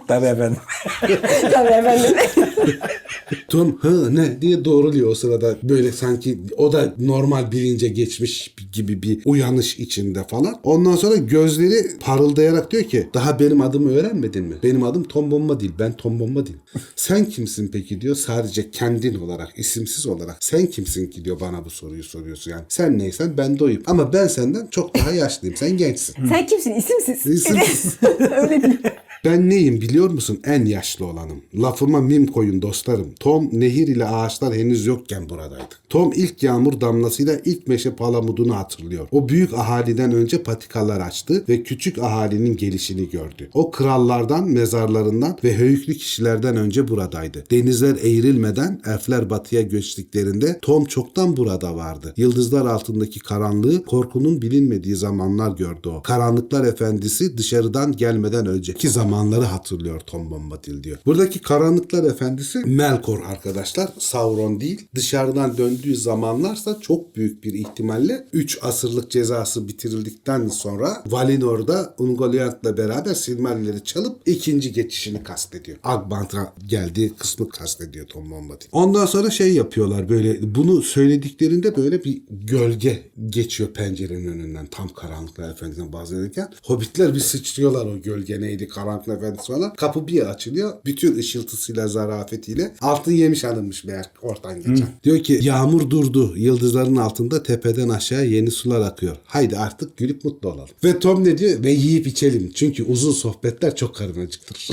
Tabii 0.09 0.27
efendim. 0.27 0.59
Tabii 1.53 1.73
efendim. 1.73 2.17
Tom 3.49 3.79
hı 3.81 4.15
ne 4.15 4.43
diye 4.43 4.65
doğruluyor 4.65 5.11
o 5.11 5.15
sırada 5.15 5.57
böyle 5.63 5.93
sanki 5.93 6.39
o 6.57 6.73
da 6.73 6.95
normal 6.99 7.53
bilince 7.53 7.89
geçmiş 7.89 8.55
gibi 8.73 9.03
bir 9.03 9.23
uyanış 9.25 9.79
içinde 9.79 10.27
falan. 10.27 10.61
Ondan 10.63 10.97
sonra 10.97 11.17
gözleri 11.17 11.99
parıldayarak 12.01 12.71
diyor 12.71 12.83
ki 12.83 13.09
daha 13.15 13.41
benim 13.41 13.61
adımı 13.61 13.93
öğrenmedin 13.93 14.45
mi? 14.45 14.55
Benim 14.63 14.83
adım 14.83 15.05
Tom 15.05 15.31
Bomba 15.31 15.61
değil 15.61 15.73
ben 15.79 15.93
Tom 15.93 16.21
Bomba 16.21 16.47
değil. 16.47 16.59
Sen 16.97 17.25
kimsin 17.25 17.69
peki 17.73 18.01
diyor 18.01 18.15
sadece 18.17 18.71
kendin 18.71 19.15
olarak 19.15 19.49
isimsiz 19.57 20.07
olarak 20.07 20.37
sen 20.41 20.67
kimsin 20.67 21.07
ki 21.07 21.25
diyor 21.25 21.41
bana 21.41 21.65
bu 21.65 21.71
soruyu 21.71 22.03
soruyorsun 22.05 22.51
yani. 22.51 22.63
Sen 22.69 22.99
neysen 22.99 23.39
ben 23.39 23.59
de 23.59 23.65
oyum 23.65 23.83
ama 23.87 24.13
ben 24.13 24.27
senden 24.27 24.67
çok 24.67 24.95
daha 24.99 25.11
yaşlıyım 25.11 25.57
sen 25.57 25.77
gençsin. 25.77 26.15
Sen 26.29 26.47
kimsin? 26.47 26.75
İsimsiz. 26.75 27.27
İsimsiz. 27.27 27.97
Öyle 28.21 28.63
diyor. 28.63 28.93
Ben 29.25 29.51
neyim 29.51 29.81
biliyor 29.81 30.11
musun? 30.11 30.41
En 30.45 30.65
yaşlı 30.65 31.07
olanım. 31.07 31.43
Lafıma 31.55 32.01
mim 32.01 32.27
koyun 32.27 32.63
dostlarım. 32.63 33.13
Tom 33.21 33.49
nehir 33.53 33.89
ile 33.89 34.05
ağaçlar 34.05 34.55
henüz 34.55 34.87
yokken 34.87 35.29
buradaydı. 35.29 35.75
Tom 35.89 36.13
ilk 36.17 36.43
yağmur 36.43 36.81
damlasıyla 36.81 37.41
ilk 37.45 37.69
meşe 37.69 37.91
palamudunu 37.95 38.57
hatırlıyor. 38.57 39.09
O 39.11 39.29
büyük 39.29 39.55
ahaliden 39.55 40.13
önce 40.13 40.43
patikalar 40.43 41.01
açtı 41.01 41.45
ve 41.49 41.63
küçük 41.63 41.99
ahalinin 41.99 42.57
gelişini 42.57 43.11
gördü. 43.11 43.51
O 43.55 43.71
krallardan, 43.71 44.49
mezarlarından 44.49 45.39
ve 45.45 45.57
höyüklü 45.57 45.95
kişilerden 45.95 46.57
önce 46.57 46.89
buradaydı. 46.89 47.45
Denizler 47.51 47.97
eğrilmeden 47.97 48.81
elfler 48.87 49.31
batıya 49.31 49.63
göçtüklerinde 49.63 50.59
Tom 50.63 50.85
çoktan 50.85 51.37
burada 51.37 51.77
vardı. 51.77 52.15
Yıldızlar 52.17 52.67
altındaki 52.67 53.21
karanlığı 53.21 53.85
korkunun 53.85 54.43
bilinmediği 54.43 54.97
zamanlar 54.97 55.57
gördü 55.57 55.89
o. 55.89 56.03
Karanlıklar 56.03 56.65
efendisi 56.65 57.39
dışarıdan 57.39 57.93
gelmeden 57.93 58.47
önceki 58.47 58.89
zaman 58.89 59.06
zamanları 59.07 59.45
hatırlıyor 59.45 60.01
Tom 60.01 60.31
Bombadil 60.31 60.83
diyor. 60.83 60.99
Buradaki 61.07 61.39
karanlıklar 61.41 62.05
efendisi 62.05 62.59
Melkor 62.59 63.23
arkadaşlar. 63.23 63.89
Sauron 63.99 64.61
değil. 64.61 64.89
Dışarıdan 64.95 65.59
döndüğü 65.59 65.97
zamanlarsa 65.97 66.81
çok 66.81 67.17
büyük 67.17 67.45
bir 67.45 67.55
ihtimalle 67.55 68.29
3 68.33 68.59
asırlık 68.63 69.11
cezası 69.11 69.69
bitirildikten 69.69 70.49
sonra 70.49 71.03
Valinor'da 71.07 71.95
Ungoliant'la 71.99 72.77
beraber 72.77 73.15
Silmarilleri 73.15 73.85
çalıp 73.85 74.21
ikinci 74.27 74.73
geçişini 74.73 75.23
kastediyor. 75.23 75.79
Agbant'a 75.83 76.55
geldiği 76.67 77.15
kısmı 77.15 77.49
kastediyor 77.49 78.07
Tom 78.07 78.31
Bombadil. 78.31 78.67
Ondan 78.73 79.07
sonra 79.07 79.31
şey 79.31 79.55
yapıyorlar 79.55 80.09
böyle 80.09 80.55
bunu 80.55 80.83
söylediklerinde 80.83 81.77
böyle 81.77 82.05
bir 82.05 82.23
gölge 82.31 83.03
geçiyor 83.27 83.71
pencerenin 83.71 84.29
önünden 84.29 84.67
tam 84.67 84.89
karanlıklar 84.89 85.51
efendisinden 85.51 85.93
bahsederken. 85.93 86.53
Hobbitler 86.63 87.15
bir 87.15 87.21
sıçrıyorlar 87.21 87.87
o 87.87 88.03
gölge 88.03 88.41
neydi 88.41 88.69
karanlıklar 89.05 89.29
efendisi 89.29 89.53
falan. 89.53 89.75
Kapı 89.75 90.07
bir 90.07 90.31
açılıyor. 90.31 90.73
Bütün 90.85 91.17
ışıltısıyla 91.17 91.89
zarafetiyle 91.89 92.73
altın 92.81 93.13
yemiş 93.13 93.45
hanımmış 93.45 93.85
meğer 93.85 94.05
oradan 94.23 94.57
geçen. 94.57 94.89
Diyor 95.05 95.23
ki 95.23 95.39
yağmur 95.43 95.91
durdu. 95.91 96.35
Yıldızların 96.37 96.97
altında 96.97 97.43
tepeden 97.43 97.89
aşağı 97.89 98.27
yeni 98.27 98.51
sular 98.51 98.81
akıyor. 98.81 99.17
Haydi 99.25 99.57
artık 99.57 99.97
gülüp 99.97 100.25
mutlu 100.25 100.49
olalım. 100.49 100.69
Ve 100.85 100.99
Tom 100.99 101.25
ne 101.25 101.39
diyor? 101.39 101.63
Ve 101.63 101.71
yiyip 101.71 102.07
içelim. 102.07 102.51
Çünkü 102.55 102.83
uzun 102.83 103.13
sohbetler 103.13 103.77
çok 103.77 103.97
karın 103.97 104.27
acıktırır. 104.27 104.71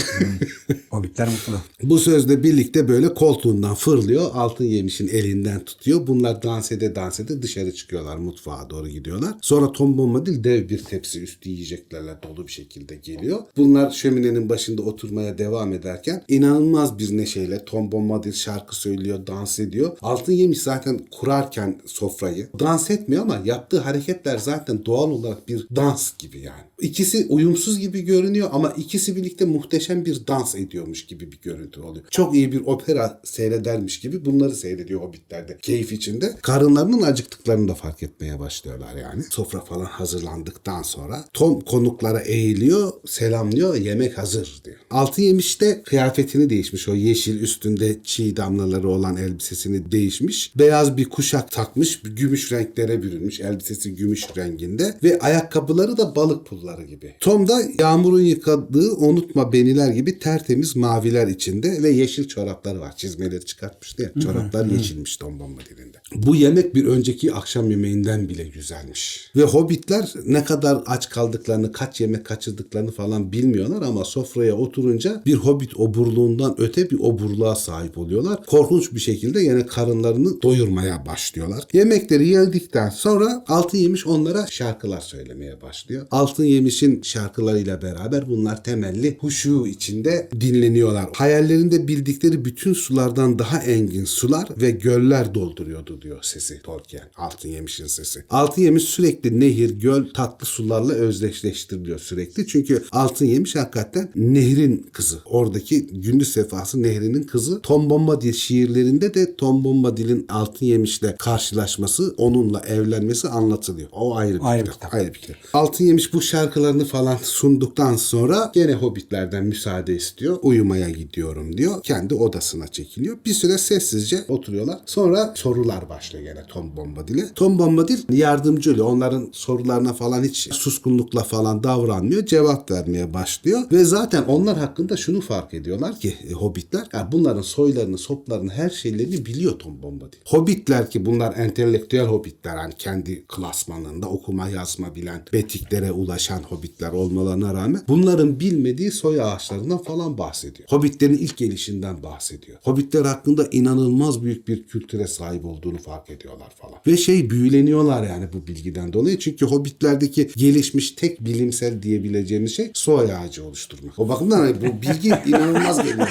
Hobbitler 0.90 1.28
mutlu. 1.28 1.54
Bu 1.90 2.00
sözle 2.00 2.44
birlikte 2.44 2.88
böyle 2.88 3.14
koltuğundan 3.14 3.76
fırlıyor. 3.76 4.32
Altın 4.34 4.66
yemişin 4.66 5.08
elinden 5.08 5.66
tutuyor. 5.66 6.08
Bunlar 6.08 6.44
dans 6.44 6.72
ede 6.72 6.96
dans 6.96 7.20
ede 7.20 7.42
dışarı 7.42 7.74
çıkıyorlar. 7.74 8.18
Mutfağa 8.18 8.70
doğru 8.70 8.88
gidiyorlar. 8.88 9.34
Sonra 9.42 9.72
Tom 9.72 9.98
Bombadil 9.98 10.44
dev 10.44 10.70
bir 10.70 10.84
tepsi 10.84 11.22
üstü 11.22 11.50
yiyeceklerle 11.50 12.18
dolu 12.24 12.48
bir 12.48 12.52
şekilde 12.52 12.96
geliyor. 12.96 13.40
Bunlar 13.58 13.92
şöminenin 14.14 14.50
başında 14.50 14.82
oturmaya 14.82 15.38
devam 15.38 15.74
ederken 15.74 16.24
inanılmaz 16.28 17.00
bir 17.00 17.18
neşeyle 17.18 17.66
Tom 17.66 17.92
Bombadil 17.92 18.34
şarkı 18.34 18.76
söylüyor, 18.76 19.28
dans 19.28 19.60
ediyor. 19.60 19.98
Altın 20.02 20.34
yemiş 20.34 20.62
zaten 20.62 21.00
kurarken 21.12 21.82
sofrayı 21.86 22.50
dans 22.60 22.92
etmiyor 22.92 23.22
ama 23.22 23.42
yaptığı 23.46 23.80
hareketler 23.80 24.38
zaten 24.38 24.86
doğal 24.86 25.12
olarak 25.12 25.48
bir 25.48 25.68
dans 25.76 26.18
gibi 26.18 26.40
yani. 26.40 26.62
İkisi 26.82 27.26
uyumsuz 27.30 27.80
gibi 27.80 28.02
görünüyor 28.02 28.50
ama 28.52 28.70
ikisi 28.70 29.16
birlikte 29.16 29.46
muhteşem 29.46 30.06
bir 30.06 30.28
dans 30.28 30.56
ediyormuş 30.56 31.06
gibi 31.06 31.32
bir 31.32 31.40
görüntü 31.42 31.82
oluyor. 31.82 32.06
Çok 32.12 32.36
iyi 32.36 32.52
bir 32.52 32.62
opera 32.66 33.22
seyredermiş 33.24 34.00
gibi 34.00 34.26
bunları 34.26 34.56
seyrediyor 34.56 35.02
Hobbitler 35.02 35.58
keyif 35.60 35.92
içinde. 35.92 36.36
Karınlarının 36.42 37.02
acıktıklarını 37.02 37.68
da 37.68 37.74
fark 37.76 38.04
etmeye 38.04 38.40
başlıyorlar 38.40 38.96
yani. 38.96 39.24
Sofra 39.30 39.60
falan 39.60 39.86
hazırlandıktan 39.86 40.82
sonra 40.82 41.26
Tom 41.34 41.62
konuklara 41.62 42.20
eğiliyor, 42.20 42.92
selamlıyor, 43.06 43.76
yemek 43.76 44.03
hazır 44.10 44.62
diyor. 44.66 44.78
Altın 44.92 45.24
yemiş 45.24 45.62
de 45.62 45.84
kıyafetini 45.84 46.50
değişmiş. 46.50 46.90
O 46.90 46.96
yeşil 46.96 47.42
üstünde 47.42 47.98
çiğ 48.04 48.38
damlaları 48.38 48.90
olan 48.90 49.18
elbisesini 49.18 49.92
değişmiş. 49.92 50.52
Beyaz 50.56 50.98
bir 50.98 51.06
kuşak 51.06 51.52
takmış, 51.52 52.02
gümüş 52.04 52.52
renklere 52.52 53.04
bürünmüş. 53.04 53.40
Elbisesi 53.40 53.96
gümüş 53.96 54.24
renginde 54.38 54.98
ve 55.04 55.20
ayakkabıları 55.20 55.98
da 55.98 56.16
balık 56.16 56.46
pulları 56.46 56.84
gibi. 56.84 57.16
Tom 57.20 57.48
da 57.48 57.62
yağmurun 57.80 58.22
yıkadığı 58.22 58.92
unutma 58.92 59.54
beniler 59.54 59.92
gibi 59.92 60.20
tertemiz 60.20 60.76
maviler 60.76 61.28
içinde 61.28 61.84
ve 61.84 61.90
yeşil 61.90 62.28
çorapları 62.28 62.80
var. 62.80 62.96
Çizmeleri 62.98 63.46
çıkartmıştı 63.46 64.04
ya. 64.04 64.22
Çoraplar 64.22 64.66
yeşilmiş 64.66 65.18
Tom 65.18 65.40
Bombadil'inde. 65.40 65.93
Bu 66.16 66.36
yemek 66.36 66.76
bir 66.76 66.86
önceki 66.86 67.34
akşam 67.34 67.72
yemeğinden 67.72 68.30
bile 68.30 68.44
güzelmiş. 68.44 69.32
Ve 69.36 69.44
hobbitler 69.44 70.14
ne 70.26 70.44
kadar 70.44 70.84
aç 70.86 71.10
kaldıklarını, 71.10 71.72
kaç 71.72 72.02
yemek 72.02 72.26
kaçırdıklarını 72.26 72.92
falan 72.92 73.32
bilmiyorlar 73.32 73.82
ama 73.82 74.06
sofraya 74.06 74.56
oturunca 74.56 75.22
bir 75.26 75.34
hobbit 75.34 75.80
oburluğundan 75.80 76.56
öte 76.58 76.90
bir 76.90 77.00
oburluğa 77.00 77.56
sahip 77.56 77.98
oluyorlar. 77.98 78.46
Korkunç 78.46 78.94
bir 78.94 79.00
şekilde 79.00 79.42
yine 79.42 79.66
karınlarını 79.66 80.42
doyurmaya 80.42 81.06
başlıyorlar. 81.06 81.64
Yemekleri 81.74 82.28
yedikten 82.28 82.90
sonra 82.90 83.44
Altın 83.48 83.78
Yemiş 83.78 84.08
onlara 84.08 84.48
şarkılar 84.48 85.02
söylemeye 85.02 85.62
başlıyor. 85.62 86.08
Altın 86.12 86.44
Yemiş'in 86.44 87.02
şarkılarıyla 87.02 87.82
beraber 87.82 88.28
bunlar 88.28 88.64
temelli 88.64 89.18
huşu 89.20 89.68
içinde 89.68 90.30
dinleniyorlar. 90.42 91.10
Hayallerinde 91.14 91.88
bildikleri 91.88 92.46
bütün 92.46 92.74
sulardan 92.74 93.40
daha 93.40 93.60
engin 93.60 94.06
sular 94.06 94.48
ve 94.62 94.72
göller 94.72 95.36
dolduruyordu 95.36 95.93
diyor 96.02 96.20
sesi 96.22 96.62
Tolkien. 96.62 97.04
Altın 97.18 97.50
Yemiş'in 97.50 97.88
sesi. 97.88 98.24
Altın 98.30 98.62
Yemiş 98.62 98.84
sürekli 98.84 99.40
nehir, 99.40 99.70
göl, 99.70 100.06
tatlı 100.14 100.46
sularla 100.46 100.94
özdeşleştiriliyor 100.94 102.00
sürekli. 102.00 102.48
Çünkü 102.48 102.84
Altın 102.92 103.26
Yemiş 103.26 103.56
hakikaten 103.56 104.10
nehrin 104.16 104.90
kızı. 104.94 105.18
Oradaki 105.26 105.88
gündüz 105.88 106.32
sefası 106.34 106.84
nehrinin 106.84 107.24
kızı. 107.24 107.62
Tom 107.62 107.90
Bombadil 107.90 108.34
şiirlerinde 108.34 109.14
de 109.14 109.36
Tom 109.36 109.64
Bombadil'in 109.64 110.26
Altın 110.30 110.66
Yemiş'le 110.66 111.18
karşılaşması, 111.20 112.14
onunla 112.18 112.60
evlenmesi 112.60 113.28
anlatılıyor. 113.28 113.90
O 113.92 114.16
ayrı 114.16 114.40
bir 114.40 114.46
Ayrı 114.46 114.66
bir 114.66 114.72
kitap. 114.72 114.82
kitap. 114.82 114.94
Ayrı 114.94 115.14
bir 115.14 115.20
kitap. 115.20 115.38
Altın 115.54 115.86
Yemiş 115.86 116.14
bu 116.14 116.22
şarkılarını 116.22 116.86
falan 116.86 117.18
sunduktan 117.22 117.96
sonra 117.96 118.52
gene 118.54 118.74
hobbitlerden 118.74 119.46
müsaade 119.46 119.96
istiyor. 119.96 120.38
Uyumaya 120.42 120.90
gidiyorum 120.90 121.58
diyor. 121.58 121.84
Kendi 121.84 122.14
odasına 122.16 122.68
çekiliyor. 122.68 123.18
Bir 123.26 123.34
süre 123.34 123.58
sessizce 123.58 124.26
oturuyorlar. 124.28 124.80
Sonra 124.86 125.34
sorular 125.36 125.83
başlıyor 125.90 126.24
gene 126.24 126.46
Tom 126.48 126.78
Bombadil'e. 126.78 127.34
Tom 127.36 127.60
Bombadil 127.60 128.18
yardımcı 128.18 128.72
oluyor. 128.72 128.86
Onların 128.86 129.30
sorularına 129.32 129.94
falan 129.94 130.24
hiç 130.24 130.54
suskunlukla 130.54 131.24
falan 131.24 131.64
davranmıyor. 131.64 132.26
Cevap 132.26 132.72
vermeye 132.72 133.14
başlıyor. 133.14 133.62
Ve 133.72 133.84
zaten 133.86 134.24
onlar 134.24 134.58
hakkında 134.58 134.98
şunu 134.98 135.22
fark 135.22 135.54
ediyorlar 135.54 136.00
ki 136.00 136.16
e, 136.30 136.32
hobbitler 136.32 136.88
ya 136.94 137.10
bunların 137.12 137.42
soylarını, 137.42 137.98
soplarını, 137.98 138.52
her 138.52 138.70
şeylerini 138.70 139.26
biliyor 139.26 139.60
Tom 139.60 139.84
Bombadil. 139.84 140.18
Hobbitler 140.26 140.90
ki 140.90 141.06
bunlar 141.06 141.38
entelektüel 141.38 142.06
hobbitler. 142.06 142.58
Yani 142.58 142.74
kendi 142.78 143.26
klasmanında 143.28 144.10
okuma 144.10 144.50
yazma 144.50 144.96
bilen, 144.96 145.22
betiklere 145.34 145.92
ulaşan 145.92 146.44
hobbitler 146.44 146.92
olmalarına 146.92 147.54
rağmen 147.54 147.82
bunların 147.88 148.40
bilmediği 148.40 148.92
soy 148.92 149.22
ağaçlarından 149.22 149.78
falan 149.78 150.18
bahsediyor. 150.18 150.70
Hobbitlerin 150.70 151.18
ilk 151.18 151.38
gelişinden 151.38 152.04
bahsediyor. 152.04 152.58
Hobbitler 152.64 153.06
hakkında 153.06 153.48
inanılmaz 153.52 154.24
büyük 154.24 154.48
bir 154.48 154.64
kültüre 154.64 155.08
sahip 155.08 155.46
olduğunu 155.46 155.73
fark 155.78 156.10
ediyorlar 156.10 156.50
falan. 156.62 156.76
Ve 156.88 156.98
şey 156.98 157.30
büyüleniyorlar 157.30 158.04
yani 158.04 158.34
bu 158.34 158.48
bilgiden 158.48 158.94
dolayı. 158.94 159.20
Çünkü 159.20 159.46
hobbitlerdeki 159.46 160.30
gelişmiş 160.36 160.92
tek 160.92 161.26
bilimsel 161.26 161.82
diyebileceğimiz 161.82 162.56
şey 162.56 162.72
soy 162.74 163.14
ağacı 163.16 163.46
oluşturmak. 163.46 164.00
O 164.00 164.10
bakımdan 164.10 164.40
hani 164.40 164.56
bu 164.62 164.82
bilgi 164.82 165.10
inanılmaz 165.26 165.84
geliyor. 165.84 166.08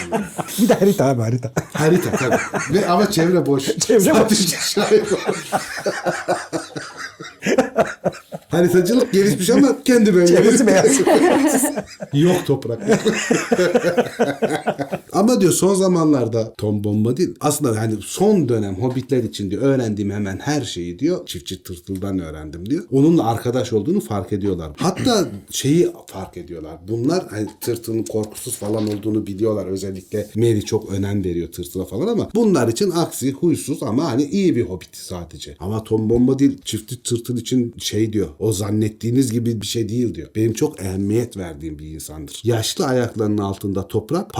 Bir 0.62 0.68
de 0.68 0.74
harita 0.74 1.04
abi 1.04 1.22
harita. 1.22 1.52
Harita 1.72 2.10
tabii. 2.10 2.74
Ve 2.74 2.88
ama 2.88 3.10
çevre 3.10 3.46
boş. 3.46 3.64
Çevre 3.78 4.14
boş. 4.14 4.38
Haritacılık 8.48 9.12
gelişmiş 9.12 9.50
ama 9.50 9.82
kendi 9.84 10.14
bölgesi. 10.14 10.36
Çevresi 10.36 10.66
beyaz. 10.66 11.00
Yok 12.12 12.46
toprak. 12.46 12.80
Ama 15.12 15.40
diyor 15.40 15.52
son 15.52 15.74
zamanlarda 15.74 16.54
Tom 16.58 16.84
Bombadil 16.84 17.34
aslında 17.40 17.80
hani 17.80 17.94
son 18.00 18.48
dönem 18.48 18.74
hobbitler 18.74 19.24
için 19.24 19.50
diyor 19.50 19.62
öğrendiğim 19.62 20.10
hemen 20.10 20.38
her 20.38 20.62
şeyi 20.62 20.98
diyor 20.98 21.26
çiftçi 21.26 21.62
tırtıldan 21.62 22.18
öğrendim 22.18 22.70
diyor. 22.70 22.84
Onunla 22.92 23.26
arkadaş 23.26 23.72
olduğunu 23.72 24.00
fark 24.00 24.32
ediyorlar. 24.32 24.72
Hatta 24.76 25.28
şeyi 25.50 25.88
fark 26.06 26.36
ediyorlar. 26.36 26.78
Bunlar 26.88 27.24
hani 27.30 27.48
tırtılın 27.60 28.02
korkusuz 28.02 28.56
falan 28.56 28.86
olduğunu 28.86 29.26
biliyorlar. 29.26 29.66
Özellikle 29.66 30.28
Mary 30.36 30.60
çok 30.60 30.92
önem 30.92 31.24
veriyor 31.24 31.52
tırtıla 31.52 31.84
falan 31.84 32.06
ama 32.06 32.28
bunlar 32.34 32.68
için 32.68 32.90
aksi 32.90 33.32
huysuz 33.32 33.82
ama 33.82 34.04
hani 34.04 34.24
iyi 34.24 34.56
bir 34.56 34.62
hobbit 34.62 34.96
sadece. 34.96 35.56
Ama 35.60 35.84
Tom 35.84 36.10
Bombadil 36.10 36.58
çiftçi 36.64 37.02
tırtıl 37.02 37.38
için 37.38 37.74
şey 37.78 38.12
diyor. 38.12 38.28
O 38.38 38.52
zannettiğiniz 38.52 39.32
gibi 39.32 39.60
bir 39.60 39.66
şey 39.66 39.88
değil 39.88 40.14
diyor. 40.14 40.28
Benim 40.36 40.52
çok 40.52 40.80
ehemmiyet 40.80 41.36
verdiğim 41.36 41.78
bir 41.78 41.86
insandır. 41.86 42.40
Yaşlı 42.44 42.86
ayaklarının 42.86 43.38
altında 43.38 43.88
toprak, 43.88 44.34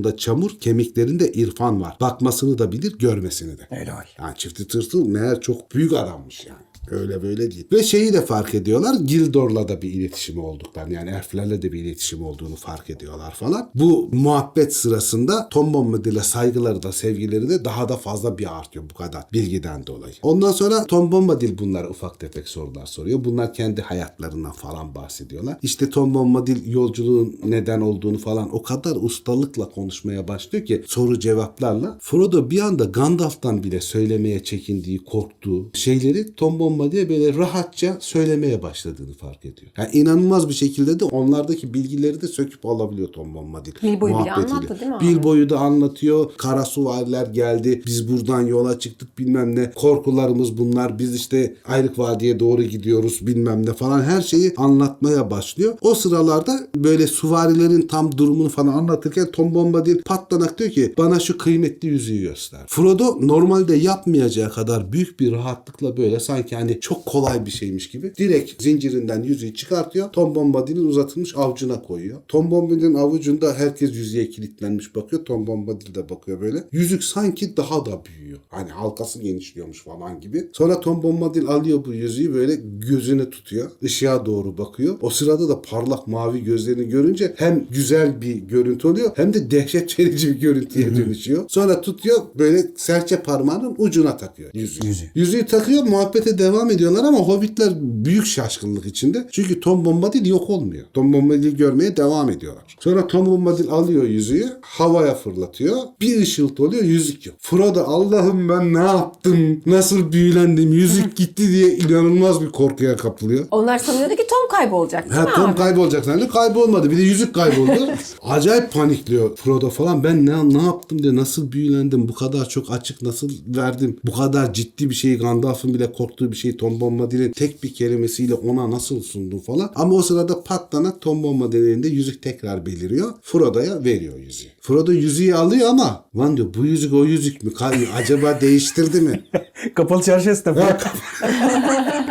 parmaklarında 0.00 0.16
çamur, 0.16 0.50
kemiklerinde 0.60 1.32
irfan 1.32 1.80
var. 1.80 1.96
Bakmasını 2.00 2.58
da 2.58 2.72
bilir, 2.72 2.98
görmesini 2.98 3.58
de. 3.58 3.66
Helal. 3.68 4.04
Yani 4.18 4.36
çifti 4.36 4.68
tırtıl 4.68 5.06
meğer 5.06 5.40
çok 5.40 5.74
büyük 5.74 5.92
adammış 5.92 6.46
yani. 6.46 6.69
Öyle 6.90 7.22
böyle 7.22 7.50
değil. 7.50 7.66
Ve 7.72 7.82
şeyi 7.82 8.12
de 8.12 8.26
fark 8.26 8.54
ediyorlar. 8.54 8.94
Gildor'la 8.94 9.68
da 9.68 9.82
bir 9.82 9.92
iletişimi 9.92 10.40
olduklarını 10.40 10.94
yani 10.94 11.10
elflerle 11.10 11.62
de 11.62 11.72
bir 11.72 11.80
iletişimi 11.84 12.24
olduğunu 12.24 12.56
fark 12.56 12.90
ediyorlar 12.90 13.34
falan. 13.34 13.70
Bu 13.74 14.08
muhabbet 14.12 14.76
sırasında 14.76 15.48
Tom 15.48 15.74
Bombadil'e 15.74 16.20
saygıları 16.20 16.82
da 16.82 16.92
sevgileri 16.92 17.48
de 17.48 17.64
daha 17.64 17.88
da 17.88 17.96
fazla 17.96 18.38
bir 18.38 18.58
artıyor 18.58 18.84
bu 18.90 18.94
kadar 18.94 19.24
bilgiden 19.32 19.86
dolayı. 19.86 20.14
Ondan 20.22 20.52
sonra 20.52 20.86
Tom 20.86 21.12
Bombadil 21.12 21.58
bunlara 21.58 21.88
ufak 21.88 22.20
tefek 22.20 22.48
sorular 22.48 22.86
soruyor. 22.86 23.24
Bunlar 23.24 23.54
kendi 23.54 23.82
hayatlarından 23.82 24.52
falan 24.52 24.94
bahsediyorlar. 24.94 25.56
İşte 25.62 25.90
Tom 25.90 26.14
Bombadil 26.14 26.72
yolculuğun 26.72 27.40
neden 27.44 27.80
olduğunu 27.80 28.18
falan 28.18 28.54
o 28.54 28.62
kadar 28.62 28.96
ustalıkla 29.00 29.68
konuşmaya 29.68 30.28
başlıyor 30.28 30.64
ki 30.66 30.82
soru 30.86 31.18
cevaplarla 31.18 31.98
Frodo 32.00 32.50
bir 32.50 32.60
anda 32.60 32.84
Gandalf'tan 32.84 33.62
bile 33.62 33.80
söylemeye 33.80 34.42
çekindiği, 34.42 34.98
korktuğu 34.98 35.70
şeyleri 35.74 36.34
Tom 36.34 36.58
Bombadil 36.58 36.79
Bombadil'e 36.80 37.08
böyle 37.08 37.34
rahatça 37.34 37.96
söylemeye 38.00 38.62
başladığını 38.62 39.14
fark 39.14 39.44
ediyor. 39.44 39.72
Yani 39.78 39.88
inanılmaz 39.92 40.48
bir 40.48 40.54
şekilde 40.54 41.00
de 41.00 41.04
onlardaki 41.04 41.74
bilgileri 41.74 42.20
de 42.20 42.28
söküp 42.28 42.66
alabiliyor 42.66 43.08
Tom 43.08 43.34
Bombadil. 43.34 43.72
Bilbo'yu 43.82 44.18
bile 44.18 44.32
anlattı 44.32 44.80
değil 44.80 44.90
mi 44.90 44.96
abi? 44.96 45.08
Bilbo'yu 45.08 45.50
da 45.50 45.58
anlatıyor. 45.58 46.30
Kara 46.36 46.64
suvariler 46.64 47.26
geldi. 47.26 47.82
Biz 47.86 48.08
buradan 48.08 48.46
yola 48.46 48.78
çıktık 48.78 49.18
bilmem 49.18 49.56
ne. 49.56 49.70
Korkularımız 49.70 50.58
bunlar. 50.58 50.98
Biz 50.98 51.14
işte 51.14 51.56
Ayrık 51.64 51.98
Vadi'ye 51.98 52.40
doğru 52.40 52.62
gidiyoruz 52.62 53.26
bilmem 53.26 53.66
ne 53.66 53.72
falan. 53.72 54.02
Her 54.02 54.22
şeyi 54.22 54.52
anlatmaya 54.56 55.30
başlıyor. 55.30 55.74
O 55.80 55.94
sıralarda 55.94 56.60
böyle 56.76 57.06
suvarilerin 57.06 57.82
tam 57.82 58.18
durumunu 58.18 58.48
falan 58.48 58.72
anlatırken 58.72 59.30
Tom 59.30 59.54
Bombadil 59.54 60.02
patlanak 60.02 60.58
diyor 60.58 60.70
ki 60.70 60.94
bana 60.98 61.20
şu 61.20 61.38
kıymetli 61.38 61.88
yüzüğü 61.88 62.20
göster. 62.20 62.60
Frodo 62.66 63.18
normalde 63.20 63.76
yapmayacağı 63.76 64.50
kadar 64.50 64.92
büyük 64.92 65.20
bir 65.20 65.32
rahatlıkla 65.32 65.96
böyle 65.96 66.20
sanki 66.20 66.56
hani 66.60 66.80
çok 66.80 67.06
kolay 67.06 67.46
bir 67.46 67.50
şeymiş 67.50 67.90
gibi 67.90 68.12
direkt 68.18 68.62
zincirinden 68.62 69.22
yüzüğü 69.22 69.54
çıkartıyor. 69.54 70.12
Tom 70.12 70.34
Bombadil'in 70.34 70.86
uzatılmış 70.86 71.36
avucuna 71.36 71.82
koyuyor. 71.82 72.20
Tom 72.28 72.50
Bombadil'in 72.50 72.94
avucunda 72.94 73.54
herkes 73.54 73.94
yüzüğe 73.94 74.30
kilitlenmiş 74.30 74.94
bakıyor. 74.94 75.24
Tom 75.24 75.46
Bombadil 75.46 75.94
de 75.94 76.08
bakıyor 76.08 76.40
böyle. 76.40 76.64
Yüzük 76.72 77.04
sanki 77.04 77.56
daha 77.56 77.86
da 77.86 78.02
büyüyor. 78.04 78.38
Hani 78.48 78.70
halkası 78.70 79.22
genişliyormuş 79.22 79.82
falan 79.82 80.20
gibi. 80.20 80.48
Sonra 80.52 80.80
Tom 80.80 81.02
Bombadil 81.02 81.46
alıyor 81.46 81.84
bu 81.84 81.94
yüzüğü 81.94 82.34
böyle 82.34 82.54
gözüne 82.88 83.30
tutuyor. 83.30 83.70
Işığa 83.82 84.26
doğru 84.26 84.58
bakıyor. 84.58 84.98
O 85.00 85.10
sırada 85.10 85.48
da 85.48 85.62
parlak 85.62 86.06
mavi 86.06 86.44
gözlerini 86.44 86.88
görünce 86.88 87.34
hem 87.36 87.66
güzel 87.70 88.22
bir 88.22 88.34
görüntü 88.34 88.88
oluyor 88.88 89.10
hem 89.16 89.34
de 89.34 89.50
dehşet 89.50 89.98
verici 89.98 90.28
bir 90.28 90.40
görüntüye 90.40 90.96
dönüşüyor. 90.96 91.44
Sonra 91.48 91.80
tutuyor 91.80 92.16
böyle 92.38 92.66
serçe 92.76 93.22
parmağının 93.22 93.74
ucuna 93.78 94.16
takıyor 94.16 94.50
yüzüğü. 94.54 94.86
Yüzüğü. 94.86 95.10
Yüzüğü 95.14 95.46
takıyor 95.46 95.82
muhabbete 95.82 96.38
devam 96.38 96.49
ediyorlar 96.70 97.04
ama 97.04 97.18
hobbitler 97.18 97.72
büyük 97.80 98.26
şaşkınlık 98.26 98.86
içinde. 98.86 99.28
Çünkü 99.32 99.60
Tom 99.60 99.84
Bombadil 99.84 100.26
yok 100.26 100.50
olmuyor. 100.50 100.84
Tom 100.94 101.12
Bombadil 101.12 101.56
görmeye 101.56 101.96
devam 101.96 102.30
ediyorlar. 102.30 102.76
Sonra 102.80 103.06
Tom 103.06 103.26
Bombadil 103.26 103.70
alıyor 103.70 104.04
yüzüğü 104.04 104.46
havaya 104.60 105.14
fırlatıyor. 105.14 105.76
Bir 106.00 106.20
ışıltı 106.20 106.64
oluyor 106.64 106.82
yüzük 106.82 107.26
yok. 107.26 107.36
Frodo 107.40 107.80
Allah'ım 107.80 108.48
ben 108.48 108.74
ne 108.74 108.78
yaptım? 108.86 109.62
Nasıl 109.66 110.12
büyülendim? 110.12 110.72
Yüzük 110.72 111.16
gitti 111.16 111.48
diye 111.52 111.76
inanılmaz 111.76 112.40
bir 112.40 112.48
korkuya 112.48 112.96
kapılıyor. 112.96 113.46
Onlar 113.50 113.78
sanıyordu 113.78 114.16
ki 114.16 114.26
Tom 114.30 114.58
kaybolacak 114.58 115.14
Ha, 115.16 115.26
Tom 115.34 115.50
abi? 115.50 115.56
kaybolacak 115.56 116.04
sandı. 116.04 116.28
Kaybolmadı. 116.28 116.90
Bir 116.90 116.96
de 116.98 117.02
yüzük 117.02 117.34
kayboldu. 117.34 117.70
Acayip 118.22 118.72
panikliyor 118.72 119.36
Frodo 119.36 119.70
falan. 119.70 120.04
Ben 120.04 120.26
ne, 120.26 120.48
ne 120.48 120.62
yaptım 120.62 121.02
diye 121.02 121.16
nasıl 121.16 121.52
büyülendim? 121.52 122.08
Bu 122.08 122.14
kadar 122.14 122.48
çok 122.48 122.70
açık 122.70 123.02
nasıl 123.02 123.30
verdim? 123.46 123.96
Bu 124.06 124.12
kadar 124.12 124.52
ciddi 124.52 124.90
bir 124.90 124.94
şeyi 124.94 125.18
Gandalf'ın 125.18 125.74
bile 125.74 125.92
korktuğu 125.92 126.32
bir 126.32 126.36
şeyi 126.40 126.56
Tom 126.56 126.80
Bombadil'in 126.80 127.32
tek 127.32 127.62
bir 127.62 127.74
kelimesiyle 127.74 128.34
ona 128.34 128.70
nasıl 128.70 129.02
sundum 129.02 129.40
falan. 129.40 129.72
Ama 129.74 129.94
o 129.94 130.02
sırada 130.02 130.42
patlanak 130.42 131.00
Tom 131.00 131.22
Bombadil'in 131.22 131.66
elinde 131.66 131.88
yüzük 131.88 132.22
tekrar 132.22 132.66
beliriyor. 132.66 133.12
Frodo'ya 133.22 133.84
veriyor 133.84 134.18
yüzüğü. 134.18 134.48
Frodo 134.60 134.92
yüzüğü 134.92 135.34
alıyor 135.34 135.68
ama 135.68 136.04
lan 136.16 136.36
diyor 136.36 136.54
bu 136.54 136.66
yüzük 136.66 136.94
o 136.94 137.04
yüzük 137.04 137.42
mü? 137.44 137.50
Acaba 137.96 138.40
değiştirdi 138.40 139.00
mi? 139.00 139.24
Kapalı 139.74 140.02
çarşı 140.02 140.30
esnafı. 140.30 140.60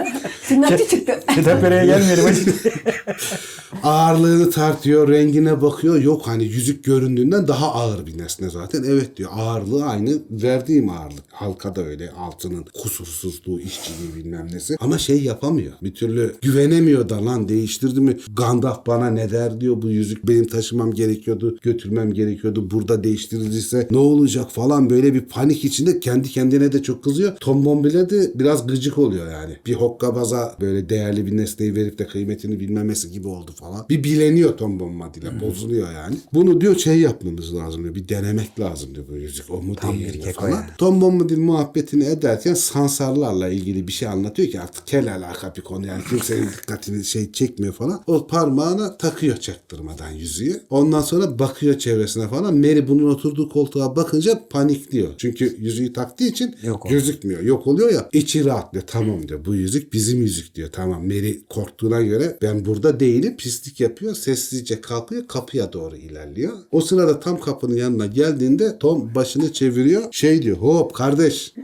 Tırnakçı 0.49 0.87
çıktı. 0.87 1.19
Kitaphane'ye 1.35 1.85
gelmeyelim. 1.85 2.25
ağırlığını 3.83 4.51
tartıyor, 4.51 5.07
rengine 5.07 5.61
bakıyor. 5.61 6.01
Yok 6.01 6.27
hani 6.27 6.43
yüzük 6.43 6.83
göründüğünden 6.83 7.47
daha 7.47 7.73
ağır 7.73 8.07
bir 8.07 8.17
nesne 8.17 8.49
zaten. 8.49 8.83
Evet 8.83 9.17
diyor 9.17 9.29
ağırlığı 9.33 9.85
aynı 9.85 10.17
verdiğim 10.31 10.89
ağırlık. 10.89 11.23
Halka 11.31 11.75
da 11.75 11.85
öyle 11.85 12.11
altının 12.11 12.65
kusursuzluğu, 12.81 13.59
işçiliği 13.59 14.15
bilmem 14.15 14.47
nesi. 14.53 14.75
Ama 14.79 14.97
şey 14.97 15.23
yapamıyor. 15.23 15.73
Bir 15.83 15.93
türlü 15.93 16.35
güvenemiyor 16.41 17.09
da 17.09 17.25
lan 17.25 17.49
değiştirdi 17.49 18.01
mi? 18.01 18.17
Gandalf 18.33 18.87
bana 18.87 19.09
ne 19.09 19.31
der 19.31 19.61
diyor 19.61 19.81
bu 19.81 19.89
yüzük 19.89 20.27
benim 20.27 20.47
taşımam 20.47 20.93
gerekiyordu, 20.93 21.57
götürmem 21.61 22.13
gerekiyordu. 22.13 22.71
Burada 22.71 23.03
değiştirilirse 23.03 23.87
ne 23.91 23.97
olacak 23.97 24.51
falan 24.51 24.89
böyle 24.89 25.13
bir 25.13 25.21
panik 25.21 25.65
içinde 25.65 25.99
kendi 25.99 26.29
kendine 26.29 26.71
de 26.71 26.83
çok 26.83 27.03
kızıyor. 27.03 27.35
Tom 27.39 27.65
Bombadil'e 27.65 28.09
de 28.09 28.31
biraz 28.35 28.67
gıcık 28.67 28.97
oluyor 28.97 29.31
yani. 29.31 29.57
Bir 29.65 29.73
hokkabaza 29.73 30.38
böyle 30.61 30.89
değerli 30.89 31.25
bir 31.25 31.37
nesneyi 31.37 31.75
verip 31.75 31.99
de 31.99 32.07
kıymetini 32.07 32.59
bilmemesi 32.59 33.11
gibi 33.11 33.27
oldu 33.27 33.51
falan. 33.55 33.85
Bir 33.89 34.03
bileniyor 34.03 34.57
Tom 34.57 34.79
Bombadil'e. 34.79 35.41
Bozuluyor 35.41 35.91
yani. 35.93 36.15
Bunu 36.33 36.61
diyor 36.61 36.75
şey 36.77 36.99
yapmamız 36.99 37.55
lazım 37.55 37.83
diyor. 37.83 37.95
Bir 37.95 38.09
denemek 38.09 38.59
lazım 38.59 38.95
diyor 38.95 39.05
bu 39.11 39.15
yüzük. 39.15 39.51
O 39.51 39.61
mu 39.61 39.75
Tam 39.75 39.99
değil 39.99 40.25
mi 40.25 40.31
falan. 40.33 40.49
yani. 40.49 40.65
Tom 40.77 41.01
Bombadil 41.01 41.37
muhabbetini 41.39 42.03
ederken 42.05 42.53
Sansarlarla 42.53 43.49
ilgili 43.49 43.87
bir 43.87 43.91
şey 43.93 44.07
anlatıyor 44.07 44.49
ki 44.49 44.59
artık 44.61 44.87
kel 44.87 45.15
alaka 45.15 45.53
bir 45.55 45.61
konu 45.61 45.87
yani 45.87 46.03
kimsenin 46.09 46.47
dikkatini 46.61 47.05
şey 47.05 47.31
çekmiyor 47.31 47.73
falan. 47.73 48.03
O 48.07 48.27
parmağına 48.27 48.97
takıyor 48.97 49.37
çaktırmadan 49.37 50.11
yüzüğü. 50.11 50.61
Ondan 50.69 51.01
sonra 51.01 51.39
bakıyor 51.39 51.77
çevresine 51.77 52.27
falan. 52.27 52.57
Mary 52.57 52.87
bunun 52.87 53.09
oturduğu 53.09 53.49
koltuğa 53.49 53.95
bakınca 53.95 54.47
panikliyor. 54.49 55.09
Çünkü 55.17 55.57
yüzüğü 55.59 55.93
taktığı 55.93 56.23
için 56.23 56.55
Yok 56.63 56.89
gözükmüyor. 56.89 57.41
Yok 57.41 57.67
oluyor 57.67 57.91
ya. 57.93 58.09
İçi 58.13 58.45
rahatlıyor. 58.45 58.83
Tamam 58.87 59.27
diyor. 59.27 59.45
Bu 59.45 59.55
yüzük 59.55 59.93
bizim 59.93 60.21
yüzük 60.29 60.55
diyor. 60.55 60.69
Tamam. 60.71 61.07
Mary 61.07 61.39
korktuğuna 61.49 62.01
göre 62.01 62.37
ben 62.41 62.65
burada 62.65 62.99
değilim. 62.99 63.37
Pislik 63.37 63.79
yapıyor. 63.79 64.15
Sessizce 64.15 64.81
kalkıyor. 64.81 65.27
Kapıya 65.27 65.73
doğru 65.73 65.95
ilerliyor. 65.95 66.53
O 66.71 66.81
sırada 66.81 67.19
tam 67.19 67.39
kapının 67.39 67.75
yanına 67.75 68.05
geldiğinde 68.05 68.79
Tom 68.79 69.15
başını 69.15 69.53
çeviriyor. 69.53 70.03
Şey 70.11 70.41
diyor. 70.41 70.57
Hop 70.57 70.93
kardeş. 70.93 71.53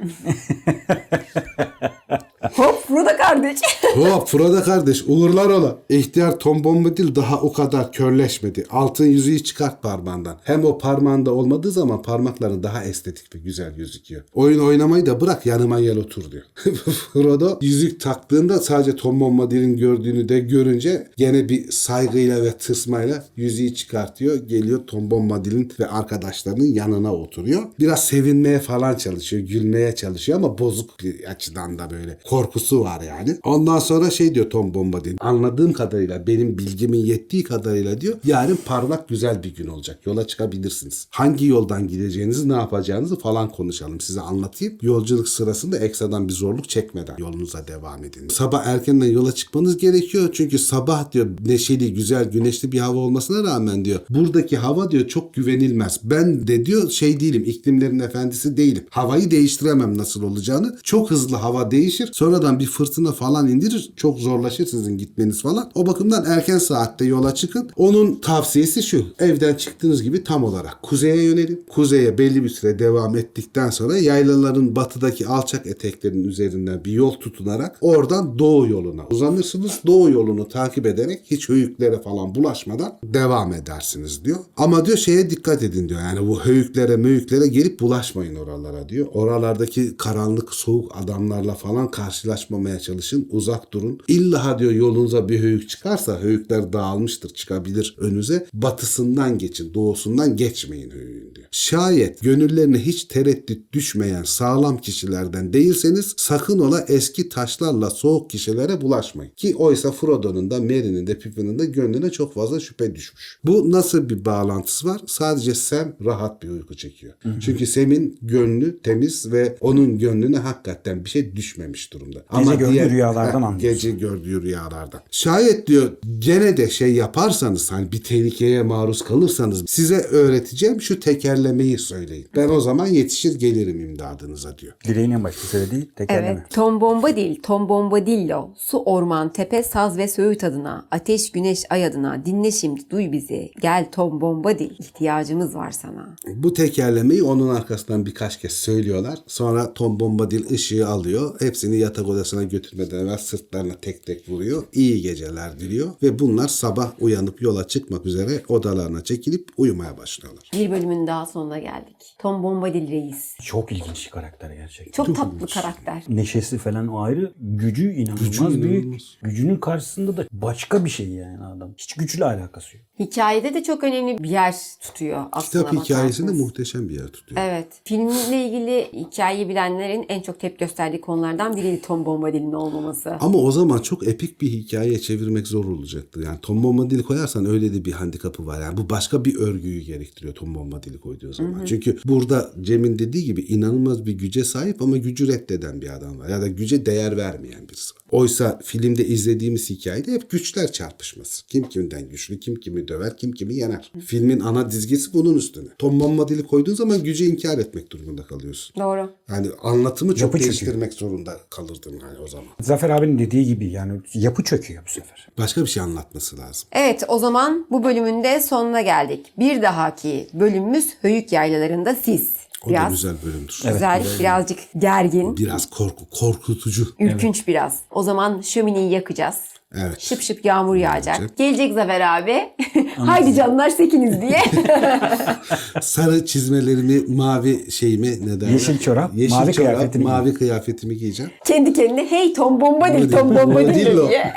Hop 2.53 2.87
Frodo 2.87 3.17
kardeş. 3.17 3.59
Hop 3.95 4.27
Frodo 4.27 4.63
kardeş 4.63 5.03
uğurlar 5.07 5.49
ola. 5.49 5.77
İhtiyar 5.89 6.39
Tom 6.39 6.63
Bombadil 6.63 7.15
daha 7.15 7.41
o 7.41 7.53
kadar 7.53 7.91
körleşmedi. 7.91 8.65
Altın 8.71 9.05
yüzüğü 9.05 9.43
çıkart 9.43 9.83
parmağından. 9.83 10.37
Hem 10.43 10.65
o 10.65 10.77
parmağında 10.77 11.33
olmadığı 11.33 11.71
zaman 11.71 12.01
parmakların 12.01 12.63
daha 12.63 12.83
estetik 12.83 13.35
ve 13.35 13.39
güzel 13.39 13.75
gözüküyor. 13.75 14.23
Oyun 14.33 14.59
oynamayı 14.59 15.05
da 15.05 15.21
bırak 15.21 15.45
yanıma 15.45 15.81
gel 15.81 15.97
otur 15.97 16.31
diyor. 16.31 16.43
Frodo 17.13 17.59
yüzük 17.61 18.01
taktığında 18.01 18.59
sadece 18.59 18.95
Tom 18.95 19.19
Bombadil'in 19.19 19.77
gördüğünü 19.77 20.29
de 20.29 20.39
görünce 20.39 21.07
gene 21.17 21.49
bir 21.49 21.71
saygıyla 21.71 22.43
ve 22.43 22.51
tırsmayla 22.51 23.25
yüzüğü 23.35 23.75
çıkartıyor. 23.75 24.35
Geliyor 24.35 24.87
Tom 24.87 25.11
Bombadil'in 25.11 25.71
ve 25.79 25.87
arkadaşlarının 25.87 26.65
yanına 26.73 27.13
oturuyor. 27.13 27.63
Biraz 27.79 28.05
sevinmeye 28.05 28.59
falan 28.59 28.95
çalışıyor. 28.95 29.43
Gülmeye 29.43 29.95
çalışıyor 29.95 30.37
ama 30.37 30.57
bozuk 30.57 30.99
bir 31.03 31.23
açıdan 31.23 31.79
da 31.79 31.89
böyle 31.89 32.17
korkusu 32.35 32.81
var 32.81 33.01
yani. 33.01 33.37
Ondan 33.43 33.79
sonra 33.79 34.09
şey 34.09 34.35
diyor 34.35 34.49
Tom 34.49 34.73
Bombadil. 34.73 35.17
Anladığım 35.19 35.73
kadarıyla 35.73 36.27
benim 36.27 36.57
bilgimin 36.57 36.97
yettiği 37.05 37.43
kadarıyla 37.43 38.01
diyor. 38.01 38.15
Yarın 38.25 38.59
parlak 38.65 39.09
güzel 39.09 39.43
bir 39.43 39.55
gün 39.55 39.67
olacak. 39.67 39.99
Yola 40.05 40.27
çıkabilirsiniz. 40.27 41.07
Hangi 41.09 41.45
yoldan 41.45 41.87
gideceğinizi 41.87 42.49
ne 42.49 42.53
yapacağınızı 42.53 43.19
falan 43.19 43.49
konuşalım. 43.49 44.01
Size 44.01 44.21
anlatayım. 44.21 44.77
Yolculuk 44.81 45.29
sırasında 45.29 45.77
ekstradan 45.77 46.27
bir 46.27 46.33
zorluk 46.33 46.69
çekmeden 46.69 47.15
yolunuza 47.17 47.67
devam 47.67 48.03
edin. 48.03 48.27
Sabah 48.29 48.65
erkenden 48.65 49.05
yola 49.05 49.31
çıkmanız 49.31 49.77
gerekiyor. 49.77 50.29
Çünkü 50.33 50.59
sabah 50.59 51.11
diyor 51.11 51.27
neşeli, 51.45 51.93
güzel, 51.93 52.31
güneşli 52.31 52.71
bir 52.71 52.79
hava 52.79 52.99
olmasına 52.99 53.43
rağmen 53.43 53.85
diyor. 53.85 53.99
Buradaki 54.09 54.57
hava 54.57 54.91
diyor 54.91 55.07
çok 55.07 55.33
güvenilmez. 55.33 55.99
Ben 56.03 56.47
de 56.47 56.65
diyor 56.65 56.89
şey 56.89 57.19
değilim. 57.19 57.43
iklimlerin 57.45 57.99
efendisi 57.99 58.57
değilim. 58.57 58.83
Havayı 58.89 59.31
değiştiremem 59.31 59.97
nasıl 59.97 60.23
olacağını. 60.23 60.77
Çok 60.83 61.11
hızlı 61.11 61.35
hava 61.35 61.71
değişir. 61.71 62.09
Sonradan 62.25 62.59
bir 62.59 62.65
fırtına 62.65 63.11
falan 63.11 63.47
indirir. 63.47 63.91
Çok 63.95 64.19
zorlaşır 64.19 64.65
sizin 64.65 64.97
gitmeniz 64.97 65.41
falan. 65.41 65.71
O 65.75 65.87
bakımdan 65.87 66.25
erken 66.25 66.57
saatte 66.57 67.05
yola 67.05 67.35
çıkın. 67.35 67.69
Onun 67.75 68.15
tavsiyesi 68.15 68.83
şu. 68.83 69.05
Evden 69.19 69.53
çıktığınız 69.53 70.03
gibi 70.03 70.23
tam 70.23 70.43
olarak 70.43 70.81
kuzeye 70.81 71.23
yönelin. 71.23 71.65
Kuzeye 71.69 72.17
belli 72.17 72.43
bir 72.43 72.49
süre 72.49 72.79
devam 72.79 73.17
ettikten 73.17 73.69
sonra 73.69 73.97
yaylaların 73.97 74.75
batıdaki 74.75 75.27
alçak 75.27 75.67
eteklerinin 75.67 76.27
üzerinden 76.27 76.85
bir 76.85 76.91
yol 76.91 77.11
tutunarak 77.11 77.77
oradan 77.81 78.39
doğu 78.39 78.67
yoluna 78.67 79.07
uzanırsınız. 79.11 79.79
Doğu 79.87 80.09
yolunu 80.09 80.47
takip 80.47 80.85
ederek 80.85 81.21
hiç 81.25 81.49
höyüklere 81.49 82.01
falan 82.01 82.35
bulaşmadan 82.35 82.93
devam 83.03 83.53
edersiniz 83.53 84.25
diyor. 84.25 84.39
Ama 84.57 84.85
diyor 84.85 84.97
şeye 84.97 85.29
dikkat 85.29 85.63
edin 85.63 85.89
diyor. 85.89 86.01
Yani 86.01 86.27
bu 86.27 86.39
höyüklere 86.39 86.97
möyüklere 86.97 87.47
gelip 87.47 87.79
bulaşmayın 87.79 88.35
oralara 88.35 88.89
diyor. 88.89 89.07
Oralardaki 89.13 89.97
karanlık 89.97 90.53
soğuk 90.53 90.91
adamlarla 91.03 91.53
falan 91.53 91.91
karşılaşmamaya 92.05 92.79
çalışın. 92.79 93.27
Uzak 93.31 93.73
durun. 93.73 93.99
İlla 94.07 94.59
diyor 94.59 94.71
yolunuza 94.71 95.29
bir 95.29 95.39
höyük 95.39 95.69
çıkarsa 95.69 96.21
höyükler 96.21 96.73
dağılmıştır 96.73 97.29
çıkabilir 97.29 97.95
önünüze. 97.97 98.47
Batısından 98.53 99.37
geçin 99.37 99.73
doğusundan 99.73 100.37
geçmeyin 100.37 100.91
höyüğün 100.91 101.35
diyor. 101.35 101.47
Şayet 101.51 102.21
gönüllerine 102.21 102.79
hiç 102.79 103.03
tereddüt 103.05 103.73
düşmeyen 103.73 104.23
sağlam 104.23 104.77
kişilerden 104.77 105.53
değilseniz 105.53 106.13
sakın 106.17 106.59
ola 106.59 106.85
eski 106.87 107.29
taşlarla 107.29 107.89
soğuk 107.89 108.29
kişilere 108.29 108.81
bulaşmayın. 108.81 109.31
Ki 109.35 109.55
oysa 109.55 109.91
Frodo'nun 109.91 110.51
da 110.51 110.59
Merry'nin 110.59 111.07
de 111.07 111.19
Pippin'in 111.19 111.59
de 111.59 111.65
gönlüne 111.65 112.09
çok 112.09 112.33
fazla 112.33 112.59
şüphe 112.59 112.95
düşmüş. 112.95 113.39
Bu 113.43 113.71
nasıl 113.71 114.09
bir 114.09 114.25
bağlantısı 114.25 114.87
var? 114.87 115.01
Sadece 115.07 115.53
Sam 115.53 115.95
rahat 116.05 116.43
bir 116.43 116.49
uyku 116.49 116.75
çekiyor. 116.75 117.13
Çünkü 117.41 117.67
Sam'in 117.67 118.17
gönlü 118.21 118.79
temiz 118.79 119.31
ve 119.31 119.57
onun 119.61 119.99
gönlüne 119.99 120.37
hakikaten 120.37 121.05
bir 121.05 121.09
şey 121.09 121.35
düşmemiş 121.35 121.93
durumda. 121.99 122.19
Gece 122.39 122.55
gördüğü 122.55 122.89
rüyalardan 122.89 123.41
Heh, 123.41 123.47
anlıyorsun. 123.47 123.59
Gece 123.59 123.91
gördüğü 123.91 124.41
rüyalardan. 124.41 125.01
Şayet 125.11 125.67
diyor 125.67 125.91
gene 126.19 126.57
de 126.57 126.69
şey 126.69 126.93
yaparsanız 126.93 127.71
hani 127.71 127.91
bir 127.91 128.03
tehlikeye 128.03 128.63
maruz 128.63 129.01
kalırsanız 129.03 129.63
size 129.67 129.95
öğreteceğim 129.95 130.81
şu 130.81 130.99
tekerlemeyi 130.99 131.77
söyleyin. 131.77 132.27
Ben 132.35 132.49
o 132.49 132.59
zaman 132.59 132.87
yetişir 132.87 133.39
gelirim 133.39 133.79
imdadınıza 133.79 134.57
diyor. 134.57 134.73
Dileğin 134.87 135.11
en 135.11 135.23
başta 135.23 135.47
söylediği 135.47 135.89
tekerleme. 135.95 136.27
Evet. 136.27 136.49
Tom 136.49 136.81
Bombadil, 136.81 137.35
Tom 137.35 137.69
Bombadillo. 137.69 138.49
Su, 138.57 138.77
orman, 138.77 139.33
tepe, 139.33 139.63
saz 139.63 139.97
ve 139.97 140.07
söğüt 140.07 140.43
adına. 140.43 140.85
Ateş, 140.91 141.31
güneş, 141.31 141.63
ay 141.69 141.85
adına. 141.85 142.25
Dinle 142.25 142.51
şimdi, 142.51 142.89
duy 142.89 143.11
bizi. 143.11 143.51
Gel 143.61 143.91
Tom 143.91 144.21
Bombadil. 144.21 144.69
İhtiyacımız 144.79 145.55
var 145.55 145.71
sana. 145.71 146.15
Bu 146.35 146.53
tekerlemeyi 146.53 147.23
onun 147.23 147.55
arkasından 147.55 148.05
birkaç 148.05 148.39
kez 148.39 148.51
söylüyorlar. 148.51 149.19
Sonra 149.27 149.73
Tom 149.73 149.99
Bombadil 149.99 150.49
ışığı 150.51 150.87
alıyor. 150.87 151.35
Hepsini 151.39 151.77
yatak 151.85 152.07
odasına 152.07 152.43
götürmeden 152.43 152.99
evvel 152.99 153.17
sırtlarına 153.17 153.73
tek 153.81 154.05
tek 154.05 154.29
vuruyor. 154.29 154.63
İyi 154.73 155.01
geceler 155.01 155.59
diliyor. 155.59 155.87
Ve 156.03 156.19
bunlar 156.19 156.47
sabah 156.47 156.91
uyanıp 156.99 157.41
yola 157.41 157.67
çıkmak 157.67 158.05
üzere 158.05 158.43
odalarına 158.47 159.03
çekilip 159.03 159.49
uyumaya 159.57 159.97
başlıyorlar. 159.97 160.49
Bir 160.53 160.71
bölümün 160.71 161.07
daha 161.07 161.25
sonuna 161.25 161.59
geldik. 161.59 161.95
Tom 162.19 162.43
Bombadil 162.43 162.91
reis. 162.91 163.35
Çok 163.43 163.71
ilginç 163.71 164.05
bir 164.05 164.11
karakter 164.11 164.51
gerçekten. 164.51 165.03
Çok 165.03 165.15
tatlı 165.15 165.47
karakter. 165.47 166.03
Neşesi 166.09 166.57
falan 166.57 166.87
o 166.87 167.01
ayrı. 167.01 167.33
Gücü 167.39 167.91
inanılmaz 167.93 168.19
Gücü 168.29 168.63
büyük. 168.63 168.83
inanılmaz. 168.83 169.01
Gücünün 169.21 169.55
karşısında 169.57 170.17
da 170.17 170.25
başka 170.31 170.85
bir 170.85 170.89
şey 170.89 171.07
yani 171.09 171.43
adam. 171.45 171.73
Hiç 171.77 171.93
güçle 171.93 172.25
alakası 172.25 172.77
yok. 172.77 172.85
Hikayede 172.99 173.53
de 173.53 173.63
çok 173.63 173.83
önemli 173.83 174.23
bir 174.23 174.29
yer 174.29 174.55
tutuyor 174.81 175.25
aslında. 175.31 175.69
Kitap 175.69 175.83
hikayesinde 175.85 176.31
muhteşem 176.31 176.89
bir 176.89 176.95
yer 176.95 177.07
tutuyor. 177.07 177.41
Evet. 177.41 177.67
Filmle 177.83 178.45
ilgili 178.45 178.89
hikayeyi 178.93 179.49
bilenlerin 179.49 180.05
en 180.09 180.21
çok 180.21 180.39
tepki 180.39 180.65
gösterdiği 180.65 181.01
konulardan 181.01 181.55
biriydi 181.75 181.87
Tom 181.87 182.05
Bombadil'in 182.05 182.51
olmaması. 182.51 183.11
Ama 183.19 183.37
o 183.37 183.51
zaman 183.51 183.77
çok 183.77 184.07
epik 184.07 184.41
bir 184.41 184.49
hikayeye 184.49 184.99
çevirmek 184.99 185.47
zor 185.47 185.65
olacaktı. 185.65 186.21
Yani 186.25 186.39
Tom 186.41 186.63
Bombadil'i 186.63 187.03
koyarsan 187.03 187.45
öyle 187.45 187.73
de 187.73 187.85
bir 187.85 187.91
handikapı 187.91 188.45
var. 188.45 188.61
Yani 188.61 188.77
bu 188.77 188.89
başka 188.89 189.25
bir 189.25 189.35
örgüyü 189.35 189.81
gerektiriyor 189.81 190.35
Tom 190.35 190.55
Bombadil'i 190.55 190.99
koyduğu 190.99 191.33
zaman. 191.33 191.65
Çünkü 191.65 191.97
burada 192.05 192.51
Cem'in 192.61 192.99
dediği 192.99 193.25
gibi 193.25 193.41
inanılmaz 193.41 194.05
bir 194.05 194.13
güce 194.13 194.43
sahip 194.43 194.81
ama 194.81 194.97
gücü 194.97 195.27
reddeden 195.27 195.81
bir 195.81 195.95
adam 195.95 196.19
var. 196.19 196.29
Ya 196.29 196.41
da 196.41 196.47
güce 196.47 196.85
değer 196.85 197.17
vermeyen 197.17 197.69
birisi 197.69 197.95
var. 197.95 198.01
Oysa 198.11 198.59
filmde 198.63 199.07
izlediğimiz 199.07 199.69
hikayede 199.69 200.11
hep 200.11 200.29
güçler 200.29 200.71
çarpışması. 200.71 201.47
Kim 201.47 201.69
kimden 201.69 202.09
güçlü, 202.09 202.39
kim 202.39 202.55
kimi 202.55 202.87
döver, 202.87 203.17
kim 203.17 203.31
kimi 203.31 203.55
yener. 203.55 203.91
Filmin 204.05 204.39
ana 204.39 204.71
dizgisi 204.71 205.13
bunun 205.13 205.35
üstüne. 205.35 205.69
Tom 205.79 205.99
Bombadil'i 205.99 206.43
koyduğun 206.43 206.73
zaman 206.73 207.03
gücü 207.03 207.25
inkar 207.25 207.57
etmek 207.57 207.91
durumunda 207.91 208.23
kalıyorsun. 208.23 208.75
Doğru. 208.79 209.09
Yani 209.29 209.47
anlatımı 209.63 210.15
çok 210.15 210.21
Yapı 210.21 210.39
değiştirmek 210.39 210.93
zorunda 210.93 211.37
kalırdın 211.67 211.99
hani 211.99 212.17
o 212.19 212.27
zaman. 212.27 212.47
Zafer 212.61 212.89
abinin 212.89 213.19
dediği 213.19 213.45
gibi 213.45 213.69
yani 213.71 214.01
yapı 214.13 214.43
çöküyor 214.43 214.83
bu 214.85 214.89
sefer. 214.89 215.27
Başka 215.37 215.61
bir 215.61 215.67
şey 215.67 215.83
anlatması 215.83 216.37
lazım. 216.37 216.69
Evet 216.71 217.03
o 217.07 217.19
zaman 217.19 217.65
bu 217.71 217.83
bölümün 217.83 218.23
de 218.23 218.41
sonuna 218.41 218.81
geldik. 218.81 219.33
Bir 219.39 219.61
dahaki 219.61 220.27
bölümümüz 220.33 220.93
Höyük 221.01 221.31
Yaylalarında 221.31 221.95
siz. 221.95 222.33
O 222.63 222.65
da 222.67 222.69
Biraz 222.69 222.91
güzel 222.91 223.15
bölümdür. 223.25 223.61
güzel, 223.73 224.03
birazcık 224.19 224.59
gergin, 224.77 225.37
Biraz 225.37 225.69
korku, 225.69 226.09
korkutucu. 226.19 226.87
ürkünç 226.99 227.47
biraz. 227.47 227.79
O 227.91 228.03
zaman 228.03 228.41
şömineyi 228.41 228.91
yakacağız. 228.91 229.35
Evet. 229.81 229.99
Şıp 229.99 230.21
şıp 230.21 230.45
yağmur 230.45 230.75
yağacak. 230.75 231.19
Yağacak. 231.19 231.37
Gelecek 231.37 231.73
Zafer 231.73 232.01
abi. 232.01 232.49
Haydi 232.97 233.33
canlar 233.33 233.69
sekiniz 233.69 234.21
diye. 234.21 234.39
Sarı 235.81 236.25
çizmelerimi, 236.25 237.15
mavi 237.15 237.71
şeyimi 237.71 238.27
ne 238.27 238.41
derler? 238.41 238.51
Yeşil 238.51 238.79
çorap, 238.79 239.11
Yeşil 239.15 239.35
mavi 239.35 239.53
çorap, 239.53 239.67
kıyafetimi 239.67 240.03
mavi 240.03 240.33
kıyafetimi 240.33 240.97
giyeceğim. 240.97 241.31
Kendi 241.45 241.73
kendine 241.73 242.11
hey 242.11 242.33
Tom 242.33 242.61
Bombadil, 242.61 243.11
Tom 243.11 243.35
Bombadil 243.35 243.85
diye. 244.09 244.33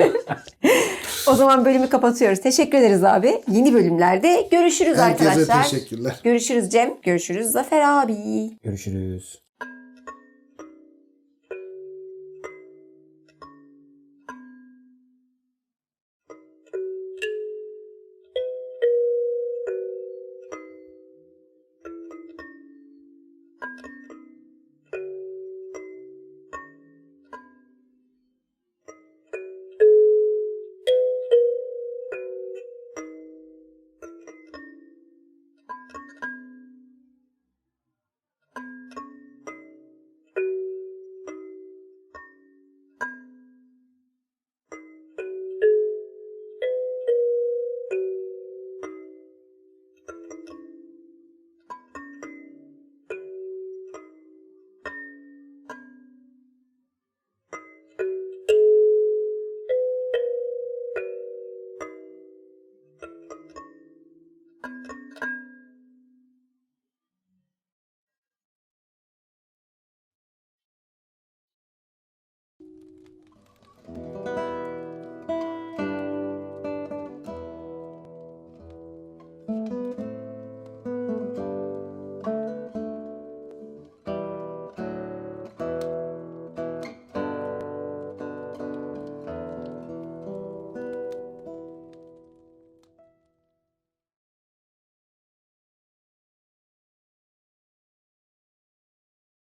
o 1.26 1.34
zaman 1.34 1.64
bölümü 1.64 1.88
kapatıyoruz. 1.88 2.40
Teşekkür 2.40 2.78
ederiz 2.78 3.04
abi. 3.04 3.42
Yeni 3.52 3.74
bölümlerde 3.74 4.48
görüşürüz 4.50 4.98
Herkese 4.98 5.30
arkadaşlar. 5.30 5.70
teşekkürler. 5.70 6.20
Görüşürüz 6.24 6.70
Cem. 6.70 6.90
Görüşürüz 7.02 7.46
Zafer 7.46 7.80
abi. 7.80 8.50
Görüşürüz. 8.62 9.49